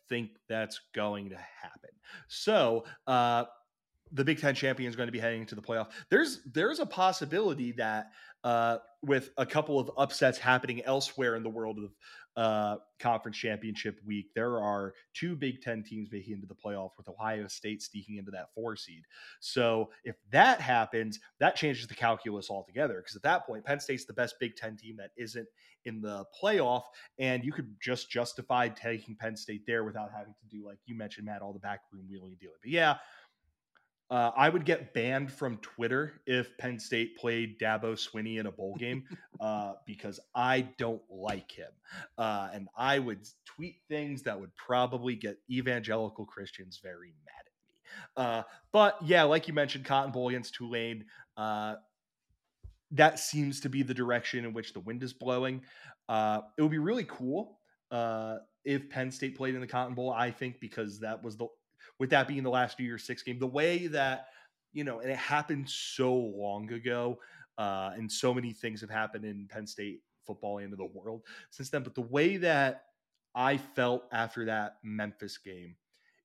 think 0.08 0.30
that's 0.48 0.80
going 0.94 1.30
to 1.30 1.36
happen. 1.36 1.90
So, 2.28 2.84
uh, 3.06 3.44
the 4.12 4.24
Big 4.24 4.40
Ten 4.40 4.54
champion 4.54 4.90
is 4.90 4.96
going 4.96 5.06
to 5.08 5.12
be 5.12 5.18
heading 5.18 5.40
into 5.40 5.54
the 5.54 5.62
playoff. 5.62 5.88
There's 6.10 6.40
there's 6.52 6.80
a 6.80 6.86
possibility 6.86 7.72
that 7.72 8.10
uh, 8.44 8.78
with 9.02 9.30
a 9.38 9.46
couple 9.46 9.78
of 9.78 9.90
upsets 9.96 10.38
happening 10.38 10.82
elsewhere 10.84 11.34
in 11.34 11.42
the 11.42 11.48
world 11.48 11.78
of 11.78 11.94
uh, 12.36 12.76
conference 12.98 13.36
championship 13.36 14.00
week, 14.04 14.26
there 14.34 14.58
are 14.58 14.94
two 15.14 15.36
Big 15.36 15.60
Ten 15.60 15.82
teams 15.82 16.10
making 16.10 16.34
into 16.34 16.46
the 16.46 16.54
playoff 16.54 16.90
with 16.96 17.08
Ohio 17.08 17.46
State 17.46 17.82
sneaking 17.82 18.16
into 18.16 18.30
that 18.30 18.54
four 18.54 18.76
seed. 18.76 19.02
So 19.40 19.90
if 20.04 20.16
that 20.30 20.60
happens, 20.60 21.20
that 21.40 21.56
changes 21.56 21.86
the 21.86 21.94
calculus 21.94 22.50
altogether 22.50 22.96
because 22.96 23.16
at 23.16 23.22
that 23.22 23.46
point, 23.46 23.64
Penn 23.64 23.80
State's 23.80 24.04
the 24.04 24.12
best 24.12 24.36
Big 24.40 24.56
Ten 24.56 24.76
team 24.76 24.96
that 24.96 25.10
isn't 25.16 25.48
in 25.84 26.00
the 26.00 26.24
playoff, 26.40 26.82
and 27.18 27.44
you 27.44 27.52
could 27.52 27.74
just 27.80 28.10
justify 28.10 28.68
taking 28.68 29.16
Penn 29.16 29.36
State 29.36 29.66
there 29.66 29.84
without 29.84 30.10
having 30.16 30.34
to 30.40 30.56
do 30.56 30.66
like 30.66 30.78
you 30.86 30.94
mentioned, 30.94 31.26
Matt, 31.26 31.42
all 31.42 31.52
the 31.52 31.58
backroom 31.58 32.06
wheeling 32.08 32.30
and 32.30 32.40
dealing. 32.40 32.56
But 32.62 32.70
yeah. 32.70 32.96
Uh, 34.12 34.30
I 34.36 34.50
would 34.50 34.66
get 34.66 34.92
banned 34.92 35.32
from 35.32 35.56
Twitter 35.62 36.20
if 36.26 36.58
Penn 36.58 36.78
State 36.78 37.16
played 37.16 37.58
Dabo 37.58 37.94
Swinney 37.94 38.38
in 38.38 38.44
a 38.44 38.52
bowl 38.52 38.76
game 38.78 39.04
uh, 39.40 39.72
because 39.86 40.20
I 40.34 40.68
don't 40.76 41.00
like 41.08 41.50
him. 41.50 41.70
Uh, 42.18 42.50
and 42.52 42.68
I 42.76 42.98
would 42.98 43.26
tweet 43.46 43.76
things 43.88 44.22
that 44.24 44.38
would 44.38 44.54
probably 44.54 45.16
get 45.16 45.38
evangelical 45.50 46.26
Christians 46.26 46.78
very 46.82 47.14
mad 47.24 47.46
at 47.46 48.26
me. 48.26 48.38
Uh, 48.38 48.42
but 48.70 48.98
yeah, 49.02 49.22
like 49.22 49.48
you 49.48 49.54
mentioned, 49.54 49.86
Cotton 49.86 50.12
Bowl 50.12 50.28
against 50.28 50.54
Tulane. 50.56 51.06
Uh, 51.38 51.76
that 52.90 53.18
seems 53.18 53.60
to 53.60 53.70
be 53.70 53.82
the 53.82 53.94
direction 53.94 54.44
in 54.44 54.52
which 54.52 54.74
the 54.74 54.80
wind 54.80 55.02
is 55.02 55.14
blowing. 55.14 55.62
Uh, 56.10 56.42
it 56.58 56.60
would 56.60 56.70
be 56.70 56.78
really 56.78 57.04
cool 57.04 57.60
if 58.64 58.88
Penn 58.90 59.10
State 59.10 59.38
played 59.38 59.54
in 59.54 59.62
the 59.62 59.66
Cotton 59.66 59.94
Bowl, 59.94 60.10
I 60.10 60.30
think, 60.30 60.60
because 60.60 61.00
that 61.00 61.22
was 61.22 61.38
the 61.38 61.48
with 61.98 62.10
that 62.10 62.28
being 62.28 62.42
the 62.42 62.50
last 62.50 62.78
New 62.78 62.84
Year's 62.84 63.04
Six 63.04 63.22
game, 63.22 63.38
the 63.38 63.46
way 63.46 63.86
that 63.88 64.26
you 64.72 64.84
know, 64.84 65.00
and 65.00 65.10
it 65.10 65.18
happened 65.18 65.68
so 65.68 66.14
long 66.14 66.72
ago, 66.72 67.18
uh, 67.58 67.90
and 67.94 68.10
so 68.10 68.32
many 68.32 68.52
things 68.52 68.80
have 68.80 68.90
happened 68.90 69.24
in 69.24 69.46
Penn 69.48 69.66
State 69.66 70.00
football 70.26 70.58
and 70.58 70.72
the 70.72 70.84
world 70.84 71.22
since 71.50 71.68
then. 71.68 71.82
But 71.82 71.94
the 71.94 72.00
way 72.02 72.36
that 72.38 72.84
I 73.34 73.56
felt 73.56 74.04
after 74.12 74.44
that 74.46 74.76
Memphis 74.82 75.38
game, 75.38 75.76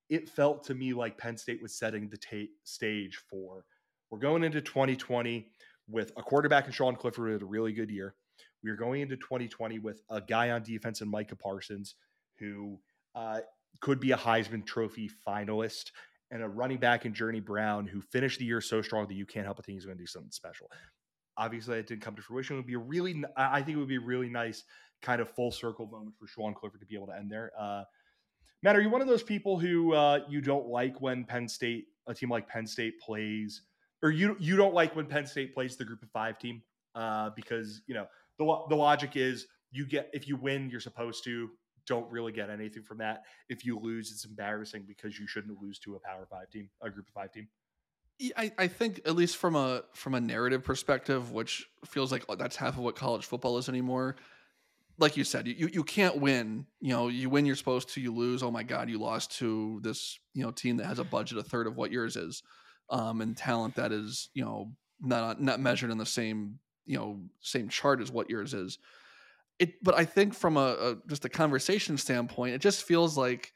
it 0.09 0.29
felt 0.29 0.63
to 0.65 0.75
me 0.75 0.93
like 0.93 1.17
Penn 1.17 1.37
State 1.37 1.61
was 1.61 1.73
setting 1.73 2.09
the 2.09 2.17
ta- 2.17 2.51
stage 2.63 3.17
for 3.29 3.65
we're 4.09 4.19
going 4.19 4.43
into 4.43 4.61
2020 4.61 5.49
with 5.89 6.11
a 6.15 6.23
quarterback 6.23 6.65
in 6.65 6.71
Sean 6.71 6.95
Clifford 6.95 7.33
with 7.33 7.41
a 7.41 7.45
really 7.45 7.73
good 7.73 7.91
year. 7.91 8.15
We 8.63 8.69
are 8.69 8.75
going 8.75 9.01
into 9.01 9.17
2020 9.17 9.79
with 9.79 10.01
a 10.09 10.21
guy 10.21 10.51
on 10.51 10.63
defense 10.63 11.01
in 11.01 11.09
Micah 11.09 11.35
Parsons 11.35 11.95
who 12.39 12.79
uh, 13.15 13.39
could 13.81 13.99
be 13.99 14.11
a 14.11 14.17
Heisman 14.17 14.65
Trophy 14.65 15.09
finalist, 15.27 15.91
and 16.31 16.43
a 16.43 16.47
running 16.47 16.77
back 16.77 17.05
in 17.05 17.13
Journey 17.13 17.39
Brown 17.39 17.87
who 17.87 18.01
finished 18.01 18.39
the 18.39 18.45
year 18.45 18.61
so 18.61 18.81
strong 18.81 19.07
that 19.07 19.13
you 19.13 19.25
can't 19.25 19.45
help 19.45 19.57
but 19.57 19.65
think 19.65 19.77
he's 19.77 19.85
going 19.85 19.97
to 19.97 20.03
do 20.03 20.07
something 20.07 20.31
special. 20.31 20.69
Obviously, 21.37 21.77
it 21.77 21.87
didn't 21.87 22.01
come 22.01 22.15
to 22.15 22.21
fruition. 22.21 22.55
It 22.55 22.59
would 22.59 22.67
be 22.67 22.73
a 22.73 22.79
really, 22.79 23.23
I 23.35 23.61
think 23.61 23.77
it 23.77 23.79
would 23.79 23.87
be 23.87 23.97
a 23.97 24.01
really 24.01 24.29
nice 24.29 24.63
kind 25.01 25.21
of 25.21 25.29
full 25.29 25.51
circle 25.51 25.85
moment 25.85 26.15
for 26.19 26.27
Sean 26.27 26.53
Clifford 26.53 26.81
to 26.81 26.85
be 26.85 26.95
able 26.95 27.07
to 27.07 27.15
end 27.15 27.31
there. 27.31 27.51
Uh, 27.57 27.83
Matt, 28.63 28.75
are 28.75 28.81
you 28.81 28.89
one 28.89 29.01
of 29.01 29.07
those 29.07 29.23
people 29.23 29.59
who 29.59 29.93
uh, 29.93 30.19
you 30.27 30.41
don't 30.41 30.67
like 30.67 30.99
when 30.99 31.23
Penn 31.23 31.47
State, 31.47 31.85
a 32.07 32.13
team 32.13 32.29
like 32.29 32.47
Penn 32.47 32.65
State 32.65 32.99
plays, 32.99 33.61
or 34.01 34.09
you 34.09 34.35
you 34.39 34.57
don't 34.57 34.73
like 34.73 34.95
when 34.95 35.05
Penn 35.05 35.27
State 35.27 35.53
plays 35.53 35.77
the 35.77 35.85
Group 35.85 36.01
of 36.01 36.09
Five 36.09 36.39
team 36.39 36.63
uh, 36.95 37.29
because 37.35 37.81
you 37.85 37.93
know 37.93 38.07
the 38.39 38.63
the 38.69 38.75
logic 38.75 39.15
is 39.15 39.45
you 39.71 39.85
get 39.85 40.09
if 40.11 40.27
you 40.27 40.35
win, 40.37 40.69
you're 40.71 40.79
supposed 40.79 41.23
to 41.25 41.49
don't 41.87 42.09
really 42.11 42.31
get 42.31 42.49
anything 42.49 42.83
from 42.83 42.99
that. 42.99 43.23
If 43.49 43.65
you 43.65 43.79
lose, 43.79 44.11
it's 44.11 44.25
embarrassing 44.25 44.83
because 44.87 45.17
you 45.17 45.27
shouldn't 45.27 45.61
lose 45.61 45.79
to 45.79 45.95
a 45.95 45.99
Power 45.99 46.27
Five 46.29 46.49
team, 46.49 46.69
a 46.81 46.89
Group 46.89 47.07
of 47.07 47.13
Five 47.13 47.31
team. 47.31 47.47
I, 48.35 48.51
I 48.57 48.67
think 48.67 49.01
at 49.05 49.15
least 49.15 49.37
from 49.37 49.55
a 49.55 49.83
from 49.93 50.15
a 50.15 50.21
narrative 50.21 50.63
perspective, 50.63 51.31
which 51.31 51.67
feels 51.85 52.11
like 52.11 52.25
that's 52.37 52.55
half 52.55 52.73
of 52.73 52.79
what 52.79 52.95
college 52.95 53.25
football 53.25 53.57
is 53.57 53.69
anymore. 53.69 54.15
Like 54.99 55.17
you 55.17 55.23
said, 55.23 55.47
you 55.47 55.69
you 55.71 55.83
can't 55.83 56.19
win. 56.19 56.65
You 56.81 56.93
know, 56.93 57.07
you 57.07 57.29
win, 57.29 57.45
you're 57.45 57.55
supposed 57.55 57.89
to. 57.89 58.01
You 58.01 58.13
lose. 58.13 58.41
Oh 58.41 58.49
my 58.49 58.63
God, 58.63 58.89
you 58.89 58.97
lost 58.97 59.37
to 59.37 59.79
this 59.83 60.19
you 60.33 60.43
know 60.43 60.51
team 60.51 60.77
that 60.77 60.87
has 60.87 60.99
a 60.99 61.03
budget 61.03 61.37
a 61.37 61.43
third 61.43 61.67
of 61.67 61.77
what 61.77 61.91
yours 61.91 62.15
is, 62.15 62.41
um, 62.89 63.21
and 63.21 63.37
talent 63.37 63.75
that 63.75 63.91
is 63.91 64.29
you 64.33 64.43
know 64.43 64.71
not 64.99 65.39
not 65.39 65.59
measured 65.59 65.91
in 65.91 65.99
the 65.99 66.05
same 66.05 66.57
you 66.87 66.97
know 66.97 67.19
same 67.41 67.69
chart 67.69 68.01
as 68.01 68.11
what 68.11 68.31
yours 68.31 68.55
is 68.55 68.79
it 69.59 69.83
but 69.83 69.95
i 69.95 70.05
think 70.05 70.33
from 70.33 70.57
a, 70.57 70.75
a, 70.79 70.95
just 71.07 71.25
a 71.25 71.29
conversation 71.29 71.97
standpoint 71.97 72.53
it 72.53 72.61
just 72.61 72.83
feels 72.83 73.17
like 73.17 73.51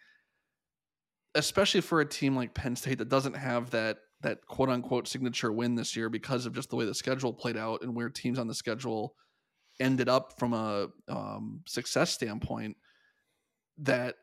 especially 1.36 1.82
for 1.82 2.02
a 2.02 2.06
team 2.06 2.36
like 2.36 2.54
penn 2.54 2.76
state 2.76 2.98
that 2.98 3.10
doesn't 3.10 3.36
have 3.36 3.70
that 3.72 3.98
that 4.22 4.46
quote 4.48 4.70
unquote 4.70 5.08
signature 5.08 5.52
win 5.52 5.76
this 5.76 5.96
year 5.96 6.10
because 6.10 6.46
of 6.46 6.54
just 6.54 6.70
the 6.70 6.76
way 6.76 6.86
the 6.86 6.94
schedule 6.94 7.34
played 7.34 7.58
out 7.58 7.82
and 7.82 7.96
where 7.96 8.10
teams 8.10 8.40
on 8.40 8.48
the 8.48 8.54
schedule 8.54 9.16
ended 9.80 10.08
up 10.08 10.38
from 10.38 10.54
a 10.54 10.88
um, 11.08 11.62
success 11.66 12.12
standpoint 12.12 12.78
that 13.80 14.16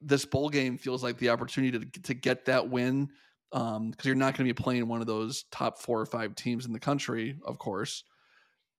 this 0.00 0.24
bowl 0.24 0.48
game 0.48 0.78
feels 0.78 1.02
like 1.02 1.18
the 1.18 1.30
opportunity 1.30 1.78
to, 1.78 2.00
to 2.02 2.14
get 2.14 2.44
that 2.44 2.68
win 2.68 3.08
because 3.50 3.76
um, 3.76 3.92
you're 4.04 4.14
not 4.14 4.36
going 4.36 4.46
to 4.46 4.54
be 4.54 4.62
playing 4.62 4.86
one 4.88 5.00
of 5.00 5.06
those 5.06 5.44
top 5.50 5.78
four 5.78 6.00
or 6.00 6.06
five 6.06 6.34
teams 6.34 6.66
in 6.66 6.72
the 6.72 6.80
country 6.80 7.36
of 7.44 7.58
course. 7.58 8.04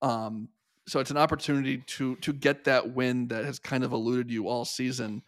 Um, 0.01 0.49
so 0.88 0.99
it's 0.99 1.11
an 1.11 1.17
opportunity 1.17 1.77
to 1.77 2.15
to 2.17 2.34
get 2.34 2.65
that 2.65 2.93
win 2.93 3.27
that 3.29 3.45
has 3.45 3.59
kind 3.59 3.84
of 3.84 3.93
eluded 3.93 4.29
you 4.29 4.47
all 4.47 4.65
season. 4.65 5.21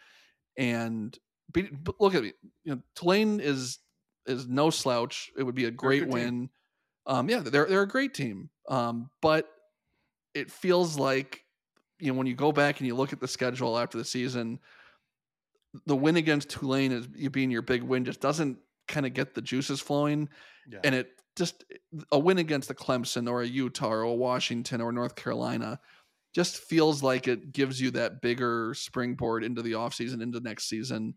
And 0.58 1.16
be, 1.52 1.70
look 1.98 2.14
at 2.14 2.22
me, 2.22 2.32
you 2.64 2.74
know, 2.74 2.82
Tulane 2.94 3.40
is 3.40 3.78
is 4.26 4.46
no 4.46 4.70
slouch. 4.70 5.30
It 5.36 5.42
would 5.42 5.54
be 5.54 5.66
a 5.66 5.70
great 5.70 6.06
win. 6.06 6.50
Um, 7.06 7.28
yeah, 7.28 7.40
they're 7.40 7.66
they're 7.66 7.82
a 7.82 7.88
great 7.88 8.14
team. 8.14 8.50
Um, 8.68 9.10
but 9.22 9.48
it 10.34 10.50
feels 10.50 10.98
like 10.98 11.44
you 11.98 12.12
know 12.12 12.18
when 12.18 12.26
you 12.26 12.34
go 12.34 12.52
back 12.52 12.78
and 12.78 12.86
you 12.86 12.94
look 12.94 13.12
at 13.12 13.20
the 13.20 13.28
schedule 13.28 13.78
after 13.78 13.96
the 13.96 14.04
season, 14.04 14.58
the 15.86 15.96
win 15.96 16.16
against 16.16 16.50
Tulane 16.50 16.92
is 16.92 17.08
you 17.14 17.30
being 17.30 17.50
your 17.50 17.62
big 17.62 17.82
win 17.82 18.04
just 18.04 18.20
doesn't 18.20 18.58
kind 18.88 19.06
of 19.06 19.14
get 19.14 19.34
the 19.34 19.42
juices 19.42 19.80
flowing, 19.80 20.28
yeah. 20.68 20.80
and 20.84 20.94
it 20.94 21.10
just 21.36 21.64
a 22.10 22.18
win 22.18 22.38
against 22.38 22.68
the 22.68 22.74
Clemson 22.74 23.28
or 23.28 23.42
a 23.42 23.46
Utah 23.46 23.90
or 23.90 24.02
a 24.02 24.12
Washington 24.12 24.80
or 24.80 24.90
North 24.92 25.14
Carolina 25.14 25.78
just 26.34 26.58
feels 26.58 27.02
like 27.02 27.28
it 27.28 27.52
gives 27.52 27.80
you 27.80 27.90
that 27.92 28.20
bigger 28.20 28.74
springboard 28.74 29.44
into 29.44 29.62
the 29.62 29.72
offseason, 29.72 30.22
into 30.22 30.40
next 30.40 30.68
season 30.68 31.14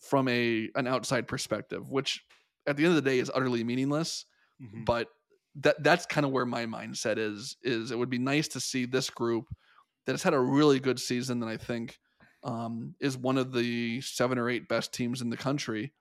from 0.00 0.28
a 0.28 0.68
an 0.74 0.86
outside 0.86 1.26
perspective, 1.28 1.90
which 1.90 2.24
at 2.66 2.76
the 2.76 2.84
end 2.84 2.96
of 2.96 3.02
the 3.02 3.10
day 3.10 3.18
is 3.18 3.30
utterly 3.34 3.64
meaningless. 3.64 4.26
Mm-hmm. 4.62 4.84
But 4.84 5.08
that 5.56 5.82
that's 5.82 6.06
kind 6.06 6.24
of 6.24 6.32
where 6.32 6.46
my 6.46 6.66
mindset 6.66 7.18
is 7.18 7.56
is 7.62 7.90
it 7.90 7.98
would 7.98 8.10
be 8.10 8.18
nice 8.18 8.48
to 8.48 8.60
see 8.60 8.86
this 8.86 9.10
group 9.10 9.46
that 10.06 10.12
has 10.12 10.22
had 10.22 10.34
a 10.34 10.40
really 10.40 10.80
good 10.80 10.98
season 10.98 11.40
that 11.40 11.48
I 11.48 11.56
think 11.56 11.98
um, 12.44 12.94
is 13.00 13.16
one 13.16 13.38
of 13.38 13.52
the 13.52 14.00
seven 14.00 14.38
or 14.38 14.48
eight 14.48 14.68
best 14.68 14.92
teams 14.92 15.20
in 15.20 15.30
the 15.30 15.36
country 15.36 15.92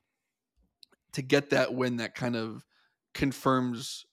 to 1.14 1.22
get 1.22 1.50
that 1.50 1.74
win 1.74 1.98
that 1.98 2.16
kind 2.16 2.36
of 2.36 2.64
confirms 3.14 4.06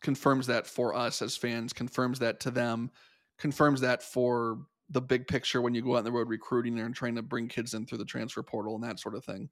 confirms 0.00 0.46
that 0.46 0.66
for 0.66 0.94
us 0.94 1.20
as 1.20 1.36
fans, 1.36 1.72
confirms 1.74 2.18
that 2.20 2.40
to 2.40 2.50
them, 2.50 2.90
confirms 3.38 3.82
that 3.82 4.02
for 4.02 4.58
the 4.88 5.00
big 5.00 5.26
picture 5.26 5.60
when 5.60 5.74
you 5.74 5.82
go 5.82 5.94
out 5.94 5.98
on 5.98 6.04
the 6.04 6.12
road 6.12 6.28
recruiting 6.28 6.78
and 6.78 6.94
trying 6.94 7.14
to 7.14 7.22
bring 7.22 7.48
kids 7.48 7.74
in 7.74 7.86
through 7.86 7.98
the 7.98 8.04
transfer 8.04 8.42
portal 8.42 8.74
and 8.74 8.82
that 8.82 8.98
sort 8.98 9.14
of 9.14 9.24
thing. 9.24 9.48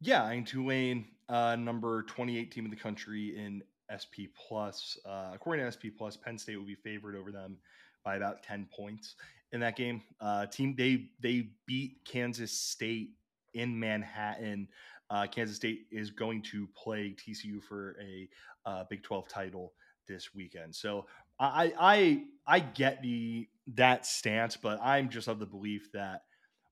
Yeah, 0.00 0.22
I 0.22 0.34
mean 0.34 0.44
Tulane, 0.44 1.06
uh, 1.28 1.56
number 1.56 2.04
28 2.04 2.52
team 2.52 2.64
in 2.64 2.70
the 2.70 2.76
country 2.76 3.36
in 3.36 3.62
SP 3.90 4.30
plus. 4.36 4.98
Uh, 5.04 5.30
according 5.34 5.64
to 5.64 5.72
SP 5.72 5.90
plus, 5.96 6.16
Penn 6.16 6.38
State 6.38 6.56
will 6.56 6.66
be 6.66 6.74
favored 6.74 7.16
over 7.16 7.32
them 7.32 7.56
by 8.04 8.16
about 8.16 8.42
10 8.42 8.68
points 8.74 9.16
in 9.52 9.60
that 9.60 9.76
game. 9.76 10.02
Uh, 10.20 10.46
team 10.46 10.74
they 10.76 11.08
they 11.20 11.48
beat 11.66 11.98
Kansas 12.04 12.52
State 12.52 13.10
in 13.54 13.78
Manhattan 13.78 14.68
Uh, 15.10 15.26
Kansas 15.26 15.56
State 15.56 15.86
is 15.90 16.10
going 16.10 16.42
to 16.42 16.68
play 16.76 17.14
TCU 17.16 17.62
for 17.62 17.96
a 18.00 18.28
uh, 18.64 18.84
Big 18.90 19.02
12 19.02 19.28
title 19.28 19.72
this 20.08 20.34
weekend. 20.34 20.74
So 20.74 21.06
I, 21.38 21.72
I 21.78 22.22
I 22.46 22.60
get 22.60 23.02
the 23.02 23.48
that 23.74 24.06
stance, 24.06 24.56
but 24.56 24.78
I'm 24.82 25.08
just 25.08 25.28
of 25.28 25.38
the 25.38 25.46
belief 25.46 25.90
that 25.92 26.22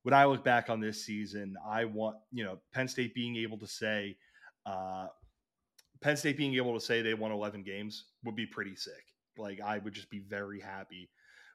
when 0.02 0.14
I 0.14 0.24
look 0.26 0.44
back 0.44 0.70
on 0.70 0.80
this 0.80 1.04
season, 1.04 1.56
I 1.66 1.84
want 1.84 2.16
you 2.32 2.44
know 2.44 2.58
Penn 2.72 2.88
State 2.88 3.14
being 3.14 3.36
able 3.36 3.58
to 3.58 3.66
say, 3.66 4.16
uh, 4.66 5.08
Penn 6.00 6.16
State 6.16 6.36
being 6.36 6.54
able 6.54 6.74
to 6.74 6.84
say 6.84 7.02
they 7.02 7.14
won 7.14 7.32
11 7.32 7.62
games 7.62 8.04
would 8.24 8.36
be 8.36 8.46
pretty 8.46 8.76
sick. 8.76 9.04
Like 9.36 9.60
I 9.60 9.78
would 9.78 9.92
just 9.92 10.10
be 10.10 10.20
very 10.20 10.60
happy 10.60 11.10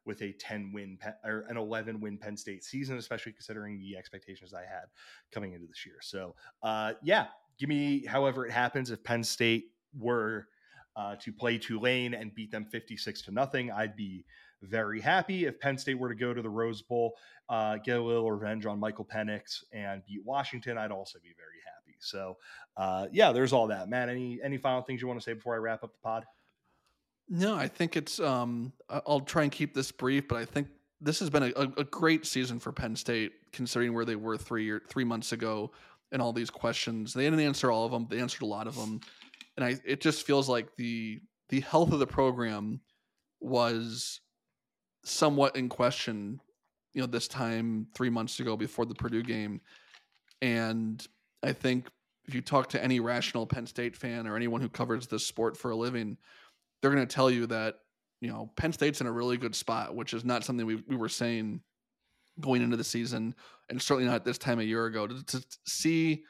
with 0.10 0.24
a 0.24 0.34
10 0.34 0.72
win 0.74 0.98
or 1.24 1.46
an 1.50 1.56
11 1.56 2.02
win 2.02 2.18
Penn 2.18 2.36
State 2.36 2.64
season, 2.64 2.98
especially 2.98 3.32
considering 3.32 3.78
the 3.78 3.96
expectations 3.96 4.56
I 4.56 4.62
had 4.62 4.86
coming 5.32 5.54
into 5.54 5.68
this 5.68 5.86
year. 5.86 5.98
So, 6.02 6.36
uh, 6.64 6.94
yeah, 7.04 7.28
give 7.60 7.70
me 7.70 8.04
however 8.08 8.48
it 8.48 8.52
happens. 8.52 8.90
If 8.90 9.04
Penn 9.04 9.24
State 9.24 9.66
were 9.96 10.48
uh, 10.96 11.16
to 11.18 11.32
play 11.32 11.60
Tulane 11.60 12.16
and 12.16 12.34
beat 12.34 12.50
them 12.50 12.66
56 12.66 13.22
to 13.22 13.32
nothing, 13.32 13.72
I'd 13.72 13.96
be 13.96 14.26
very 14.64 15.00
happy. 15.00 15.46
If 15.46 15.60
Penn 15.60 15.78
State 15.78 16.00
were 16.00 16.10
to 16.10 16.16
go 16.16 16.34
to 16.34 16.42
the 16.42 16.50
Rose 16.50 16.82
Bowl, 16.82 17.16
uh, 17.48 17.78
get 17.78 18.00
a 18.00 18.04
little 18.04 18.32
revenge 18.32 18.66
on 18.66 18.80
Michael 18.80 19.06
Penix 19.06 19.64
and 19.72 20.02
beat 20.08 20.26
Washington, 20.26 20.80
I'd 20.80 20.92
also 20.92 21.20
be 21.20 21.36
very 21.38 21.62
happy. 21.64 21.98
So, 22.00 22.38
uh, 22.78 23.06
yeah, 23.12 23.32
there's 23.32 23.54
all 23.54 23.68
that. 23.68 23.90
Man, 23.90 24.10
any 24.10 24.40
any 24.44 24.58
final 24.58 24.82
things 24.82 25.04
you 25.04 25.08
want 25.08 25.20
to 25.20 25.24
say 25.24 25.34
before 25.34 25.54
I 25.54 25.60
wrap 25.60 25.84
up 25.84 25.92
the 25.92 26.00
pod? 26.02 26.26
No, 27.30 27.56
I 27.56 27.68
think 27.68 27.96
it's. 27.96 28.20
Um, 28.20 28.74
I'll 28.90 29.22
try 29.22 29.44
and 29.44 29.52
keep 29.52 29.76
this 29.76 29.92
brief, 29.92 30.28
but 30.28 30.38
I 30.38 30.46
think 30.46 30.68
this 31.00 31.20
has 31.20 31.30
been 31.30 31.44
a, 31.44 31.62
a 31.78 31.84
great 31.84 32.26
season 32.26 32.60
for 32.60 32.72
Penn 32.72 32.96
State, 32.96 33.34
considering 33.54 33.94
where 33.94 34.06
they 34.06 34.16
were 34.16 34.36
three 34.36 34.66
year, 34.66 34.82
three 34.90 35.04
months 35.04 35.32
ago, 35.32 35.72
and 36.12 36.22
all 36.22 36.34
these 36.34 36.50
questions. 36.50 37.14
They 37.14 37.24
didn't 37.24 37.40
answer 37.40 37.70
all 37.70 37.86
of 37.86 37.92
them. 37.92 38.08
They 38.10 38.20
answered 38.20 38.42
a 38.42 38.48
lot 38.48 38.66
of 38.66 38.76
them, 38.76 39.00
and 39.56 39.64
I. 39.64 39.78
It 39.86 40.02
just 40.02 40.26
feels 40.26 40.50
like 40.50 40.76
the 40.76 41.20
the 41.50 41.62
health 41.62 41.94
of 41.94 42.00
the 42.00 42.08
program 42.08 42.82
was 43.40 44.22
somewhat 45.06 45.56
in 45.56 45.70
question. 45.70 46.42
You 46.94 47.02
know, 47.02 47.08
this 47.08 47.28
time 47.28 47.86
three 47.94 48.10
months 48.10 48.40
ago 48.40 48.58
before 48.58 48.88
the 48.88 48.96
Purdue 48.96 49.22
game, 49.22 49.62
and 50.42 51.06
I 51.44 51.54
think 51.54 51.90
if 52.28 52.34
you 52.34 52.42
talk 52.42 52.70
to 52.70 52.84
any 52.84 53.00
rational 53.00 53.46
Penn 53.46 53.68
State 53.68 53.96
fan 53.96 54.26
or 54.26 54.36
anyone 54.36 54.62
who 54.62 54.70
covers 54.70 55.06
this 55.06 55.28
sport 55.28 55.56
for 55.56 55.70
a 55.70 55.76
living 55.76 56.18
they're 56.82 56.92
going 56.92 57.06
to 57.06 57.14
tell 57.14 57.30
you 57.30 57.48
that 57.48 57.76
you 58.22 58.30
know 58.30 58.52
Penn 58.56 58.74
State's 58.74 59.02
in 59.02 59.08
a 59.08 59.12
really 59.12 59.38
good 59.38 59.56
spot, 59.56 59.96
which 59.96 60.14
is 60.14 60.26
not 60.26 60.44
something 60.44 60.66
we 60.66 60.84
we 60.88 60.96
were 60.96 61.10
saying 61.10 61.62
going 62.40 62.62
into 62.62 62.78
the 62.78 62.84
season, 62.84 63.36
and 63.70 63.82
certainly 63.82 64.10
not 64.10 64.26
this 64.26 64.38
time 64.38 64.60
a 64.60 64.64
year 64.64 64.86
ago. 64.86 65.08
To, 65.08 65.26
to 65.26 65.46
see, 65.66 66.24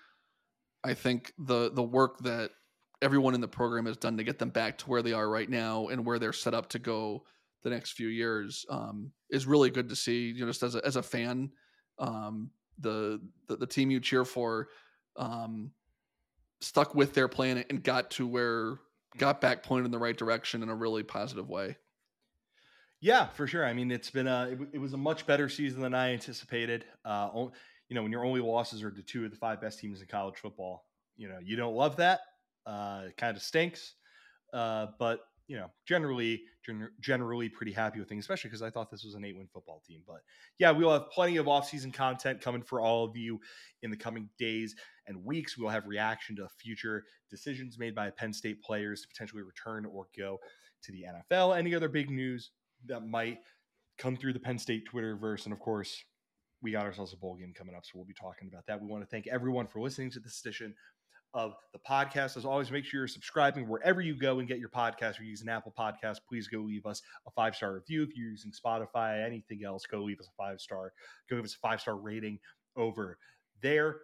I 0.83 0.93
think 0.93 1.33
the 1.37 1.71
the 1.71 1.83
work 1.83 2.19
that 2.19 2.51
everyone 3.01 3.33
in 3.33 3.41
the 3.41 3.47
program 3.47 3.85
has 3.85 3.97
done 3.97 4.17
to 4.17 4.23
get 4.23 4.39
them 4.39 4.49
back 4.49 4.77
to 4.77 4.89
where 4.89 5.01
they 5.01 5.13
are 5.13 5.29
right 5.29 5.49
now 5.49 5.87
and 5.87 6.05
where 6.05 6.19
they're 6.19 6.33
set 6.33 6.53
up 6.53 6.69
to 6.69 6.79
go 6.79 7.23
the 7.63 7.69
next 7.69 7.91
few 7.91 8.07
years 8.07 8.65
um, 8.69 9.11
is 9.29 9.45
really 9.45 9.69
good 9.69 9.89
to 9.89 9.95
see. 9.95 10.27
You 10.31 10.41
know, 10.41 10.47
just 10.47 10.63
as 10.63 10.75
a, 10.75 10.85
as 10.85 10.95
a 10.95 11.03
fan, 11.03 11.51
um, 11.97 12.49
the, 12.79 13.21
the, 13.47 13.57
the 13.57 13.67
team 13.67 13.91
you 13.91 13.99
cheer 13.99 14.25
for 14.25 14.69
um, 15.17 15.71
stuck 16.61 16.95
with 16.95 17.13
their 17.13 17.27
plan 17.27 17.63
and 17.69 17.83
got 17.83 18.11
to 18.11 18.27
where 18.27 18.79
got 19.17 19.41
back 19.41 19.63
pointed 19.63 19.85
in 19.85 19.91
the 19.91 19.99
right 19.99 20.17
direction 20.17 20.63
in 20.63 20.69
a 20.69 20.75
really 20.75 21.03
positive 21.03 21.49
way. 21.49 21.77
Yeah, 23.01 23.27
for 23.27 23.47
sure. 23.47 23.65
I 23.65 23.73
mean, 23.73 23.91
it's 23.91 24.09
been 24.09 24.27
a 24.27 24.49
it, 24.51 24.59
it 24.73 24.77
was 24.79 24.93
a 24.93 24.97
much 24.97 25.25
better 25.25 25.47
season 25.47 25.81
than 25.81 25.93
I 25.93 26.11
anticipated. 26.11 26.85
Uh, 27.05 27.29
you 27.87 27.95
know, 27.95 28.03
when 28.03 28.11
your 28.11 28.25
only 28.25 28.41
losses 28.41 28.83
are 28.83 28.91
to 28.91 29.01
two 29.01 29.25
of 29.25 29.31
the 29.31 29.37
five 29.37 29.61
best 29.61 29.79
teams 29.79 30.01
in 30.01 30.07
college 30.07 30.35
football, 30.35 30.85
you 31.17 31.29
know, 31.29 31.39
you 31.41 31.55
don't 31.55 31.75
love 31.75 31.95
that. 31.97 32.19
Uh, 32.65 33.03
it 33.07 33.17
kind 33.17 33.35
of 33.35 33.41
stinks. 33.41 33.95
Uh, 34.53 34.87
but 34.99 35.21
you 35.49 35.57
know, 35.57 35.65
generally, 35.87 36.43
gen- 36.63 36.91
generally 37.01 37.49
pretty 37.49 37.71
happy 37.71 37.99
with 37.99 38.07
things, 38.07 38.23
especially 38.23 38.51
because 38.51 38.61
I 38.61 38.69
thought 38.69 38.91
this 38.91 39.03
was 39.03 39.15
an 39.15 39.25
eight-win 39.25 39.47
football 39.51 39.81
team. 39.85 40.03
But 40.05 40.21
yeah, 40.59 40.69
we'll 40.69 40.93
have 40.93 41.09
plenty 41.09 41.37
of 41.37 41.47
off-season 41.47 41.91
content 41.91 42.39
coming 42.39 42.61
for 42.61 42.79
all 42.79 43.03
of 43.03 43.17
you 43.17 43.39
in 43.81 43.89
the 43.89 43.97
coming 43.97 44.29
days 44.37 44.75
and 45.07 45.25
weeks. 45.25 45.57
We'll 45.57 45.69
have 45.69 45.87
reaction 45.87 46.35
to 46.35 46.47
future 46.59 47.03
decisions 47.31 47.79
made 47.79 47.95
by 47.95 48.11
Penn 48.11 48.31
State 48.31 48.61
players 48.61 49.01
to 49.01 49.07
potentially 49.07 49.41
return 49.41 49.87
or 49.87 50.05
go 50.15 50.37
to 50.83 50.91
the 50.91 51.05
NFL. 51.33 51.57
Any 51.57 51.73
other 51.73 51.89
big 51.89 52.11
news 52.11 52.51
that 52.85 53.01
might 53.01 53.39
come 53.97 54.15
through 54.15 54.33
the 54.33 54.39
Penn 54.39 54.59
State 54.59 54.87
Twitterverse, 54.87 55.45
and 55.45 55.53
of 55.53 55.59
course, 55.59 56.03
we 56.61 56.71
got 56.71 56.85
ourselves 56.85 57.11
a 57.13 57.17
bowl 57.17 57.35
game 57.37 57.53
coming 57.57 57.73
up, 57.73 57.85
so 57.85 57.93
we'll 57.95 58.05
be 58.05 58.13
talking 58.13 58.49
about 58.51 58.67
that. 58.67 58.79
We 58.79 58.87
want 58.87 59.01
to 59.01 59.09
thank 59.09 59.25
everyone 59.27 59.65
for 59.65 59.81
listening 59.81 60.11
to 60.11 60.19
this 60.19 60.41
edition 60.41 60.75
of 61.33 61.53
the 61.73 61.79
podcast. 61.79 62.37
As 62.37 62.45
always, 62.45 62.71
make 62.71 62.85
sure 62.85 63.01
you're 63.01 63.07
subscribing 63.07 63.67
wherever 63.67 64.01
you 64.01 64.15
go 64.15 64.39
and 64.39 64.47
get 64.47 64.59
your 64.59 64.69
podcast. 64.69 65.11
If 65.11 65.19
you're 65.19 65.29
using 65.29 65.49
Apple 65.49 65.73
Podcast, 65.77 66.19
please 66.27 66.47
go 66.47 66.59
leave 66.59 66.85
us 66.85 67.01
a 67.27 67.31
five 67.31 67.55
star 67.55 67.73
review. 67.73 68.03
If 68.03 68.15
you're 68.15 68.29
using 68.29 68.51
Spotify, 68.51 69.25
anything 69.25 69.63
else, 69.65 69.85
go 69.85 70.03
leave 70.03 70.19
us 70.19 70.27
a 70.27 70.35
five 70.35 70.59
star. 70.59 70.93
Go 71.29 71.35
give 71.35 71.45
us 71.45 71.55
a 71.55 71.59
five 71.59 71.81
star 71.81 71.95
rating 71.95 72.39
over 72.75 73.17
there. 73.61 73.97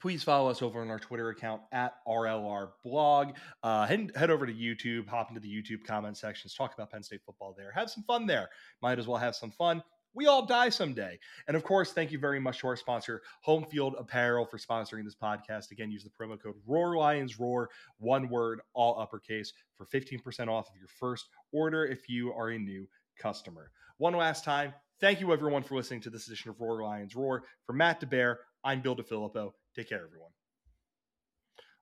Please 0.00 0.22
follow 0.22 0.50
us 0.50 0.62
over 0.62 0.82
on 0.82 0.90
our 0.90 0.98
Twitter 0.98 1.30
account 1.30 1.62
at 1.72 1.94
RLR 2.06 2.70
blog. 2.84 3.34
Uh, 3.62 3.86
head, 3.86 4.10
head 4.14 4.30
over 4.30 4.44
to 4.44 4.52
YouTube, 4.52 5.08
hop 5.08 5.30
into 5.30 5.40
the 5.40 5.48
YouTube 5.48 5.84
comment 5.86 6.16
sections, 6.16 6.54
talk 6.54 6.74
about 6.74 6.90
Penn 6.90 7.02
State 7.02 7.20
football 7.24 7.54
there. 7.56 7.72
Have 7.72 7.88
some 7.88 8.02
fun 8.02 8.26
there. 8.26 8.50
Might 8.82 8.98
as 8.98 9.06
well 9.06 9.16
have 9.16 9.34
some 9.34 9.52
fun 9.52 9.82
we 10.16 10.26
all 10.26 10.46
die 10.46 10.70
someday. 10.70 11.18
And 11.46 11.56
of 11.56 11.62
course, 11.62 11.92
thank 11.92 12.10
you 12.10 12.18
very 12.18 12.40
much 12.40 12.60
to 12.60 12.66
our 12.68 12.76
sponsor, 12.76 13.22
Home 13.42 13.64
Field 13.64 13.94
Apparel, 13.98 14.46
for 14.46 14.58
sponsoring 14.58 15.04
this 15.04 15.14
podcast. 15.14 15.70
Again, 15.70 15.90
use 15.90 16.02
the 16.02 16.10
promo 16.10 16.42
code 16.42 16.54
Roar 16.66 16.96
Lions 16.96 17.38
Roar, 17.38 17.68
one 17.98 18.28
word, 18.30 18.60
all 18.72 18.98
uppercase, 18.98 19.52
for 19.76 19.86
15% 19.86 20.48
off 20.48 20.70
of 20.70 20.76
your 20.76 20.88
first 20.98 21.26
order 21.52 21.84
if 21.84 22.08
you 22.08 22.32
are 22.32 22.48
a 22.48 22.58
new 22.58 22.88
customer. 23.18 23.70
One 23.98 24.14
last 24.14 24.42
time, 24.42 24.72
thank 25.00 25.20
you 25.20 25.32
everyone 25.32 25.62
for 25.62 25.76
listening 25.76 26.00
to 26.02 26.10
this 26.10 26.26
edition 26.26 26.50
of 26.50 26.60
Roar 26.60 26.82
Lions 26.82 27.14
Roar. 27.14 27.44
For 27.66 27.74
Matt 27.74 28.00
DeBear, 28.00 28.36
I'm 28.64 28.80
Bill 28.80 28.96
DiFilippo. 28.96 29.52
Take 29.74 29.90
care, 29.90 30.04
everyone. 30.04 30.30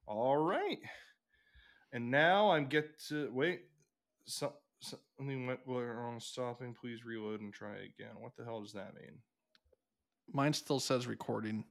All 0.06 0.36
right. 0.36 0.78
And 1.92 2.10
now 2.10 2.50
I'm 2.50 2.66
get 2.66 2.98
to 3.08 3.30
wait. 3.32 3.60
So 4.26 4.54
something 4.80 5.46
went 5.46 5.60
wrong 5.66 6.20
stopping. 6.20 6.74
Please 6.78 7.04
reload 7.04 7.40
and 7.40 7.52
try 7.52 7.74
again. 7.74 8.14
What 8.20 8.36
the 8.36 8.44
hell 8.44 8.60
does 8.60 8.72
that 8.72 8.94
mean? 8.94 9.18
Mine 10.32 10.52
still 10.52 10.80
says 10.80 11.06
recording. 11.06 11.64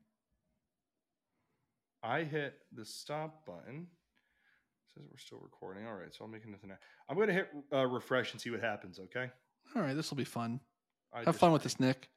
I 2.03 2.23
hit 2.23 2.55
the 2.73 2.85
stop 2.85 3.45
button. 3.45 3.87
It 3.87 4.93
says 4.93 5.03
we're 5.09 5.17
still 5.17 5.39
recording. 5.41 5.87
All 5.87 5.95
right, 5.95 6.13
so 6.13 6.25
I'm 6.25 6.31
making 6.31 6.51
nothing. 6.51 6.71
I'm 7.09 7.15
going 7.15 7.29
to 7.29 7.33
hit 7.33 7.49
uh, 7.73 7.85
refresh 7.85 8.33
and 8.33 8.41
see 8.41 8.49
what 8.49 8.61
happens. 8.61 8.99
Okay. 8.99 9.29
All 9.75 9.81
right, 9.81 9.95
this 9.95 10.09
will 10.09 10.17
be 10.17 10.23
fun. 10.25 10.59
I 11.13 11.23
Have 11.23 11.35
fun 11.35 11.51
with 11.51 11.63
this, 11.63 11.79
Nick. 11.79 12.09